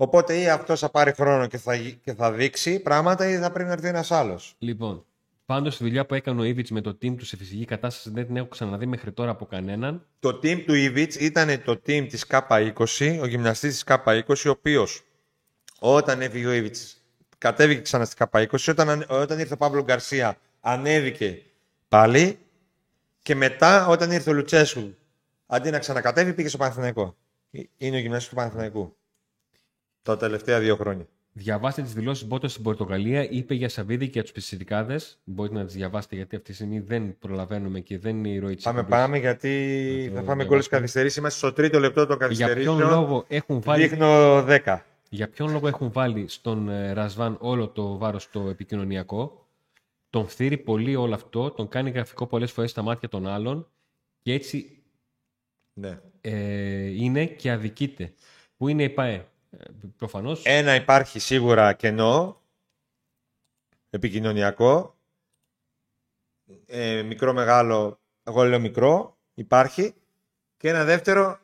[0.00, 3.50] Οπότε ή αυτός θα πάρει χρόνο και θα, γι- και θα δείξει πράγματα, ή θα
[3.50, 4.54] πρέπει να έρθει ένας άλλος.
[4.58, 5.04] λοιπόν,
[5.46, 8.26] πάντως τη δουλειά που έκανε ο Ήβιτ με το team του σε φυσική κατάσταση δεν
[8.26, 10.06] την έχω ξαναδεί μέχρι τώρα από κανέναν.
[10.20, 15.02] Το team του Ιβιτς ήταν το team της K20, ο γυμναστής της K20, ο οποίος
[15.78, 17.02] όταν έφυγε ο Ιβιτς
[17.38, 21.42] κατέβηκε ξανά στη K20, όταν, όταν ήρθε ο Παύλο Γκαρσία ανέβηκε
[21.88, 22.38] πάλι
[23.22, 24.94] και μετά όταν ήρθε ο Λουτσέσκου
[25.46, 27.16] αντί να ξανακατέβει πήγε στο Παναθηναϊκό.
[27.50, 28.96] Ε, Είναι ο γυμναστής του Παναθηναϊκού.
[30.02, 31.06] Τα τελευταία δύο χρόνια.
[31.32, 33.30] Διαβάστε τις δηλώσεις Μπότο στην Πορτογαλία.
[33.30, 35.00] Είπε για Σαββίδη και για τους Πισιδικάδε.
[35.24, 38.54] Μπορείτε να τις διαβάσετε γιατί αυτή τη στιγμή δεν προλαβαίνουμε και δεν είναι η ροή
[38.54, 39.48] της Πάμε, πάμε γιατί
[40.06, 40.76] Να το θα φάμε γκολ διαβάσουμε.
[40.76, 41.16] καθυστερήσεις.
[41.18, 42.76] Είμαστε στο τρίτο λεπτό των Για καθυστερήσεων.
[42.76, 44.78] ποιον, λόγο έχουν βάλει, Δείχνω 10.
[45.08, 49.46] για ποιον λόγο έχουν βάλει στον ε, Ρασβάν όλο το βάρος το επικοινωνιακό;
[50.10, 53.68] Τον φτύρει πολύ όλο αυτό, τον κάνει γραφικό πολλές φορές στα μάτια των άλλων
[54.22, 54.82] και έτσι
[55.72, 55.98] Ναι.
[56.20, 58.12] ε, είναι και αδικείται.
[58.56, 59.26] Πού είναι η ΠΑΕ;
[59.96, 60.42] Προφανώς.
[60.44, 62.40] Ένα υπάρχει σίγουρα κενό,
[63.90, 64.96] επικοινωνιακό.
[66.66, 69.94] Ε, μικρό, μεγάλο, εγώ λέω μικρό, υπάρχει.
[70.56, 71.38] Και ένα δεύτερο,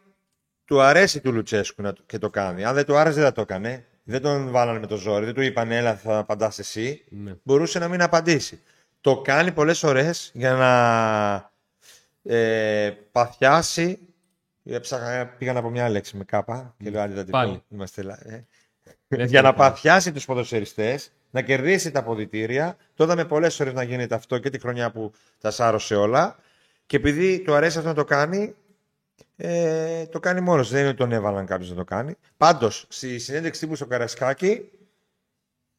[0.64, 2.64] του αρέσει του Λουτσέσκου να το, και το κάνει.
[2.64, 3.86] Αν δεν του άρεσε δεν θα το έκανε.
[4.06, 7.04] Δεν τον βάλανε με το ζόρι, δεν του είπαν έλα θα απαντάς εσύ.
[7.08, 7.34] ναι.
[7.42, 8.62] Μπορούσε να μην απαντήσει.
[9.00, 13.98] Το κάνει πολλές φορές για να ε, παθιάσει.
[14.64, 17.52] Έψαχνα, πήγα από μια λέξη με κάπα και λέω άντε θα την Πάλι.
[17.52, 17.62] πω.
[17.68, 18.46] Είμαστε, λα- ε.
[19.08, 22.76] Δεν για να θα- παθιάσει τους ποδοσφαιριστές, να κερδίσει τα αποδητήρια.
[22.94, 26.36] Το είδαμε πολλές φορές να γίνεται αυτό και τη χρονιά που τα σάρωσε όλα.
[26.86, 28.54] Και επειδή του αρέσει αυτό να το κάνει,
[29.36, 30.70] ε, το κάνει μόνος.
[30.70, 32.14] Δεν είναι ότι τον έβαλαν κάποιος να το κάνει.
[32.36, 34.70] Πάντως, στη συνέντευξη τύπου στο Καρασκάκι,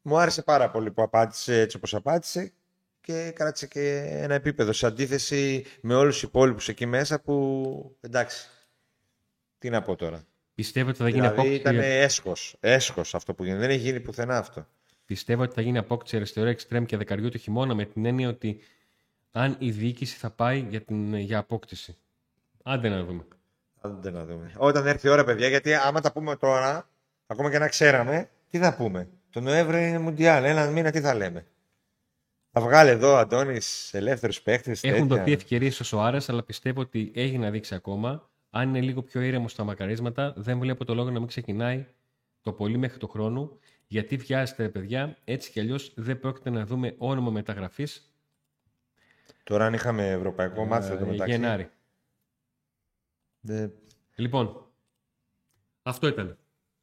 [0.02, 2.52] μου άρεσε πάρα πολύ που απάντησε έτσι όπως απάντησε
[3.02, 8.48] και κράτησε και ένα επίπεδο σε αντίθεση με όλους τους υπόλοιπους εκεί μέσα που εντάξει,
[9.66, 11.60] τι να πω τώρα; Πιστεύω ότι θα γίνει Δηλαδή απόκτηση.
[11.60, 13.62] ήταν έσχος, έσχος αυτό που γίνεται.
[13.62, 14.68] Δεν έχει γίνει πουθενά αυτό.
[15.06, 18.60] Πιστεύω ότι θα γίνει απόκτηση αριστερό εξτρέμ και δεκαριού του χειμώνα με την έννοια ότι
[19.32, 21.98] αν η διοίκηση θα πάει για, την, για απόκτηση.
[22.64, 23.28] Άντε να δούμε.
[23.82, 24.52] Άντε να δούμε.
[24.58, 26.90] Όταν έρθει η ώρα, παιδιά, γιατί άμα τα πούμε τώρα,
[27.28, 30.44] ακόμα και να ξέραμε, τι θα πούμε; Το Νοέμβριο είναι Μουντιάλ.
[30.44, 31.46] Ένα μήνα τι θα λέμε;
[32.52, 34.84] Θα βγάλει εδώ ο Αντώνης ελεύθερους παίχτες.
[34.84, 38.30] Έχουν δοθεί ευκαιρίες στο Σοάρε, αλλά πιστεύω ότι έχει να δείξει ακόμα.
[38.58, 41.86] Αν είναι λίγο πιο ήρεμο στα μακαρίσματα, δεν βλέπω το λόγο να μην ξεκινάει
[42.42, 43.58] το πολύ μέχρι το χρόνο.
[43.88, 48.16] Γιατί βιάζεται, παιδιά, έτσι κι αλλιώς δεν πρόκειται να δούμε όνομα μεταγραφής
[49.44, 51.32] Τώρα, αν είχαμε ευρωπαϊκό μάτι, θα το ε, μεταξύ.
[51.34, 51.70] Γενάρη.
[53.40, 53.74] Δεν-
[54.16, 54.66] Λοιπόν,
[55.84, 56.38] αυτό ήταν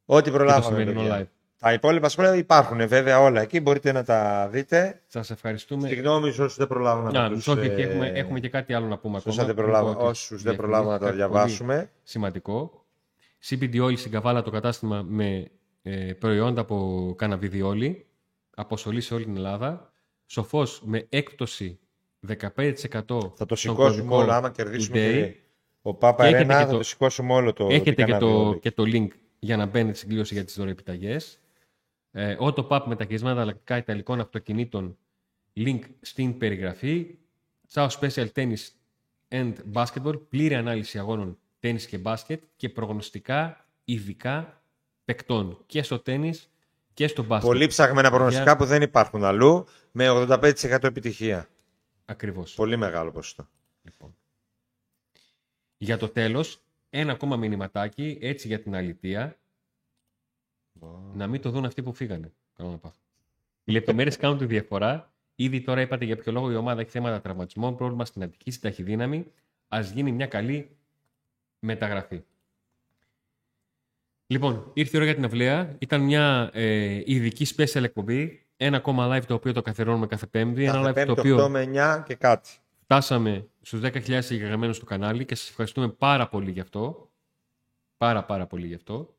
[0.05, 0.65] Ό,τι και το προλάβαμε.
[0.77, 1.21] σημερινό παιδιά.
[1.27, 1.31] live.
[1.63, 3.61] Τα υπόλοιπα σχόλια υπάρχουν βέβαια όλα εκεί.
[3.61, 5.01] Μπορείτε να τα δείτε.
[5.07, 5.89] Σας ευχαριστούμε.
[5.89, 8.75] Συγγνώμη σε όσους δεν προλάβαμε Να, να τους, μισό και ε, έχουμε, έχουμε και κάτι
[8.75, 9.55] άλλο να πούμε σε όσους ακόμα.
[9.55, 11.91] δεν προλάβα- πριν πω τις όσους δεν προλάβαμε να τα διαφημίσεις, κάτι πολύ διαβάσουμε.
[12.03, 12.85] Σημαντικό.
[13.49, 15.51] CBD Oil στην Καβάλα το κατάστημα με
[15.83, 18.07] ε, προϊόντα από καναβιδιόλι.
[18.57, 19.93] Αποστολή σε όλη την Ελλάδα.
[20.27, 21.79] Σοφός με έκπτωση
[22.29, 23.07] 15% Θα το
[23.37, 24.97] στον σηκώσουμε κωδικό όλο άμα κερδίσουμε.
[24.99, 25.13] Today.
[25.13, 25.35] Και...
[25.83, 27.67] Ο Πάπα Έχετε Ρένα και θα το- το σηκώσουμε όλο το.
[27.71, 29.07] Έχετε τι και το, κάναμε και το link
[29.39, 31.41] για να μπαίνετε στην κλήρωση για τις δωρεπιταγές.
[32.13, 34.99] Ε, Auto Pub μεταχειρισμένα ανταλλακτικά ιταλικών αυτοκινήτων.
[35.57, 37.19] Link στην περιγραφή.
[37.73, 38.69] Ciao Special Tennis
[39.29, 40.21] and Basketball.
[40.29, 44.63] Πλήρη ανάλυση αγώνων τέννις και μπάσκετ και προγνωστικά ειδικά
[45.05, 46.51] παικτών και στο τέννις
[46.95, 47.51] και στο μπάσκετ.
[47.51, 51.49] Πολύ ψαγμένα προγνωστικά που δεν υπάρχουν αλλού με 85% επιτυχία.
[52.05, 52.55] Ακριβώς.
[52.55, 53.49] Πολύ μεγάλο ποσοστό.
[53.83, 54.17] Λοιπόν.
[55.79, 58.75] Για το τέλος, ένα ακόμα μηνυματάκι, έτσι για την
[60.83, 62.33] αλήθεια, να μην το δουν αυτοί που φύγανε.
[62.57, 62.93] Καλό να πάω.
[63.65, 65.13] Οι λεπτομέρειες κάνουν τη διαφορά.
[65.35, 68.71] Ήδη τώρα είπατε για ποιο λόγο η ομάδα έχει θέματα τραυματισμών, πρόβλημα στην Αττική, στην
[68.71, 69.27] ταχυδύναμη.
[69.69, 70.77] Α γίνει μια καλή
[71.59, 72.23] μεταγραφή.
[74.27, 75.77] Λοιπόν, ήρθε η ώρα για την αυλαία.
[75.79, 78.47] Ήταν μια ε, ειδική special εκπομπή.
[78.57, 80.65] Ένα ακόμα live το οποίο το καθιερώνουμε κάθε Πέμπτη.
[80.65, 82.51] Ένα Κάθε live το πέμπτη, 8 οποίο με 9 και κάτι.
[82.83, 87.11] φτάσαμε στους 10.000 εγγεγραμμένους του κανάλι και σας ευχαριστούμε πάρα πολύ γι' αυτό.
[87.97, 89.15] Πάρα πάρα πολύ γι' αυτό.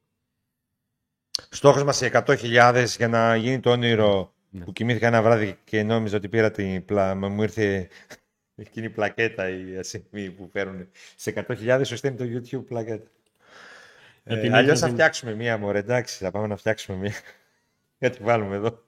[1.50, 4.64] Στόχος μας οι 100.000 για να γίνει το όνειρο Ναι.
[4.64, 7.16] που κοιμήθηκα ένα βράδυ και νόμιζα ότι πήρα την πλα...
[7.16, 7.88] μα μου ήρθε
[8.56, 13.08] εκείνη η πλακέτα η ασημή που παίρνουν σε 100.000 σωστά είναι το YouTube πλακέτα.
[14.24, 16.56] Να Ε, την αλλιώς έχεις, θα να την- φτιάξουμε μία μωρέ, εντάξει, θα πάμε να
[16.56, 17.14] φτιάξουμε μία.
[18.00, 18.84] Για τη βάλουμε εδώ.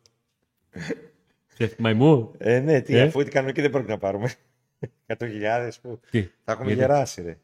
[1.78, 2.32] Μαϊμού.
[2.38, 4.32] Ε, ναι, τι, Ε; αφού ό,τι κάνουμε εκεί δεν πρόκειται να πάρουμε.
[5.18, 6.22] 100.000 που Τι.
[6.44, 7.38] θα έχουμε Γιατί; γεράσει, ρε.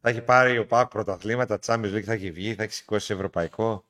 [0.00, 3.84] Θα έχει πάρει ο ΠΑΚ πρωταθλήματα, Champions League, θα έχει βγει, θα έχει σηκώσει ευρωπαϊκό.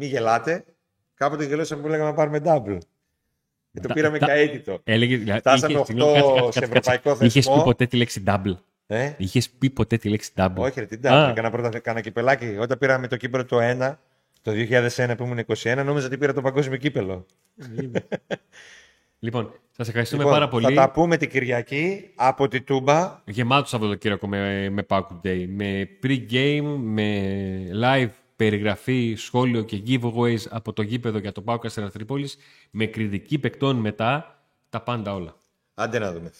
[0.00, 0.64] Μη γελάτε.
[1.14, 2.78] Κάποτε γελώσαμε που λέγαμε να πάρουμε double.
[3.72, 4.80] Και το Τα- πήραμε τα- και αίτητο.
[4.84, 6.90] Έλεγε, δηλαδή, Φτάσαμε είχες- οχτώ συγγνώμη, κάτσε, κάτσε, σε κάτσε, κάτσε.
[7.00, 7.54] ευρωπαϊκό Είχες θεσμό.
[7.56, 8.56] πει ποτέ τη λέξη double.
[8.86, 10.52] Ε; Είχες πει ποτέ τη λέξη double.
[10.56, 11.30] Όχι, ρε, την Α.
[11.30, 11.34] double.
[11.34, 12.56] Κάνα, πρώτα, κάνα κυπελάκι.
[12.60, 13.98] Όταν πήραμε το κύπελο το 1,
[14.42, 17.26] το 2001 που ήμουν 21, νόμιζα ότι πήρα το παγκόσμιο κύπελο.
[19.22, 20.64] Λοιπόν, σας ευχαριστούμε Λοιπόν, πάρα πολύ.
[20.64, 23.20] Θα τα πούμε την Κυριακή από τη Τούμπα.
[23.24, 25.46] Γεμάτο Σαββατοκύριακο με, με Pack Day.
[25.48, 27.22] Με pre-game, με
[27.82, 28.08] live
[28.40, 32.36] περιγραφή, σχόλιο και giveaways από το γήπεδο για το Pauk Αστέρα Τρίπολης,
[32.70, 35.34] με κριτική παικτών μετά, τα πάντα όλα.
[35.74, 36.32] Άντε να δούμε.